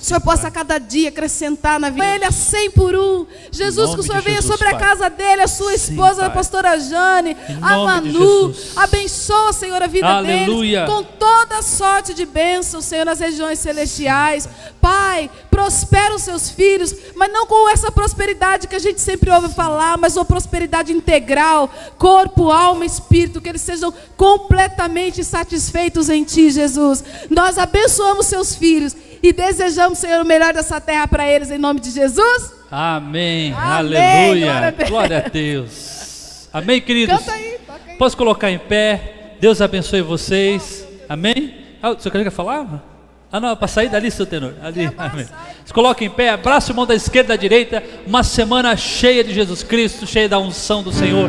O 0.04 0.06
Senhor 0.06 0.20
possa 0.20 0.48
a 0.48 0.50
cada 0.50 0.76
dia 0.76 1.08
acrescentar 1.08 1.80
na 1.80 1.88
vida 1.88 2.04
dele 2.04 2.26
a 2.26 2.30
100 2.30 2.72
por 2.72 2.94
um. 2.94 3.26
Jesus, 3.50 3.94
que 3.94 4.00
o 4.00 4.02
Senhor 4.02 4.20
venha 4.20 4.42
Jesus, 4.42 4.58
sobre 4.58 4.68
a 4.68 4.78
casa 4.78 5.08
dele, 5.08 5.40
a 5.40 5.48
sua 5.48 5.70
Sim, 5.70 5.92
esposa, 5.92 6.26
a 6.26 6.28
pastora 6.28 6.78
Jane, 6.78 7.34
a 7.62 7.78
Manu. 7.78 8.54
Abençoa, 8.76 9.54
Senhor, 9.54 9.82
a 9.82 9.86
vida 9.86 10.06
Aleluia. 10.06 10.84
deles 10.84 10.94
com 10.94 11.02
toda 11.02 11.62
sorte 11.62 12.12
de 12.12 12.26
bênção, 12.26 12.82
Senhor, 12.82 13.06
nas 13.06 13.18
regiões 13.18 13.58
celestiais. 13.58 14.46
Pai, 14.78 15.30
prospera 15.50 16.14
os 16.14 16.20
seus 16.20 16.50
filhos, 16.50 16.94
mas 17.16 17.32
não 17.32 17.46
com 17.46 17.66
essa 17.70 17.90
prosperidade 17.90 18.68
que 18.68 18.76
a 18.76 18.78
gente 18.78 19.00
sempre 19.00 19.30
ouve 19.30 19.54
falar, 19.54 19.96
mas 19.96 20.18
uma 20.18 20.24
prosperidade 20.26 20.92
integral, 20.92 21.72
corpo, 21.96 22.50
alma, 22.50 22.84
espírito, 22.84 23.40
que 23.40 23.48
eles 23.48 23.62
sejam 23.62 23.90
completamente 24.18 25.24
satisfeitos 25.24 26.10
em 26.10 26.24
Ti, 26.24 26.50
Jesus. 26.50 27.02
Nós 27.30 27.56
abençoamos 27.56 28.26
seus 28.26 28.54
filhos 28.54 28.94
e 29.24 29.32
desejamos, 29.32 29.93
Senhor, 29.94 30.20
o 30.22 30.24
melhor 30.24 30.52
dessa 30.52 30.80
terra 30.80 31.06
para 31.06 31.28
eles, 31.28 31.50
em 31.50 31.58
nome 31.58 31.80
de 31.80 31.90
Jesus. 31.90 32.52
Amém. 32.70 33.52
Amém. 33.52 33.54
Aleluia. 33.54 34.52
Glória 34.52 34.68
a 34.68 34.70
Deus. 34.70 34.90
Glória 34.90 35.18
a 35.18 35.28
Deus. 35.28 36.48
Amém, 36.52 36.80
queridos? 36.80 37.18
Canta 37.18 37.32
aí, 37.32 37.58
toca 37.66 37.80
aí. 37.90 37.96
Posso 37.96 38.16
colocar 38.16 38.50
em 38.50 38.58
pé? 38.58 39.36
Deus 39.40 39.60
abençoe 39.60 40.02
vocês. 40.02 40.86
Amém? 41.08 41.54
Ah, 41.82 41.90
o 41.90 42.00
senhor 42.00 42.12
quer 42.22 42.30
falar? 42.30 42.82
Ah, 43.30 43.40
não, 43.40 43.56
para 43.56 43.66
sair 43.66 43.88
dali, 43.88 44.10
seu 44.10 44.24
tenor. 44.24 44.54
Ali. 44.62 44.88
Amém. 44.96 45.26
Se 45.64 45.72
coloque 45.72 46.04
em 46.04 46.10
pé, 46.10 46.30
abraça 46.30 46.72
o 46.72 46.76
mão 46.76 46.86
da 46.86 46.94
esquerda 46.94 47.34
e 47.34 47.36
da 47.36 47.40
direita. 47.40 47.82
Uma 48.06 48.22
semana 48.22 48.76
cheia 48.76 49.24
de 49.24 49.34
Jesus 49.34 49.62
Cristo, 49.62 50.06
cheia 50.06 50.28
da 50.28 50.38
unção 50.38 50.82
do 50.82 50.92
Senhor. 50.92 51.28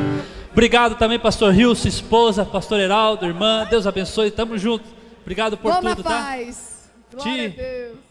Obrigado 0.51 0.95
também, 0.95 1.17
pastor 1.19 1.51
Rio, 1.51 1.75
sua 1.75 1.89
esposa, 1.89 2.45
pastor 2.45 2.79
Heraldo, 2.79 3.25
irmã. 3.25 3.65
Deus 3.69 3.87
abençoe. 3.87 4.29
Tamo 4.31 4.57
junto. 4.57 4.85
Obrigado 5.23 5.57
por 5.57 5.71
Vamos 5.71 5.83
na 5.83 5.95
tudo, 5.95 6.03
tá? 6.03 6.21
paz. 6.21 6.89
Glória 7.11 7.49
Ti. 7.49 7.59
a 7.59 7.63
Deus. 7.63 8.04